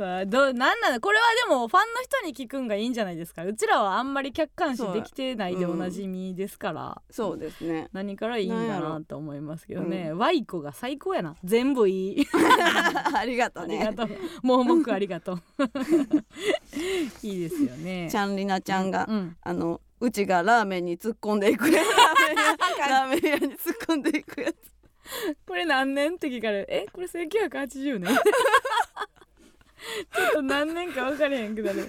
[0.00, 3.44] どうなんなのこれはでもファンの人に聞くんがいいんじゃないですか？
[3.44, 7.90] うちらはあんまり客観視できてないでおなじみですから、そうですね。
[7.92, 11.36] 何からいいんだなと思いますけどね、ワイコが最高やな。
[11.44, 12.26] 全部いい。
[13.14, 13.84] ありがとうね。
[13.84, 14.16] ありがとう。
[14.42, 15.42] 盲目ありがとう。
[17.22, 18.08] いいですよね。
[18.10, 24.56] ちゃんりなちゃんが、うん、あのうちがラーメンに突っ込んでいくラーメン屋に突っ込んでいくやつ。
[25.46, 26.66] これ何年って聞かれる。
[26.70, 28.16] えこれ1980年？
[30.14, 31.84] ちょっと何年か分かれへんけどね。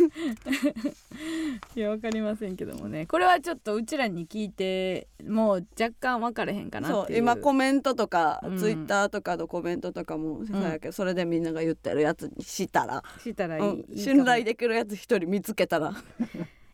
[1.76, 3.06] いや分かりませんけどもね。
[3.06, 7.06] これはちょっとうちらに聞いてもう若干分かれへんかなっていう。
[7.08, 8.58] そう今コメントとか、うん。
[8.58, 15.94] ツイッターとかのコメントとかもそうやけど、それでみんなが言ってるやつにしたら、したらいい,、うん信頼できるやつ一人見つけたら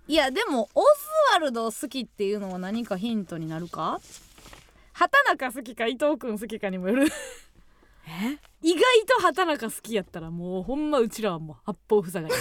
[0.07, 0.85] いやでもオズ
[1.33, 3.99] ワルド好きっていうのは何かヒントになるか？
[4.93, 7.07] 畑中好きか伊藤君好きかにもよる。
[8.63, 12.33] 意外と畑中好きやったらもうほんまうちらはもう八方塞がり。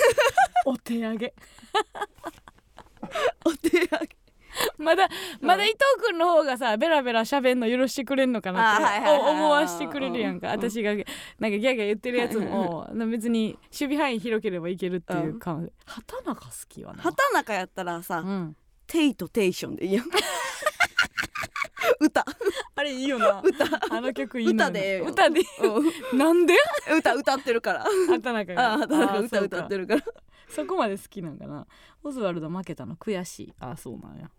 [0.64, 1.34] お手上げ。
[3.44, 4.16] お手上げ
[4.78, 5.08] まだ
[5.40, 5.78] まだ伊藤
[6.08, 10.48] 君の方がさベラベラ喋んの許してくれんのかなって思わしてくれるやんか。
[10.48, 11.04] うん私がなんか
[11.50, 15.72] ギャーギャー言ってるやつも別に守備範囲広ければいけるっていう感じ。
[15.84, 18.56] 畑中好きはな畑中やったらさ、うん。
[18.86, 20.06] テイとテイションでいいやん。
[22.00, 22.24] 歌。
[22.74, 23.42] あれいいよな。
[23.90, 25.40] あの曲いい歌で歌で。
[26.12, 26.18] うん。
[26.18, 26.54] なんで？
[26.96, 27.84] 歌歌ってるから。
[28.08, 28.74] 畑中が。
[28.74, 30.02] あ畑中歌歌ってるから。
[30.48, 31.66] そこまで好きなんかな。
[32.02, 33.54] オズワルド負けたの悔しい。
[33.60, 34.30] あそうなんや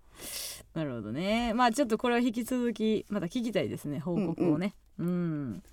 [0.73, 1.53] なるほどね。
[1.53, 4.75] まあちょっとこれは引き続きまた聞きたいですね報告をね。
[4.99, 5.63] うん、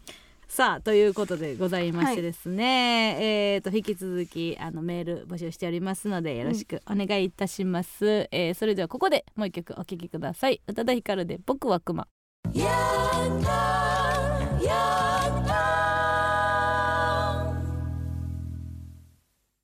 [0.48, 10.60] さあということでございましてですね、えー、と引き続きあのメール募集しておりますのでよろしくお願いいたします、えーそれではここでもう一曲お聴きください。
[10.66, 12.06] 宇多田ヒカルで僕はクマ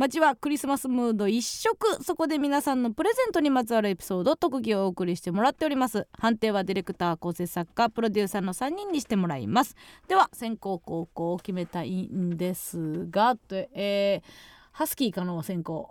[0.00, 6.08] 街はクリスマスムード一色そこで皆さんのプレゼントにまつわるエピソード特技をお送りしてもらっております。
[6.18, 9.76] 判定はディレクター構成作家プロデューサーの3人にしてもらいます。
[10.08, 14.28] では先行後攻を決めたいんですがとえー
[14.72, 15.90] ハスキー可能先行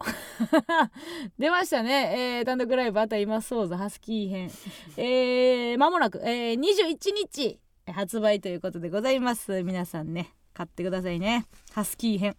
[1.37, 3.49] 出ましたね、えー単独ライブあたります。
[3.49, 4.51] そうぞハスキー編。
[4.97, 9.61] えー、間もなく、えー、21日発売ということでございます。
[9.61, 11.45] 皆さんね買ってくださいね。
[11.73, 12.35] ハスキー編。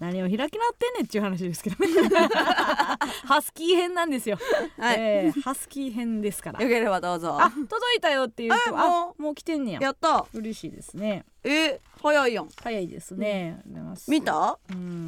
[0.00, 2.08] 何を開き直ってんねんっていう話ですけどね。
[3.26, 4.38] ハスキー編なんですよ、
[4.78, 6.62] はい、えーハスキー編ですから。
[6.62, 7.38] よければどうぞ。
[7.40, 9.80] あ届いたよっていう人もあもう来てんねや。
[9.80, 10.26] やった。
[10.32, 11.24] 嬉しいですね。
[11.44, 12.48] え早いやん。
[12.62, 14.10] 早いですね、出ます。
[14.10, 14.58] 見た？
[14.70, 15.06] うん。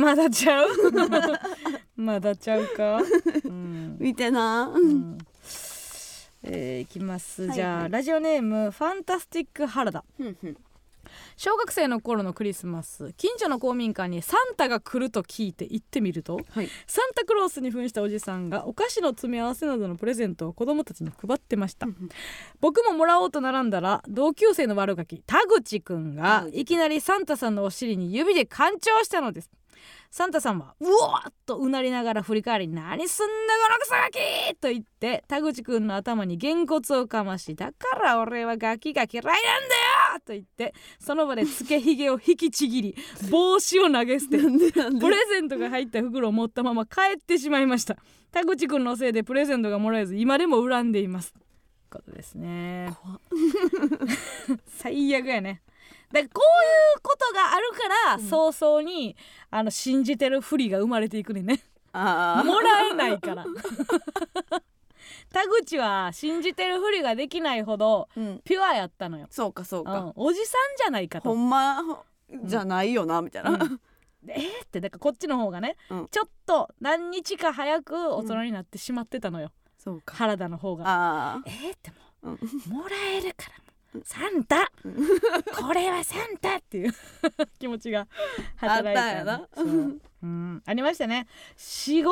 [0.00, 0.68] まだちゃう？
[1.96, 3.00] まだちゃうか、
[3.44, 3.96] うん。
[3.98, 4.72] 見てな。
[4.74, 5.18] うん。
[6.42, 7.54] えーいきます、はい。
[7.54, 10.02] じゃあラジオネームファンタスティック原田。
[10.16, 10.56] ふんふん
[11.36, 21.86] 小学生の頃のクリスマス近所の公民館にサンタが来ると聞いて行ってみるとはいサンタクロースに扮したおじさんがお菓子の詰め合わせなどのプレゼントを子供たちに配ってました
[22.60, 29.50] 僕ももらおうと並んだら同級生の悪ガキ田口くんがいきなりサンタさんのお尻に指で干潮したのです
[30.10, 33.32] サンタさんはうおーっとうなりながら振り返り「何すんだ
[33.68, 39.40] このクソガキ!」と言って田口くんの頭にげんこつをかまし「だから俺はガキが嫌いなんだよ!」
[40.20, 42.94] と言ってその場でつけひげを引きちぎり
[43.30, 47.96] 帽子を投げ捨てプレゼントが入った袋を持ったまま帰ってしまいました。
[48.30, 51.34] 田口くんのせいでプレゼントがもらえず今でも恨んでいます。
[51.90, 52.96] ことですね。
[54.78, 55.62] 最悪やね。
[56.12, 59.16] だからこういうことがあるから、早々に
[59.50, 61.60] あの信じてるふりが生まれていくねんね。
[61.92, 63.44] あもらえないから
[65.32, 68.40] 田口は信じてるふりができないほどーうん。
[68.44, 71.30] ピュアやったのよ、そうかそううかん、おじさんじゃないかと。
[71.30, 71.82] ほんま
[72.44, 73.50] じゃないよなみたいな。
[73.52, 73.58] うん。
[74.22, 74.64] でえー？
[74.64, 76.08] ってだからこっちの方がね、うん。
[76.10, 80.14] ちょっと何日か早く大人になってしまってたのよ、そうか。
[80.16, 80.84] 原田の方が。
[80.86, 81.74] あえー？
[81.74, 82.34] ってもうん。
[82.34, 82.38] う
[82.74, 83.69] もらえるから
[84.04, 84.70] サンタ。
[85.60, 86.92] これはサンタっていう
[87.58, 88.06] 気持ちが
[88.56, 89.18] 働いた。
[89.18, 89.48] よな。
[89.54, 89.66] そう。
[90.22, 90.62] うん。
[90.64, 91.26] ありましたね。
[91.56, 92.10] 45年ぐ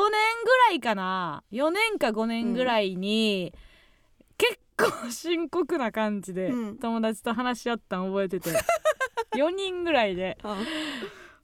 [0.69, 1.43] らいかな。
[1.51, 3.53] 4年か5年ぐらいに、
[4.37, 6.77] 結構深刻な感じでうん。
[6.77, 8.49] 友達と話し合ったん覚えてて。
[9.35, 10.37] 4人ぐらいで。
[10.43, 10.53] あ。
[10.53, 10.65] うん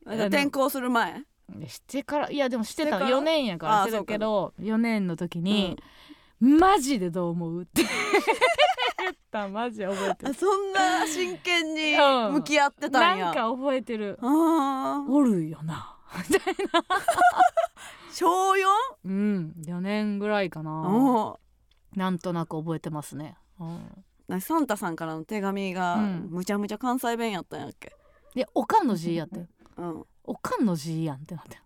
[0.06, 1.24] 転校する前？
[1.50, 2.90] でしてからいやでもしてた。
[2.90, 5.82] してから？4年やからあしてたけど4年の時に、
[6.40, 7.82] マジでどう思うって
[9.06, 9.48] 言った。
[9.48, 12.34] んマジで覚えてあるそんな真剣に うん。
[12.34, 13.26] 向き合ってたんや。
[13.26, 14.18] なんか覚えてる。
[14.22, 15.98] おるよな。
[18.14, 18.66] 小 4?
[19.06, 19.54] うん。
[19.66, 20.72] 4年ぐらいかな。
[20.90, 21.40] お
[21.96, 26.28] なんとなく覚えてますね、うん、なサンタさんからの手紙がうん。
[26.30, 27.94] むちゃむちゃ関西弁やったんやっけ？
[28.34, 29.48] でおかんの字やって。
[29.78, 30.06] うん。
[30.24, 31.58] おかんの字やんってなって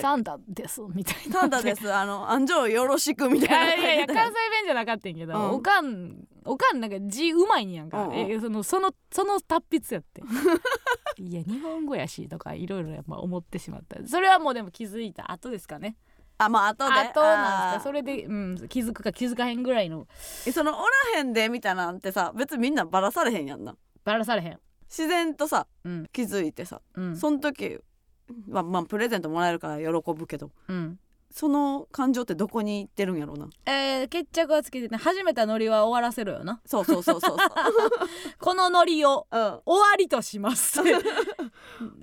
[0.00, 1.40] サンタですみたいな。
[1.40, 1.92] サンタです。
[1.92, 3.82] あの安城よろしくみいたやいな。
[3.82, 5.50] いやいや関西弁じゃなかったんやけど、うん。
[5.52, 8.16] おかんおかんなんか字うまいんやんか、うんうん。
[8.30, 10.22] えそのそのその達筆やって。
[11.16, 13.96] いや日本語やしとかいろいろやっぱ思ってしまった。
[14.06, 15.96] それはもうでも気づいた後ですかね。
[16.36, 16.92] あまあ後で。
[16.92, 20.06] 後なんですあかそれで、うん、気づくか気づかへんぐらいの。
[20.44, 20.82] ーそのお
[21.14, 23.76] らへんでみたいなんてさ別にみんなバラされへんやんな。
[24.04, 24.60] バラされへん。
[24.88, 26.06] 自然とさうん。
[26.12, 26.82] 気づいてさ。
[26.94, 27.16] うん。
[27.16, 27.78] その時
[28.50, 30.50] はまあプレゼントもらえるから喜ぶけど。
[30.68, 30.98] うん。
[31.30, 33.48] その感情ってどこに行ってるんやろうな。
[33.66, 36.60] えー、決着はつけてね始めたノリは終わらせろよな。
[36.64, 37.36] そうそうそうそう
[38.38, 40.80] このノリを終わりとします。
[40.80, 41.02] 終 終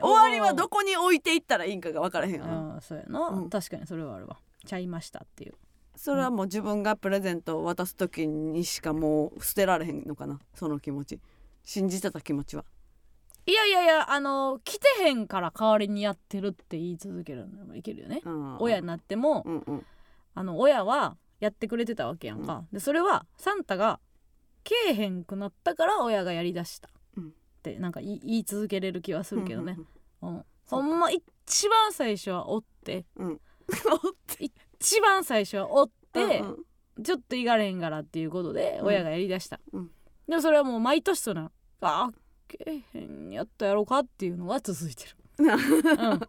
[0.01, 2.73] わりはどこに置いていったらいいんかが分からへんよな。
[2.75, 3.49] うんそうやな、うん。
[3.49, 4.37] 確かにそれはあるわ。
[4.65, 5.53] ちゃいましたっていう。
[5.95, 10.39] それはもう自分がプレゼントを渡す時にしかもう捨てられへんのかな。
[10.55, 11.21] その気持ち。
[11.63, 12.65] 信じてた気持ちは
[13.45, 18.57] いやいやいやあの来てへんから代わりにやってるって言い続けるのもいけるよね、うん。
[18.59, 19.85] 親になっても、うんうん。
[20.35, 23.99] あの親はやってくれてたわけやんか、でそれはサンタが
[24.63, 27.27] けえへんくなったから親がやりだした、うん。
[27.29, 27.31] っ
[27.63, 29.77] てなんか言い続けれる気はするけどね、
[30.21, 33.05] うんそうほんま一番最初はおって。
[33.15, 33.27] うん。
[33.29, 33.39] うん
[34.79, 36.49] 一番最初はおって、うん
[36.97, 37.03] うん。
[37.03, 38.87] ちょっといがれへんからっていうことでうん。
[38.87, 39.91] 親がやりだした、うん。
[40.27, 42.11] でもそれはもう毎年そのあ
[42.57, 46.19] けえへんやったやろかっていうのが続いてる、 うん、っ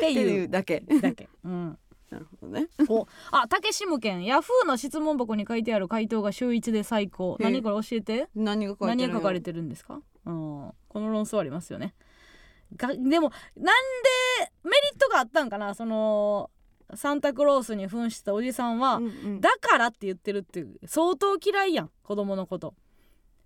[0.00, 0.80] ていいううだけ。
[0.80, 1.78] だけ、うん、
[2.10, 2.68] なるほどね。
[2.88, 7.36] おあ竹志無県ヤフーの質問箱に書いてある回答が週一で最高。
[7.40, 8.28] 何これ教えて。
[8.34, 11.94] 何が何が書かれててるんですか、うん、この論争ありますよね。
[12.76, 13.30] がでもなんで
[14.64, 15.74] メリットがあったんかな？
[15.74, 16.50] その
[16.94, 19.40] サンタクロースに扮したおじさんは、うんうん。
[19.40, 21.90] だからって言ってるっていう相当嫌いやん。
[22.02, 22.74] 子供のこと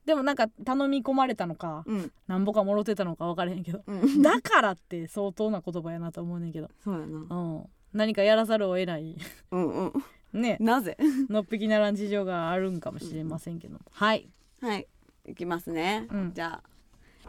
[0.07, 2.13] でもなんか頼み込まれたのかうん。
[2.27, 4.23] なんぼかもろてたのか分からへんけどうん。
[4.23, 7.19] だからって相当な言葉やなと思うねんけど、そうやな。
[7.29, 9.17] うん、何かやらざるを得ない。
[9.51, 9.93] うんうん。
[10.41, 10.57] ね。
[10.61, 10.97] なぜ？
[11.31, 14.29] のっぴきならん事情があるんかもしれませんけど、はい。
[14.61, 14.87] はい。
[15.27, 16.33] いきますね、うん。
[16.35, 16.69] じゃあ、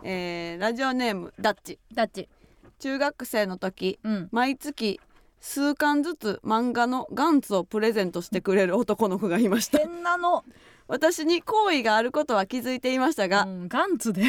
[0.04, 1.80] えーラジオネームダッチ。
[1.94, 2.28] ダッチ。
[2.80, 4.30] 中学生の時うん。
[4.32, 5.00] 毎月
[5.40, 9.78] 数巻ずつ漫画のガンツをプレゼントしてくれる男の子がいました。
[9.78, 10.44] 変なの
[10.88, 14.24] 私に好意があることは気づいていましたが、うんガンツで。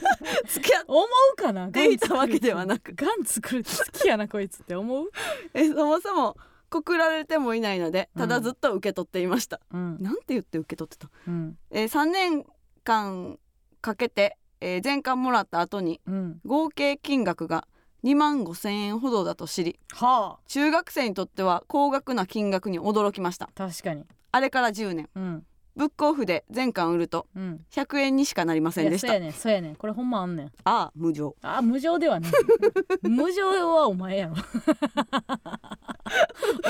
[0.46, 1.68] 付き合っ思うかな？
[1.68, 2.94] ていたわけではなく。
[2.94, 3.40] ガンツ。
[3.40, 5.10] 来る好きやなこいつって思う？
[5.54, 6.36] えそもそも
[6.70, 9.98] 告られてもいないのでただずっと受け取っていました、うん。
[10.00, 11.58] なんて言って受け取ってた、うん。
[11.70, 12.46] えー、3年
[12.84, 13.38] 間
[13.80, 16.40] かけて、えー全巻もらった後にうん。
[16.44, 17.66] 合計金額が
[18.04, 20.48] 2万5千円ほどだと知りはあ。
[20.48, 23.48] 中学生にとっては高額な金額に驚きました。
[23.54, 24.04] 確かに。
[24.32, 25.08] あれから10年。
[25.14, 27.64] うんブックオフで全巻売るとうん。
[27.70, 29.06] 100円にしかなりませんでした。
[29.08, 29.76] いやそうやねんそうやねん。
[29.76, 30.46] これほんまあんねん。
[30.64, 31.34] ああ無情。
[31.42, 32.32] あ無情ではない。
[33.02, 34.34] 無情はお前やろ。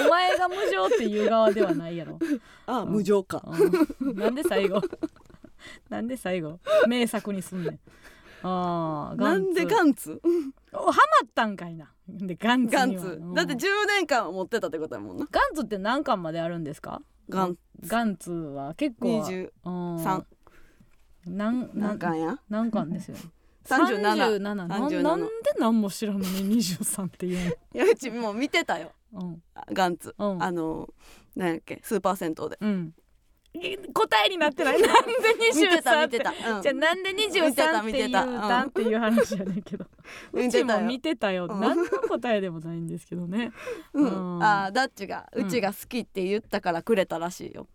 [0.07, 2.19] お前が無情っていう側ではないやろ、
[2.67, 3.43] ああうん無情か、
[4.01, 4.81] うん、なんで最後？
[5.89, 6.59] なんで最後？
[6.87, 7.81] 名作にすんねん。
[8.43, 9.53] あーガンツ。
[9.55, 10.21] なんでガンツ？
[10.73, 13.21] おハマったんかいなでガンツガンツ。
[13.35, 13.59] だって10
[13.89, 15.27] 年間持ってたってことやもんな。
[15.31, 17.03] ガンツって何巻まであるんですか？
[17.29, 17.57] ガン
[17.87, 19.21] ガンツは結構。
[19.23, 20.23] 23
[21.27, 21.37] うん。
[21.37, 22.39] なん何巻や？
[22.49, 23.17] 何巻ですよ。
[23.65, 28.91] 37 37な37なんで何も知らんのに23って言う いやうちもう見てたよ。
[29.13, 29.43] のうん。
[29.55, 30.15] あガンツ。
[30.19, 30.43] うん。
[30.43, 30.93] あの
[31.37, 31.81] なんやっけ？
[31.83, 32.59] スーパー銭湯で。
[32.61, 32.95] うん。
[32.99, 33.02] え
[33.93, 34.81] 答えになってない。
[34.81, 35.13] なんで
[35.55, 35.91] 見てた。
[35.91, 39.63] 23ってじゃあなんで見てた23って言うんっていう話やねん。
[39.63, 39.87] けど
[40.33, 41.47] うちも見てたよ。
[41.51, 41.61] うん。
[41.61, 43.53] 何の答えでもないんですけどね。
[43.93, 44.37] うん。
[44.37, 44.43] うん。
[44.43, 45.47] あーダッチがうん。
[45.47, 47.69] うちが好きって言ったからくれたらしいよ。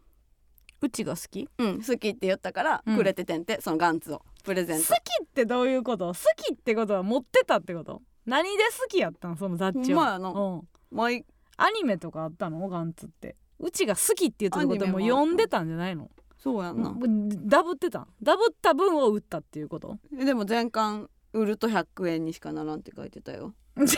[0.82, 1.48] うちが好き？
[1.58, 1.78] うん。
[1.78, 2.98] 好きって言ったからうん。
[2.98, 4.24] くれててんて、そのガンツを。
[4.44, 4.88] プレゼント。
[4.88, 6.08] 好きってどういうこと？
[6.08, 8.02] 好きってことは持ってたってこと？
[8.26, 9.38] 何で好きやったん？
[9.38, 10.06] そのダッチは。
[10.06, 10.30] まやな。
[10.30, 10.68] うん。
[10.92, 11.24] 毎
[11.58, 12.68] アニメとかあったの？
[12.68, 16.10] ガンツってうちが好きって言ってことはもう読んでたんじゃないの？
[16.38, 18.08] そうやんな、うんダブってたん。
[18.22, 19.98] ダブった分を売ったっていうこと？
[20.12, 23.54] でも全巻売ると100円にしかならんって書いてたよ。
[23.86, 23.98] じ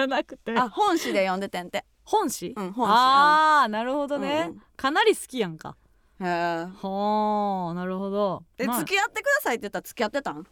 [0.00, 0.56] ゃなくて。
[0.56, 1.84] あ本誌で読んでてんて。
[2.04, 2.92] 本誌、うん本誌。
[2.92, 4.62] ああなるほどね、うんうん。
[4.76, 5.76] かなり好きやんか。
[6.20, 6.26] へえ
[6.82, 8.44] はあなるほど。
[8.58, 8.78] え、まあ。
[8.80, 10.44] 付き合ってくださいって言ったら付き合ってたん？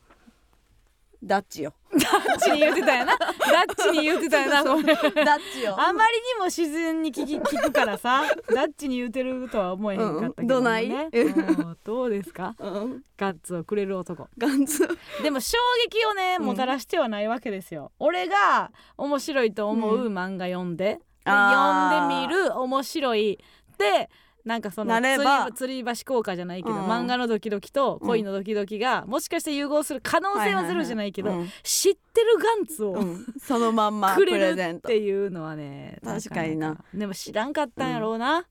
[1.23, 1.75] ダッチよ。
[1.93, 3.17] ダッチに言ってたよな。
[3.19, 3.27] ダ
[3.67, 5.75] ッチに言ってたよなこれダッチよ。
[5.77, 8.23] あまりにも自然に聞き 聞くからさ
[8.55, 10.37] ダッチに言うてるとは思えへんかったけど、ね。
[10.43, 11.79] うんどないうん。
[11.85, 12.55] どうですか？
[12.61, 13.03] うん。
[13.17, 14.29] ガッツをくれる男。
[14.39, 14.87] ガンツ。
[15.23, 15.57] でも衝
[15.91, 16.47] 撃をねうん。
[16.47, 21.95] もたらしてはないわけですよ、俺が面白いと思う漫画読んで,で、あー。
[21.99, 23.39] 読んでみる面白い。
[23.77, 24.09] で
[24.49, 25.51] なんかそのなれば。
[25.51, 26.87] 吊り橋効果じゃないけど、うん。
[26.87, 33.27] 漫画のドキドキと恋のドキドキが、もしかして融合する可能性はゼロじゃないけど、うん知ってるガンツを、うん。
[33.39, 34.89] そのまんまプくれるっレゼント。
[34.89, 36.71] ていうのはね確かにな。
[36.71, 36.85] かか。
[36.95, 38.47] でも知らんかったんやろうな、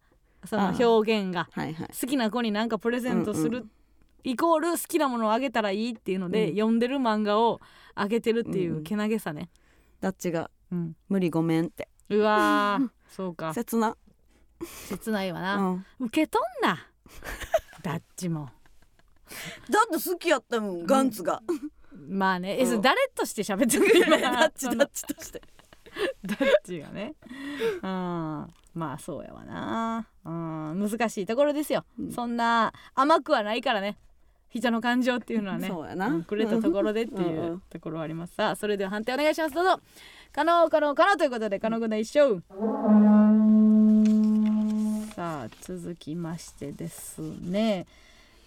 [0.46, 1.50] その表現が。
[1.52, 1.88] はいはい。
[2.00, 3.70] 好きな子になんかプレゼントする、うんう
[4.24, 6.56] イコール好きなものをあげたらいいっていうので、うん。
[6.56, 7.60] 読んでる漫画を
[7.96, 9.50] あげてるっていうけなげさね、
[10.00, 11.88] ダッチがうん、無理ごめんって。
[12.10, 12.90] うわー。
[13.10, 13.54] そうか。
[13.56, 13.96] 切な
[14.90, 15.86] 切ないわな、うん。
[16.00, 16.88] 受け取んな。
[17.84, 18.50] ダッチも。
[19.70, 21.42] だって好きやったもんガンツが。
[22.10, 25.42] まあねえ、うん誰として喋ってくるの ダッチダッチとして。
[26.24, 27.16] ダッチがね。
[27.82, 28.54] うん。
[28.74, 30.08] まあそうやわな。
[30.24, 30.90] うん。
[30.90, 32.12] 難しいところですよ、うん。
[32.12, 33.98] そんな甘くはないからね。
[34.50, 35.68] 人の感情っていうのはね。
[35.68, 36.08] そうやな。
[36.08, 38.36] うんくれたところでっていうところはあります。
[38.36, 39.56] さあそれでは判定お願いします。
[39.56, 39.80] どうぞ。
[40.32, 42.44] 可能可能可能ということで可能軍団一勝
[45.68, 47.88] 続きましてですね。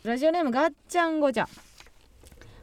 [0.05, 1.47] ラジオネームガッチャンゴチャ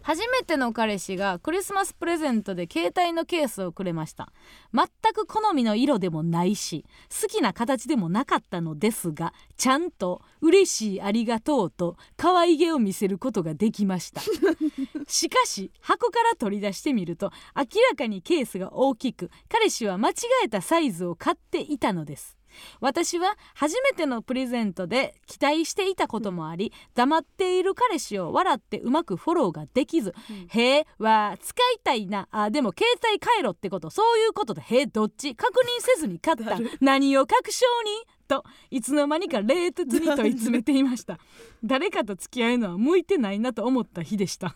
[0.02, 4.32] 初めての彼氏がクリスマスプレゼントで携帯のケースをくれました。
[4.74, 6.86] 全く好みの色でもないし
[7.22, 14.22] 好きな形でもなかったのですがちゃんと嬉しいありがとうと可愛げを見せることができました。
[15.08, 20.14] しかし箱から取り出してみると明らかにケースが大きく彼氏は間違
[20.46, 22.37] えたサイズを買っていたのです
[22.80, 30.14] 私は初めてのプレゼントで期待していたこともあり黙っている彼氏を笑ってうまくフォローができず
[30.50, 35.36] 「へえは使いたいなあでも携帯変えろってことそういうことだへえどっち？
[35.36, 36.58] 確認せずに買った。
[36.82, 37.92] 何を確証に?」
[38.28, 41.18] といつの間にか冷徹に問い詰めていました。
[41.64, 44.56] 誰かと付き合うのは向いてないなと思った日でした。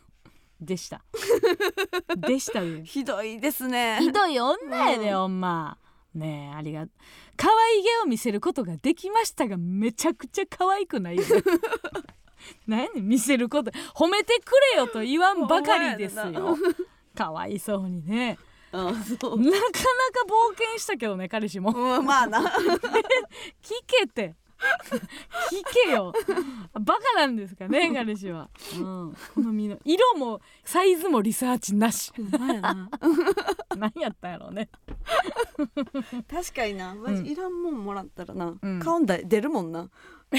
[0.59, 1.01] でした。
[2.17, 3.97] でしたね ひどいですね。
[4.01, 5.77] ひどい女やで、うんほんま
[6.13, 6.85] ねえありが
[7.37, 11.27] 可愛げを見せることができましたがめちゃくちゃ可愛くないよね。
[12.67, 12.83] 何？
[12.85, 13.71] やねん見せること？
[13.95, 16.57] 褒めてくれよと言わんばかりですよ。
[17.15, 18.37] かわいそうにね。
[18.73, 19.39] うんそう。
[19.39, 19.77] なかなか
[20.27, 21.71] 冒険したけどね彼氏も。
[21.71, 22.39] うんまあな。
[23.61, 24.35] 聞けて
[25.51, 26.13] 聞けよ。
[26.73, 32.11] バカなんですかね彼氏は、うん、好みの色もサイズもリサーチなし。
[33.77, 34.69] 何やったんやろうね。
[36.29, 36.93] 確かにな。
[36.95, 37.23] マうん。
[37.23, 38.79] ジいらんもんもらったらな、うん。
[38.79, 39.89] 顔だ出るもんな。
[40.31, 40.37] い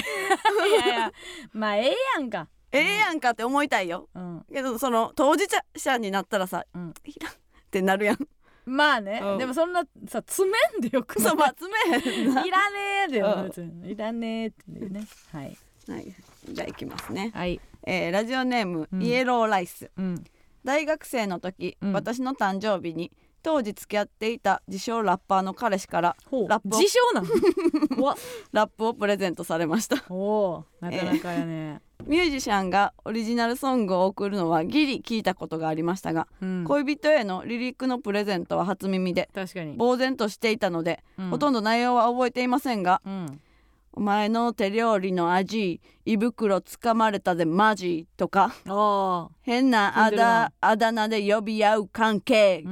[0.71, 1.11] やいや
[1.51, 2.47] まあええやんか。
[2.71, 4.09] ええやんかって思いたいよ。
[4.15, 4.45] うん。
[4.51, 5.45] けどその当事
[5.75, 6.93] 者になったらさ、うん。
[7.05, 7.35] いらんっ
[7.69, 8.17] てなるやん
[8.65, 9.37] まあね、うん。
[9.37, 11.27] でもそんなさ詰めんでよくない？
[11.29, 13.91] そうまあ詰めへんな、いらねえでようん別に。
[13.91, 15.07] いらねえってね。
[15.31, 15.57] はい。
[15.89, 16.15] はい、
[16.47, 17.59] じゃあいきますね、はい。
[17.85, 19.03] えーラジオネーム、うん。
[19.03, 19.91] イエローライス。
[19.97, 20.23] うん。
[20.63, 21.91] 大学生の時、うん。
[21.93, 23.11] 私の誕生日に
[23.41, 26.47] 当時付き合っていた自称ラッパーの彼氏からほう。
[26.47, 27.95] ラップを自称なの？
[27.97, 28.17] 怖っ。
[28.53, 30.01] ラップをプレゼントされました。
[30.09, 41.29] おおなかなかやね、ミュージシャンがオリジナルソングを送るのはギリ聞いたことがありましたが、うん、恋人へのリリックのプレゼントは初耳で確かに、呆然としていたので、うん。
[41.29, 43.39] ほとんど内容は覚えていませんがうん
[43.95, 52.65] 「お前の手料理の味胃袋つかまれたでマジ」とかあ変なあだあだ名で呼び合う関係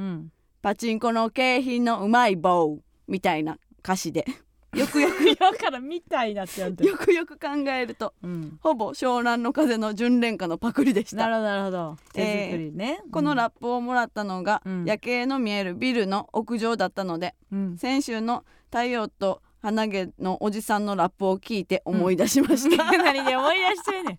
[0.62, 4.24] パチンコの景品のうまい棒みたいな歌詞で
[4.74, 5.08] よくよ
[5.38, 11.28] だからみたいなってやってくよくよく考えるとうんほぼ湘南の風の純恋歌のパクリでした。
[11.28, 11.46] なるほど。
[11.46, 14.84] なるほど手作りね、このラップをもらったのが、うん。
[14.86, 17.76] 夜景の見えるビルの屋上だったのでうん。
[17.76, 24.12] 先週の太陽と鼻毛のおじさんのラップを聞いて思い出しました、 何で思い出してんね。
[24.14, 24.18] ん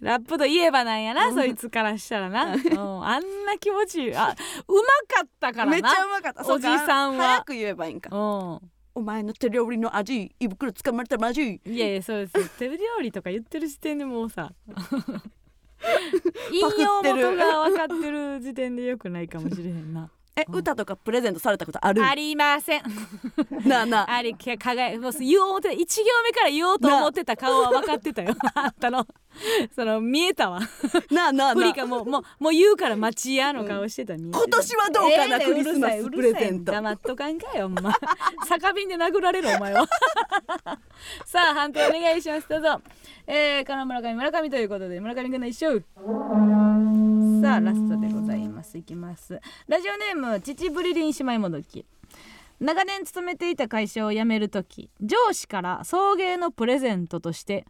[0.00, 4.16] ラップといえばなんやな、そいつからしたらな、うん、あんな気持ちいい。
[4.16, 4.34] あ
[4.68, 4.80] うま
[5.16, 5.72] かったからな。
[5.72, 6.50] めっちゃうまかった。
[6.50, 7.26] おじさんは。
[7.26, 8.08] 早く言えばいいんか。
[8.16, 8.62] う
[8.94, 12.58] お前の手料理の味胃袋つかまれたマジんいやいやそうです。
[12.58, 14.52] 手料理とか言ってる時点でもうさ。
[16.52, 22.04] 引用元が分かってる時点でよくないかもしれへんなえ、歌とかプレゼントされたことある？
[22.04, 22.82] ありません。
[23.64, 24.10] なあなあ。
[24.14, 28.34] あれか輝もう言おうと一行目から言おうと思ってた顔は分かってたよ。
[28.54, 29.06] あったの。
[29.74, 30.60] その見えたわ。
[31.10, 31.68] なあなあフなあ。
[31.68, 36.72] リカもうもうもう言うから待ち屋の顔してた、見えてた今年はどうかなええねクリスマスプレゼント。
[36.72, 37.92] 黙っとかんかよお前
[38.46, 39.86] 酒瓶で殴られるお前は。
[41.26, 42.48] さあ判定お願いします。
[42.48, 42.80] どうぞ
[43.26, 45.84] えー、金村上村上ということで村上くんの一勝
[47.42, 48.78] さあラストでございます。
[48.78, 49.40] いきます。
[49.68, 51.84] ラジオネーム父ブリリン姉妹もどき。
[52.60, 57.66] 長年勤めていた会社を辞める時上司から送迎のプレゼントとして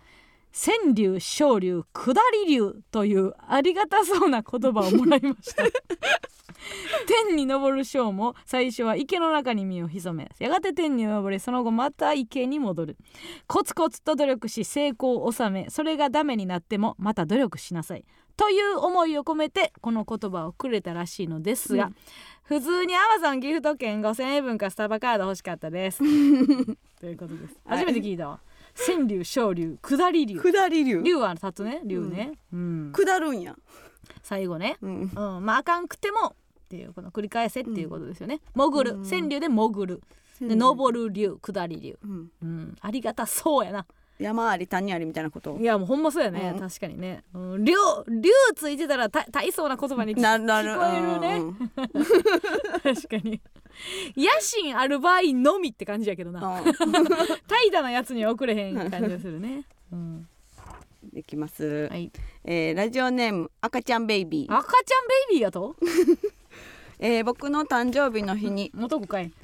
[0.53, 2.13] 川柳昇竜下
[2.47, 5.65] り竜というありがたそうな言葉をもらいました。
[7.29, 12.97] 天に昇る章も最初は池の中に身を潜めやがて天に昇りその後また池に戻る。
[13.47, 18.05] コツコツと努力し成功を収めそれがダメになってもまた努力しなさい。
[18.37, 21.97] という思いを込めてこの言葉をくれたらしいのですが、うん。
[22.43, 25.99] 普通にアマゾンギフト券5000円分かスタバカード欲しかったです。
[27.01, 27.57] ということです。
[27.65, 27.79] はい。
[27.79, 28.41] 初めて聞いたわ。
[28.75, 32.93] 川柳昇竜下り竜下り竜竜は立つね竜ね、うん。
[32.93, 33.57] 下るんや。
[34.23, 34.77] 最後ね。
[34.83, 35.13] うん。
[35.15, 36.35] うん、まああかんくても
[36.75, 38.95] っていうこの繰り返せっていうことですよね、潜る。
[38.95, 39.05] うん。
[39.09, 40.03] 川柳で潜る。
[40.41, 42.31] で登る竜下り竜、うん。
[42.43, 43.87] うん、ありがたそうやな。
[44.19, 45.57] 山あり谷ありみたいなこと？
[45.59, 46.61] いやもうほんまそうやね、うん。
[46.61, 47.73] 確かにね、うん、竜
[48.09, 51.21] 竜ついてたらた大層な言葉に聞ななる聞こえる。
[51.21, 52.95] ね、 うん。
[52.97, 53.41] 確かに。
[54.17, 56.61] 野心ある場合のみって感じやけどな。
[56.61, 56.65] うん。
[57.47, 60.29] 怠惰なやつには送れへん感じがするね、うん、
[61.13, 62.11] いきます、はい。
[62.45, 65.77] えーラジオネーム赤ちゃんベイビー、赤ちゃんベイビーやと？
[66.99, 68.71] えー僕の誕生日の日に。
[68.79, 69.31] 男かい。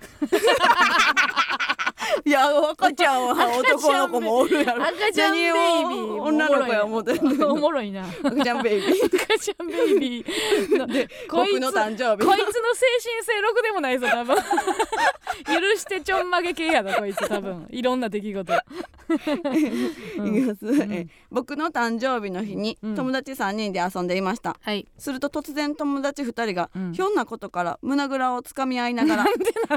[2.24, 4.84] いや 赤ちゃんは男の子もおるやろ。
[4.84, 8.04] 赤ちゃんベイビー女の子や思っておもろいな。
[8.22, 9.06] 赤ちゃんベイビー。
[9.06, 10.78] 赤ちゃんベイビー。
[10.78, 12.26] のこいつ僕の誕生日。
[12.26, 14.36] こいつの精神性ろくでもないぞ多分
[15.44, 17.66] 許してちょんまげ系やろこいつ多分。
[17.70, 18.52] いろんな出来事。
[19.10, 22.94] いきます、えー僕の誕生日の日にうん。
[22.94, 24.86] 友達3人で遊んでいました、はい。
[24.98, 26.92] すると突然友達2人がうん。
[26.92, 29.24] ひょんなことから胸ぐらをつかみ合いながら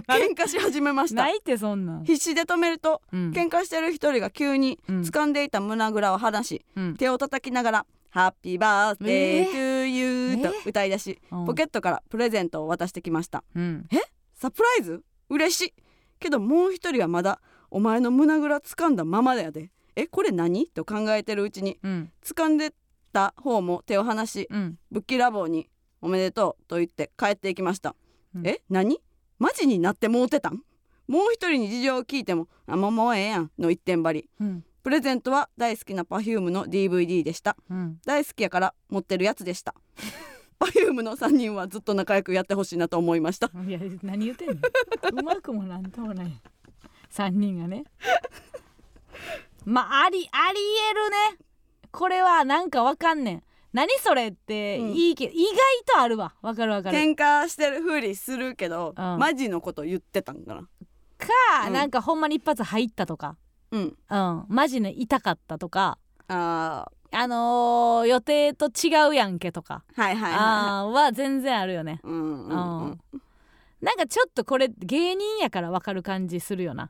[0.08, 1.24] 喧嘩し始めました。
[1.24, 3.32] ないってそんなん、必死で止めるとうん。
[3.32, 5.02] 喧嘩してる一人が急にうん。
[5.02, 6.96] 掴んでいた胸ぐらを離し、うん。
[6.98, 8.60] 手を叩きながら「ハッピー？
[8.60, 9.52] バースデー？
[9.52, 11.46] トゥーユー」と歌い出し、うん。
[11.46, 13.44] ポケットからプレゼントを渡してきました。
[13.56, 13.88] うん。
[14.36, 15.02] サプライズ？
[15.34, 15.74] 嬉しい。
[16.20, 19.72] けどもう一人はまだお前の胸ぐら掴んだままだやで。
[19.96, 20.68] えこれ何？
[20.68, 22.12] と考えてるうちにうん。
[22.24, 22.74] 掴んで
[23.12, 24.80] た方も手を離しうん。
[24.92, 25.70] ぶっきらぼうに
[26.02, 27.96] 「おめでとう」と言って帰っていきました、
[28.36, 28.48] うん。
[28.48, 29.02] え何？
[29.40, 30.64] マジになってもうてたん？
[31.08, 34.30] もう一人に事情を聞いても「あもうもうええやん」の一点張り。
[34.40, 34.64] うん。
[34.84, 37.56] プレゼントは大好きな Perfume の DVD でした。
[37.70, 38.00] うん。
[38.06, 39.76] 大好きやから持ってるやつでした
[40.64, 43.52] Perfume の3人はずっと仲良くやってほしいなと思いました。
[43.68, 44.56] いや何言ってんの？
[44.56, 46.42] うまくもなんともない。
[47.10, 47.84] 三人がね。
[49.66, 50.60] まあありあり
[50.92, 51.18] えるね。
[51.92, 53.44] これはなんかわかんねん。
[53.74, 54.92] 何それってうん。
[54.94, 55.54] いいけど、意外
[55.96, 56.36] とあるわ。
[56.42, 56.98] わかるわかる。
[56.98, 59.18] 喧嘩してるふりするけど、うん。
[59.18, 60.62] マジのこと言ってたんかな。
[60.62, 60.68] か、
[61.68, 61.74] うん。
[61.74, 63.36] なんかほんまに一発入ったとか。
[63.72, 63.98] うん。
[64.10, 64.46] うん。
[64.48, 65.98] マジで痛かったとか。
[66.28, 70.40] ああのー予定と違うやんけとか、ーはいはいはい。
[70.40, 72.02] はあーは全然あるよね。
[72.04, 72.82] いうんうんうん。
[72.88, 73.00] うん。
[73.82, 76.90] なんかちょっとこれ芸人やから分かる感じするよな。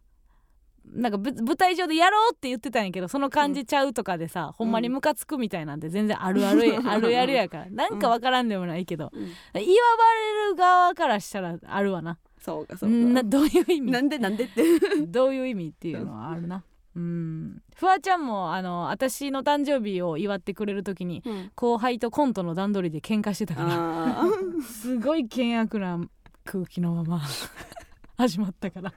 [0.86, 7.66] なんかぶ舞台上でやろうって言ってたんやけどその感じちゃうとかでさ、ほんまにムカつくみたいなんて全然あるあるやあるあるやから。
[7.70, 9.22] なんか分からんでもないけど、うん。
[9.22, 12.18] 言わばれる側からしたらあるわな。
[12.42, 12.96] そうかそうか。
[12.96, 13.92] などういう意味？
[13.92, 14.62] なんでなんでって。
[15.08, 16.64] どういう意味っていうのはあるな
[16.96, 17.62] うん。
[17.76, 21.52] フワちゃんもあの私の誕生日を祝ってくれる時にうん。
[21.56, 24.16] 後輩とコントの段取りで喧嘩してたから
[24.64, 26.00] すごい険悪な
[26.46, 27.22] 空気のまま
[28.18, 28.94] 始まったから。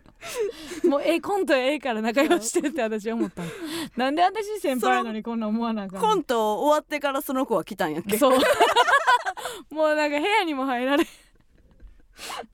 [0.89, 3.43] もうええコントええから仲良ししてって私は思った。
[3.43, 3.49] の
[3.97, 6.07] なんで私先輩なのにこんな思わなあかんの？
[6.09, 8.19] コント終わってからその子は来たんやっけ？
[8.19, 8.39] そう。
[9.75, 11.07] もうなんか部屋にも入られ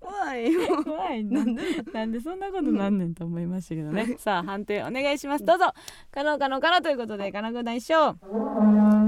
[0.01, 0.83] 怖いよ。
[0.83, 1.45] 怖いな。
[1.93, 2.21] なんで？
[2.21, 4.17] そんなことなんねんと思いましたけどね。
[4.19, 5.45] さあ判定お願いします。
[5.45, 5.67] どうぞ。
[6.11, 8.19] 可能可能可能ということで可能軍団一勝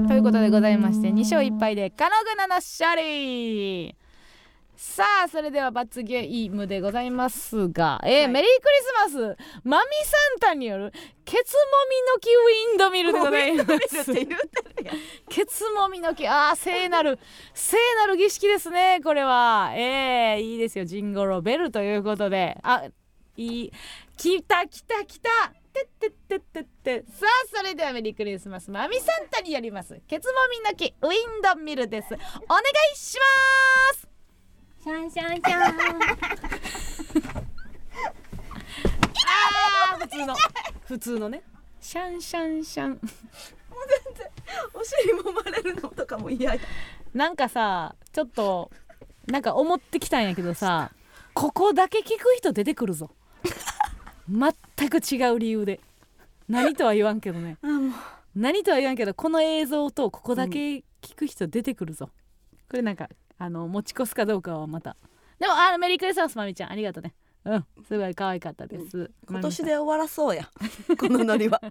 [0.07, 3.95] ということでございまして2勝1敗で可能軍団の勝利
[4.87, 8.27] さあそれでは罰ゲームでございますが、えーはい。
[8.29, 8.69] メリーク
[9.09, 9.37] リスマス。
[9.65, 10.93] マミサンタによる
[11.25, 14.95] ケツもみのきウィンドミルでございまウィンドミルってす言うてるやん。
[15.27, 16.25] ケツもみの木。
[16.27, 17.19] あー聖なる
[17.53, 19.73] 聖なる儀式ですねこれは。
[19.75, 22.57] えー、いいですよジンゴロベルということで。
[22.61, 22.83] あ
[23.35, 23.73] いい。
[24.15, 25.29] 来た来た来た。
[25.73, 27.03] てってってってって。
[27.11, 28.71] さあそれではメリークリスマス。
[28.71, 29.99] マミサンタによります。
[30.07, 32.13] ケツもみの木ウィンドミルです。
[32.13, 32.19] お願
[32.93, 34.14] いします
[34.85, 35.63] シャンシャンシャン。
[39.25, 40.35] あー普通の。
[40.85, 41.41] 普通のね。
[41.81, 42.99] シャンシャンシャン。
[44.75, 46.61] お尻揉まれるのとかも嫌や。
[47.15, 48.69] なんかさちょっと
[49.25, 50.91] なんか思ってきたんやけどさ
[51.33, 53.09] ここだけ聞く人出てくるぞ。
[54.29, 54.53] 全
[54.91, 55.79] く違う理由で。
[56.47, 57.57] 何とは言わんけどね。
[57.63, 57.91] あもう。
[58.35, 62.11] 何とは言わんけどこの映像とここだけ聞く人出てくるぞ、
[62.69, 64.95] これなんかあの持ち越すかどうかはまた。
[65.39, 66.71] でもあメリークリスマスまみちゃん。
[66.71, 67.13] ありがとうね。
[67.45, 67.65] うん。
[67.87, 70.49] すごい可愛かったです、今年で終わらそうや。
[70.99, 71.61] このノリは。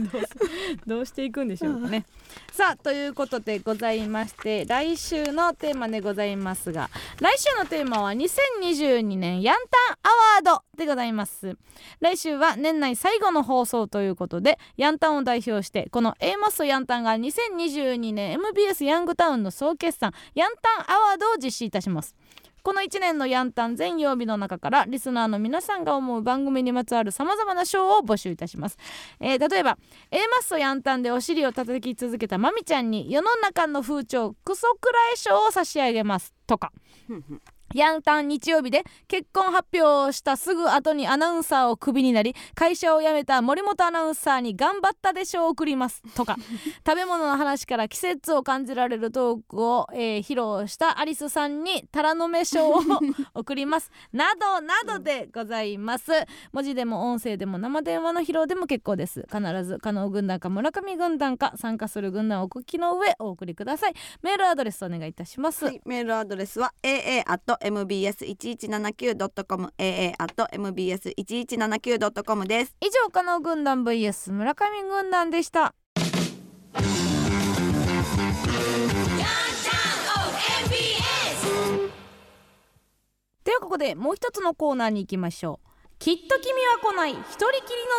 [0.86, 2.06] どうしていくんでしょうかね。
[2.50, 6.88] さあということでございまして来週のテーマでございますが
[7.20, 11.56] 来週のテーマは2022年ヤンタンアワードでございます。
[12.00, 22.14] 来週は年内最後の放送ということでヤンタンを代表してこの A マストヤンタンが2022年 MBS ヤングタウンの総決算ヤンタンアワードを実施いたします
[22.64, 28.78] この1年のヤンタン全曜日の中からリスナーの皆さんが思う番組にまつわるさまざまな賞を募集いたします、
[29.20, 29.76] えー例えば
[30.10, 36.72] A マッソヤンタンでお尻を叩き続けたまみちゃんに世の中の風潮クソくらい賞を差し上げますとか。
[37.74, 46.36] ヤンタン日曜日で結婚発表をしたすぐ後にアナウンサーをクビになり会社を辞めた森本アナウンサーに頑張ったで賞を送りますとか。
[46.86, 52.80] 食べ物の話から季節を感じられるトークを、えー披露したアリスさんにタラの芽賞を
[53.34, 53.90] 送ります。
[54.12, 56.12] などなどでございます。
[56.52, 59.26] 文字でも音声でも生電話の披露でも結構です。
[59.30, 63.94] 必ず加納軍団か村上軍団か参加する軍団をお聞きの上お送りください。
[64.22, 66.72] メールアドレスお願いいたします、はい、メールアドレスは
[67.64, 72.76] aa.mbs1179.com aa.mbs1179.com です。
[72.80, 75.74] 以上加納軍団 vs 村上軍団でした。
[83.44, 85.68] ではここでもう一つのコーナーに行きましょう。
[85.98, 87.12] きっと君は来ない。
[87.12, 87.50] 一人きり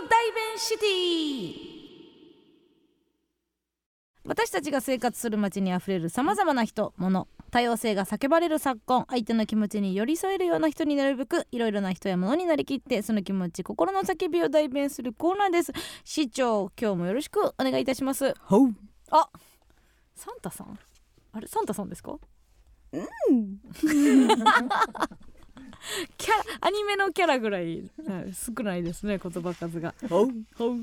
[0.01, 1.75] の大弁シティ。
[4.27, 15.71] 私たちが生活する街にあふれるさまざまな人物多様性が叫ばれる昨今相手の気持ちに寄り添えるような人になるべくいろいろな人や物になりきってその気持ち心の叫びを代弁するコーナーです。
[16.03, 18.33] 市長今日もよろしくお願いいたします。
[19.09, 19.29] あ
[20.15, 20.77] サンタさん？
[21.31, 22.17] あれサンタさんですか？
[22.91, 23.59] うん。
[26.17, 27.89] キャラアニメのキャラぐらい
[28.33, 29.95] 少ないですね言葉数が。
[30.09, 30.29] ほう。
[30.57, 30.75] ほう。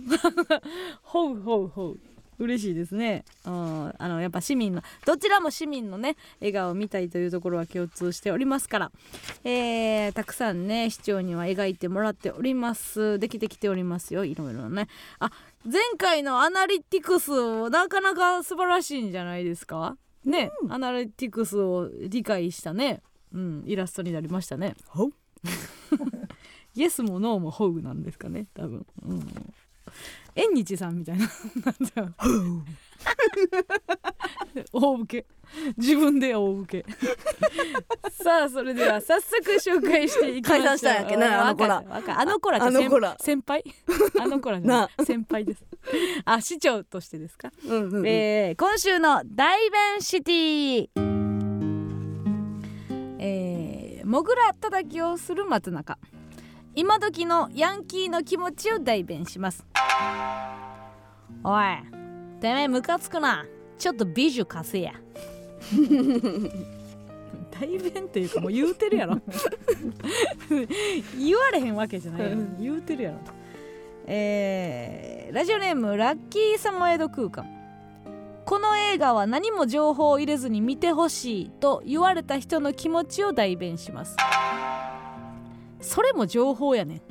[1.03, 2.01] ほうほうほう
[2.39, 3.25] 嬉しいですね。
[3.47, 3.95] うん。
[3.99, 8.93] あのやっぱ市民のどちらも市民のね笑顔を見たいというところは共通しておりますから、
[9.45, 13.19] えーたくさんね市長には描いてもらっております。
[13.19, 14.25] できてきておりますよ。
[14.25, 14.89] いろいろね。
[15.19, 15.31] あ
[15.65, 19.97] 前回のアナリティクスなかなか素晴らしいんじゃないですか？
[20.25, 23.03] ね、アナリティクスを理解したね、
[23.33, 24.75] うん、イラストになりましたね。
[26.75, 29.55] イエスもノーもホウなんですかね多分、うん、
[30.35, 31.27] 縁日さんみたいな。
[31.27, 32.11] なんだよ
[34.73, 35.27] 大受け。
[35.77, 36.91] 自分で大受け。
[38.11, 40.63] さあそれでは早速紹介していきましょう。
[40.63, 41.85] 解散したんやっけなあの子ら。
[41.87, 43.17] あの子らってあの子ら。
[43.21, 43.65] 先輩？
[44.21, 45.05] あの子らじゃない。
[45.05, 45.65] 先輩です。
[46.25, 47.51] あ市長としてですか？
[47.67, 48.07] うんうんうん。
[48.07, 50.89] えー今週の大弁シティ。
[53.25, 55.99] えー、もぐら叩きをする松中
[56.75, 59.67] 今時のヤンキーの気持ちを代弁します。
[61.45, 61.65] おい
[62.41, 63.45] てめえムカつくな。
[63.79, 64.93] ちょっと美女貸せや。
[67.51, 69.21] 代弁っていうかもう言うてるやろ。
[71.19, 73.19] 言われへんわけじゃないやろ言うてるやろ。
[74.07, 77.47] えーラジオネームラッキーサモエド空間。
[78.45, 84.17] この映画は何も情報を入れずに見てほしいと言われた人の気持ちを代弁します
[85.83, 87.03] それも情報やねん。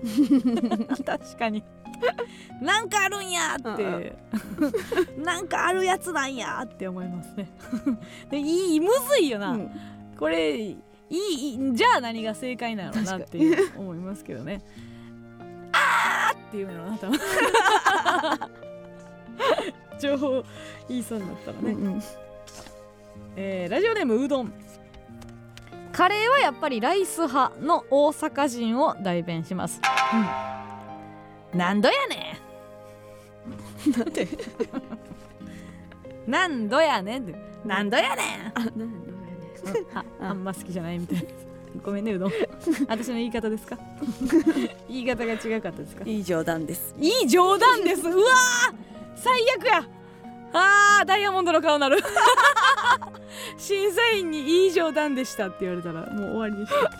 [1.04, 1.62] 確かに。
[2.60, 4.16] なんかあるんやって。
[5.22, 7.48] なんかあるやつなんやって思いますね。
[8.30, 9.70] でいいむずいよな、うん。
[10.18, 10.78] これい
[11.10, 13.38] いじゃあ何が正解なのなって
[13.76, 14.62] 思いますけどね。
[15.72, 17.18] あーっていうのな多分
[19.98, 20.44] 情報
[20.88, 22.02] 言いそうになったらね、うんうん。
[23.36, 24.52] えーラジオネームうどん
[25.92, 29.80] カレーはやっぱりライス派の大阪人を代弁します、
[31.52, 32.38] うん、何度やね
[33.86, 33.90] ん。
[33.90, 34.28] なんで？
[36.26, 37.22] 何度やねん。
[37.22, 37.34] って
[37.64, 38.52] 何度やねん。
[39.94, 41.18] あああんま好きじゃないみたい。
[41.18, 41.22] な
[41.84, 42.32] ごめんねうどん。
[42.88, 43.78] 私の言い方ですか？
[44.88, 46.04] 言い方が違かったですか？
[46.04, 46.94] いい冗談です。
[46.98, 48.02] いい冗談です。
[48.02, 48.74] うわー！
[49.16, 49.84] 最悪や。
[50.52, 51.98] あーダイヤモンドの顔なる
[53.56, 56.90] 審査員にいい冗談でしたって言われたらもう終わりでした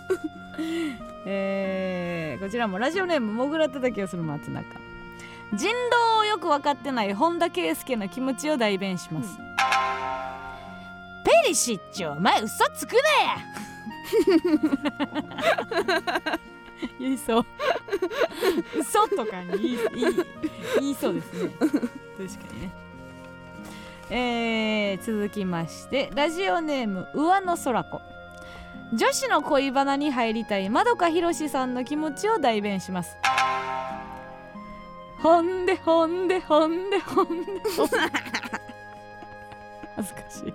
[1.25, 4.65] えー、こちらもラジオネームもぐらたたきをする松中
[5.53, 9.37] 人狼をよく分かってない本田圭佑の気持ちを代弁します、
[11.25, 12.99] ペリシッチお前嘘つくね
[16.99, 17.45] 言いそう。
[18.79, 19.77] 嘘とかに言い
[20.79, 21.49] 言いそうですね。
[21.59, 22.71] 確かにね
[24.13, 28.01] えー、続きましてラジオネーム上野空子。
[28.93, 33.15] 女子の恋バナに入りたいまどかひろしさんの気持ちを代弁します。
[35.21, 37.35] ほんでほんでほんでほんで。
[37.77, 37.95] ほんで
[39.95, 40.53] 恥ずかしい。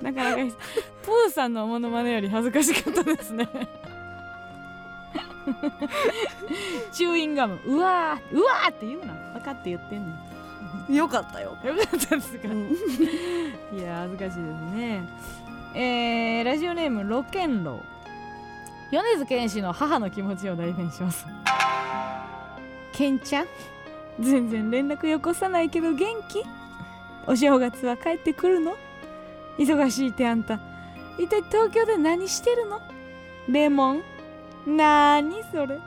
[0.00, 0.36] なかなか
[1.02, 3.48] プーさんのモノマネより恥ずかしかったですね。
[6.92, 7.58] チューインガム。
[7.66, 9.12] うわーうわーって言うな。
[9.32, 10.27] 分かって言ってんねん。
[10.88, 11.56] よかったよ。
[11.64, 12.76] よかったですか、うん。
[13.78, 14.36] いや恥ずかしいです
[14.74, 15.08] ね。
[15.74, 17.82] えー、ラジオネームロケンロ。
[18.90, 21.26] ウ米津玄師の母の気持ちを代弁します。
[22.92, 23.46] ケンちゃん？
[24.18, 26.42] 全然連絡よこさないけど元気？
[27.26, 28.76] お正月は帰ってくるの？
[29.58, 30.58] 忙しいってあんた。
[31.18, 32.80] 一体東京で何してるの？
[33.48, 34.02] レモン？
[34.66, 35.78] なーにそれ？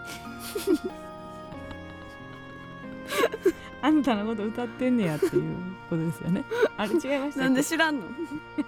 [3.84, 5.56] あんたのこと歌ってんねやっていう
[5.90, 6.44] ことですよね。
[6.78, 8.06] あれ違いましたなんで知らんの？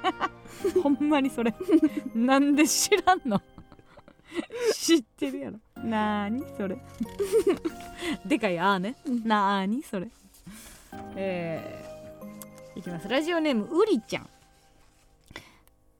[0.82, 1.54] ほんまにそれ。
[2.16, 3.42] なんで知らんの？
[4.74, 5.60] 知ってるやろ。
[5.84, 6.78] なーにそれ。
[8.26, 8.96] でかいあーね。
[9.24, 10.08] なーにそれ。
[11.16, 13.08] えー、いきます。
[13.08, 14.30] ラジオネームうりちゃん。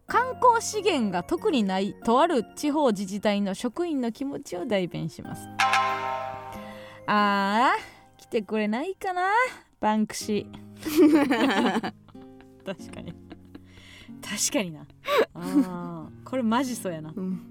[0.08, 5.48] 観光資源が特にないとある地方自治体の職員の気持ちを代弁します。
[7.08, 7.80] あー。
[7.80, 8.03] 来
[8.34, 9.30] てくれないかな？
[9.80, 11.82] バンクシー。
[12.66, 13.14] 確かに。
[14.22, 14.88] 確かにな。
[15.36, 16.24] あー。
[16.28, 17.42] これマジそうやな、うん。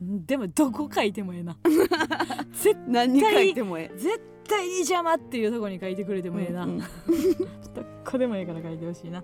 [0.00, 1.58] うん、でもどこ書いてもええな。
[2.52, 6.78] 絶何書いてもえ絶対に邪魔っていうとこに書いてくれてえもええな、うんうん。
[7.74, 9.22] どこでもええから書いてほしいな。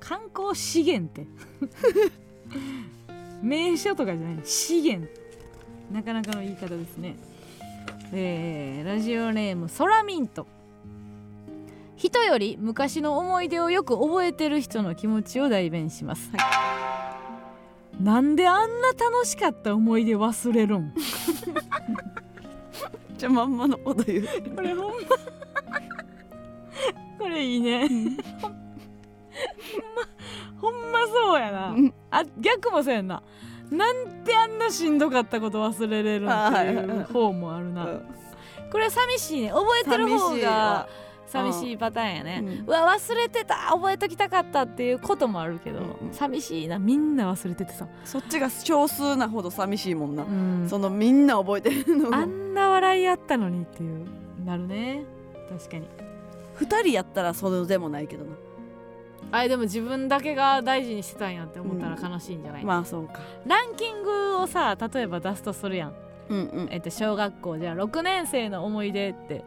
[0.00, 1.26] 観光資源って。
[3.42, 4.40] 名所とかじゃない。
[4.44, 5.08] 資源。
[5.90, 7.16] なかなかの言い方ですね
[8.14, 10.46] えー、ラジオネームソラミント。
[11.96, 16.30] 人より昔の思い出をよく覚えてる人の気持ちを代弁します、
[18.00, 20.92] なんであんな楽しかった思い出忘れるん？
[23.16, 24.26] じゃあまんまのこと言う。
[24.54, 24.94] これほんま。
[27.18, 29.14] これいいね、ほん
[29.94, 30.02] ま
[30.60, 31.94] ほんまそうやな、うん。
[32.10, 33.22] あ逆もそうやんな
[33.72, 37.88] なんであんなしんどかったこと忘れれるんっていう方もあるな、
[38.70, 39.48] これは寂しいね。
[39.50, 40.86] 覚えてる方が
[41.26, 42.68] 寂しいパターンやね、うん。
[42.68, 43.54] うわ忘れてた。
[43.70, 46.12] 覚えときたかったっていうこともあるけど、うんうん。
[46.12, 46.78] 寂しいな。
[46.78, 50.66] みんな忘れててさ、そっちが少数なほど寂しいもんな、うん。
[50.68, 52.18] そのみんな覚えてるのが。
[52.18, 54.06] あんな笑いあったのにっていう。
[54.44, 55.04] なるね。
[55.48, 55.86] 確かに。
[56.56, 58.32] 二人やったらそうでもないけどな
[59.32, 63.20] あれでも自分だけが大事にしてたんやって思ったら悲しいんじゃない、まあそうか。
[63.46, 65.94] ランキングをさ例えば出すとするやん、
[66.28, 66.68] うんうん。
[66.70, 67.58] えっと、小学校。
[67.58, 69.44] じゃあ6年生の思い出って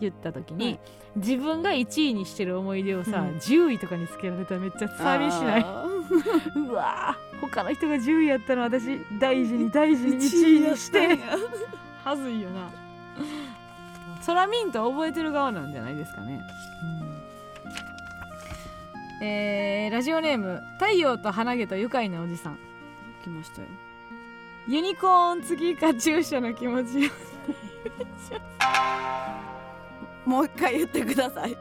[0.00, 0.78] 言った時に、
[1.16, 3.36] 自分が1位にしてる思い出をさ、うん。
[3.36, 5.62] 10位とかにつけられたらめっちゃ寂しない？
[5.64, 5.84] あ
[6.56, 11.18] うわー他の人が10位やったの私大事に大事ーに1位にして
[12.04, 12.70] はずいよな。
[14.22, 16.40] ソラミント覚えてる側なんじゃないですかね、
[19.20, 22.58] えーラジオネーム太陽と花毛と愉快なおじさん。
[23.24, 23.68] 来ましたよ。
[24.68, 27.06] ユニコーン付きカチューシャの気持ち。
[27.06, 27.10] を
[30.28, 31.56] もう一回言ってください。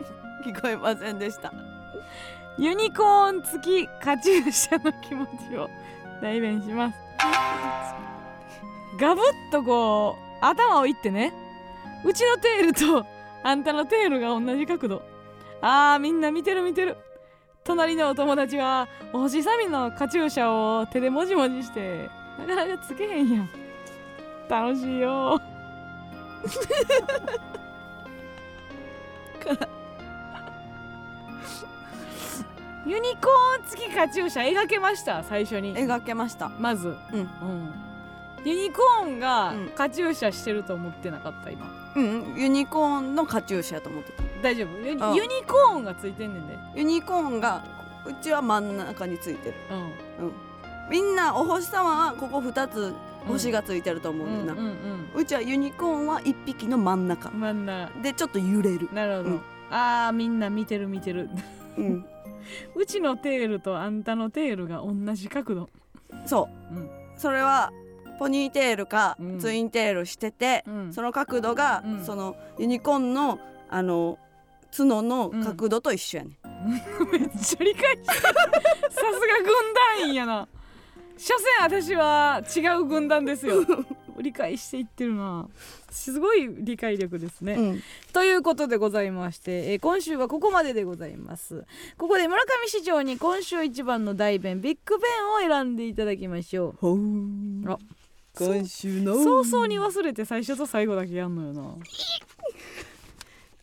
[0.45, 1.53] 聞こえませんでした。
[2.57, 5.69] ユニコーン付きカチューシャの気持ちを。
[6.21, 6.97] 代弁します。
[8.99, 11.31] ガブッとこう頭をいってね。
[12.03, 13.05] うちのテールと
[13.43, 15.01] あんたのテールが同じ角度。
[15.61, 16.97] あーみんな見てる見てる
[17.65, 23.49] 隣のお友達はお星さみのカチューシャを手でもじもじしてなかなかつけへんやん。
[24.47, 25.41] 楽しいよ。
[32.85, 35.75] ユニコーン付きカチューシャ描けました最初に。
[35.75, 36.49] 描けました。
[36.59, 36.95] まず、うん。
[37.19, 37.27] うん、
[38.45, 39.69] ユニコーンがうん。
[39.69, 41.65] カチューシャしてると思ってなかった今
[41.95, 44.23] うんユニコーンのカチューシャやと思ってた。
[44.41, 44.85] 大丈夫？
[44.85, 47.63] ユニあユニコーンがついてんねんでユニコーンが
[48.05, 49.55] うちは真ん中についてる。
[50.19, 50.31] うん。
[50.89, 52.93] みんなお星様はここ2つ
[53.27, 54.75] 星がついてると思うねんな、うんうん
[55.15, 57.29] うちはユニコーンは1匹の真ん中。
[57.29, 58.01] うん真ん中。
[58.01, 59.41] でちょっと揺れる、なるほど、うん。
[59.71, 61.29] あーみんな見てる見てる。
[61.77, 62.05] うん、
[62.75, 65.69] うちのテールとあんたのテールが同じ角度。
[66.25, 66.89] そう、うん。
[67.17, 67.71] それは
[68.17, 69.39] ポニーテールかうん。
[69.39, 70.93] ツインテールしてて、うん。
[70.93, 72.05] その角度が、うん。
[72.05, 73.39] そのユニコーンの
[73.69, 74.17] あの
[74.75, 76.31] 角の角度と一緒やね、
[77.11, 77.73] めっちゃ理解してる。
[77.73, 80.47] さすが軍団員やな。
[81.17, 83.63] 所詮私は違う軍団ですよ。
[84.19, 85.47] 理解していってるな。
[85.89, 87.83] すごい理解力ですね、うん。
[88.13, 91.65] ということでございまして、えー今週はここまででございます。
[91.97, 95.07] ここで村上市長に今週一番の大弁ビッグベ
[95.45, 97.69] ンを選んでいただきましょう。
[97.69, 97.77] あ
[98.37, 99.15] 今週の。
[99.23, 101.61] 早々に忘れて最初と最後だけやんのよな。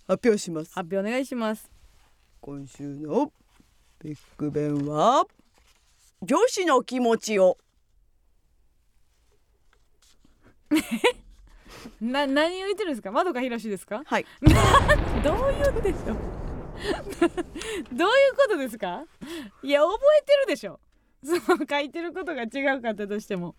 [0.08, 0.72] 発表します。
[0.74, 1.70] 発表お願いします。
[2.40, 3.32] 今週の
[4.02, 5.24] ビッグベンは
[6.22, 7.58] 女子の気持ちを。
[12.00, 13.12] な何を言ってるんですか？
[13.12, 14.02] 窓かひろしですか？
[14.06, 14.26] はい。
[15.22, 16.16] どういうんでしょう
[17.94, 19.04] どういうことですか？
[19.62, 20.80] いや覚えてるでしょ
[21.24, 23.54] その書いてることが違うかったとしても。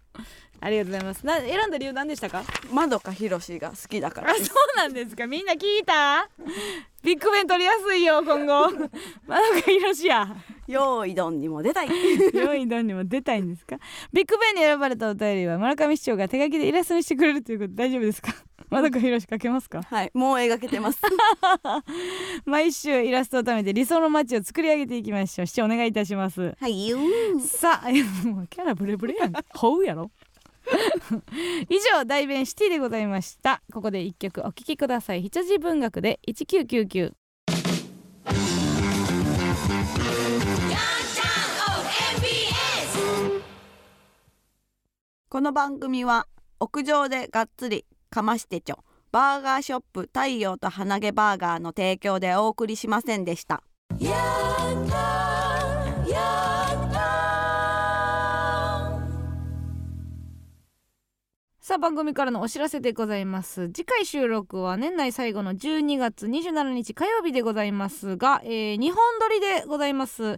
[0.59, 1.25] ありがとうございます。
[1.25, 2.43] な選んだ理由何でしたか？
[2.71, 4.31] まどかひろしが好きだから。
[4.31, 5.27] あそうなんですか。
[5.27, 6.29] みんな聞いた？
[7.03, 8.69] ビッグベン取りやすいよ今後。
[9.27, 10.35] まどかひろしや
[10.67, 11.87] 用意どんにも出たい。
[11.87, 13.77] 4位どんにも出たいんですか？
[14.13, 18.33] ビッグベンに選ばれたお便りは村上市長が手書きでイラストにしてくれるということで大丈夫ですか？
[18.73, 19.83] まどかひろし書けますか？
[19.83, 20.99] はいもう描けてます。
[22.45, 25.45] 毎週イラストを貯めて理想の街を作り上げていきましょう。
[25.45, 26.55] 市長お願いいたします。
[26.59, 26.97] はいよ。
[27.39, 29.33] さあいやもうキャラブレブレやん。
[29.55, 30.09] ほうやろ。
[31.69, 33.61] 以上大弁シティでございました。
[33.71, 35.21] ここで一曲お聴きください。
[35.21, 37.13] 羊文学で1999
[45.29, 46.27] この番組は
[46.59, 48.79] 屋上でがっつりかましてちょ。
[49.11, 53.63] バーガーショップ太陽と花毛バーガーの提供でお送りしませんでした。
[61.65, 63.69] さあ番組からのお知らせでございます。
[63.69, 70.23] 次回収録は年内最後の12月27日火曜日でございますが、えー、2本撮りでございます。
[70.23, 70.37] 1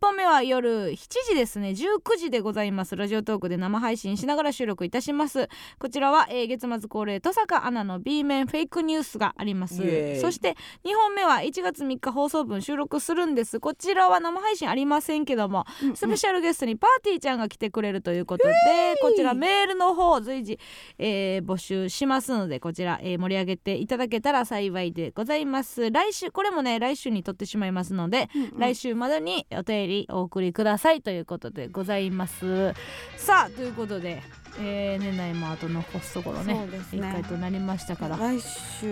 [0.00, 0.96] 本目は夜7
[1.28, 1.72] 時ですね。
[1.72, 2.96] 19時でございます。
[2.96, 5.50] ラジオトークで生配信しながら収録いたします。
[5.78, 9.74] こちらは、えー月末恒例登坂アナの B 面フェイクニュースがあります。
[10.22, 13.60] そして2本目は1月3日放送分収録するんです。
[13.60, 18.54] こちらは生配信ありませんけどもスペシャルゲストにパーティーちゃんが来てくれるということで、
[19.02, 20.58] こちらメールの方随時、
[20.98, 25.90] えー募集しますのでこちら、えー盛り上げていただけたら幸いでございます。
[25.90, 32.72] 来週これもね来週に撮ってしまいますので、来週までにお便りお送りくださいということでございます。
[33.16, 34.22] さあということで
[34.58, 37.10] えー年内もあと残すところね一ね。
[37.12, 38.16] 回となりましたから。
[38.16, 38.40] 来
[38.80, 38.86] 週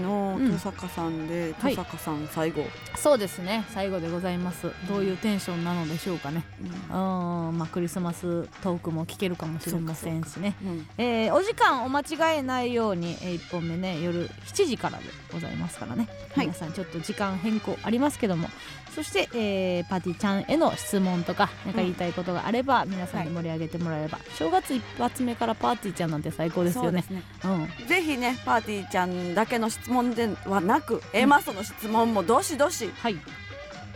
[0.00, 1.74] の登坂さんで、はい。
[1.74, 2.64] 登坂さん最後、
[2.96, 3.64] そうですね。
[3.70, 4.70] 最後でございます。
[4.88, 6.44] どういうテンションなのでしょうかね。
[6.90, 7.48] うん。
[7.48, 7.58] うん。
[7.58, 10.54] まあクリスマストークも聞けるかもしれませんしね。
[10.64, 10.86] うん。
[10.98, 16.46] えーお時間お間違えないように、え1本目ね夜7時からでございますからね、はい。
[16.46, 18.48] 皆さんちょっと時間変更ありますけども
[18.94, 27.04] そして、えーパーティーちゃんへの質問とか何か言いたいことがあれば、皆さんに盛り上げてもらえれば、正月一発目からパーティーちゃんなんて最高ですよね。
[27.10, 27.22] ね。
[27.44, 27.48] う
[27.84, 27.86] ん。
[27.86, 33.16] ぜひねパーティーちゃんだけの質問ではなく、エマソの質問もどしどしはい。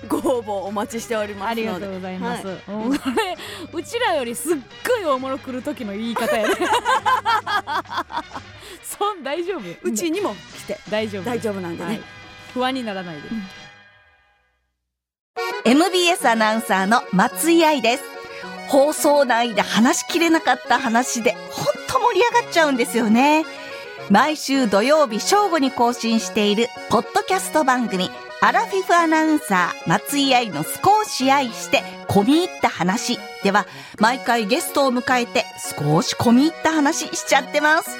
[0.08, 3.34] ご応募お待ちしておりますありがとうございます、はうんこれ
[3.72, 4.56] うちらよりすっ
[4.86, 6.54] ごいおもろくる時の言い方やね。
[8.82, 9.62] そん大丈夫。
[9.82, 10.78] うちにも来て。
[10.90, 12.02] 大丈夫大丈夫なんでね、はい、
[12.52, 13.28] 不安にならないで、
[15.64, 18.04] MBS アナウンサーの松井愛です。
[18.68, 23.44] 放送内で話しきれなかった話で、ほんと盛り上がっちゃうんですよね。
[24.10, 28.10] 毎週土曜日正午に更新している、ポッドキャスト番組、
[28.42, 33.66] アラフィフアナウンサー、松井愛の少し愛して、込み入った話では、
[33.98, 35.44] 毎回ゲストを迎えて、
[35.78, 37.90] 少し込み入った話しちゃってます。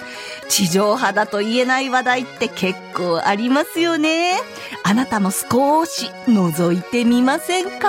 [0.49, 4.39] 地上波だと言えない話題って結構ありますよね。
[4.85, 7.89] あなたも少し覗いてみませんか？